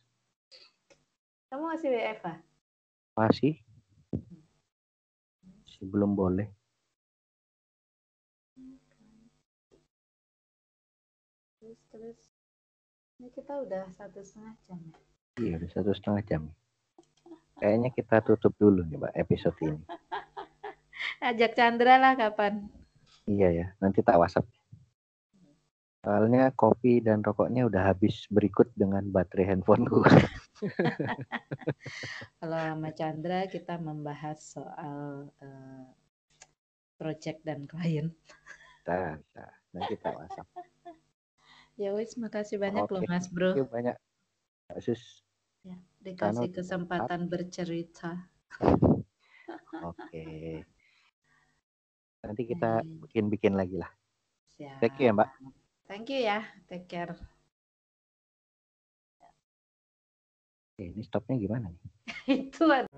Kamu 1.53 1.71
masih 1.71 1.93
WFA? 1.93 2.41
Masih 3.15 3.61
masih 5.83 5.85
belum 5.91 6.15
boleh. 6.15 6.47
Terus 11.59 11.81
terus. 11.91 12.21
Ini 13.19 13.31
kita 13.35 13.55
udah 13.67 13.91
satu 13.95 14.23
setengah 14.23 14.55
jam 14.67 14.79
ya. 14.79 14.99
Iya, 15.43 15.53
udah 15.59 15.71
satu 15.75 15.91
setengah 15.91 16.23
jam. 16.27 16.43
Kayaknya 17.59 17.91
kita 17.95 18.17
tutup 18.23 18.55
dulu 18.59 18.83
nih, 18.87 18.99
Mbak, 18.99 19.15
episode 19.15 19.59
ini. 19.63 19.83
Ajak 21.31 21.55
Chandra 21.55 21.99
lah 21.99 22.15
kapan? 22.15 22.67
Iya 23.27 23.49
ya, 23.51 23.67
nanti 23.79 24.03
tak 24.03 24.19
WhatsApp. 24.19 24.47
Soalnya 26.03 26.51
kopi 26.51 26.99
dan 26.99 27.23
rokoknya 27.23 27.71
udah 27.71 27.95
habis 27.95 28.27
berikut 28.27 28.67
dengan 28.75 29.07
baterai 29.07 29.55
handphoneku. 29.55 30.03
Kalau 32.43 32.59
sama 32.59 32.91
Chandra 32.91 33.47
kita 33.47 33.79
membahas 33.79 34.43
soal 34.43 35.31
eh, 35.39 35.87
project 36.99 37.47
dan 37.47 37.71
klien. 37.71 38.11
Nah, 38.83 39.15
nah, 39.31 39.53
nanti 39.71 39.95
tak 40.03 40.19
WhatsApp. 40.19 40.51
Ya 41.79 41.95
wis, 41.95 42.19
makasih 42.19 42.59
banyak 42.59 42.83
loh 42.83 43.07
Oke, 43.07 43.09
Mas 43.09 43.31
Bro. 43.31 43.55
you 43.55 43.71
banyak. 43.71 43.95
Sus. 44.83 45.23
Ya, 45.63 45.79
dikasih 46.03 46.51
Karena- 46.51 46.57
kesempatan 46.59 47.31
bercerita. 47.31 48.27
Oke. 49.91 50.27
Nanti 52.27 52.43
kita 52.43 52.83
bikin-bikin 53.07 53.55
lagi 53.55 53.79
lah. 53.79 53.91
Siap. 54.59 54.83
Thank 54.83 54.99
you 54.99 55.07
ya, 55.07 55.15
Mbak. 55.15 55.31
Thank 55.93 56.09
you 56.09 56.25
ya. 56.25 56.41
Take 56.73 56.89
care. 56.89 57.13
Oke, 60.73 60.89
ini 60.89 61.05
stopnya 61.05 61.37
gimana 61.37 61.69
nih? 61.69 61.85
Itu 62.49 62.65
ada. 62.65 62.89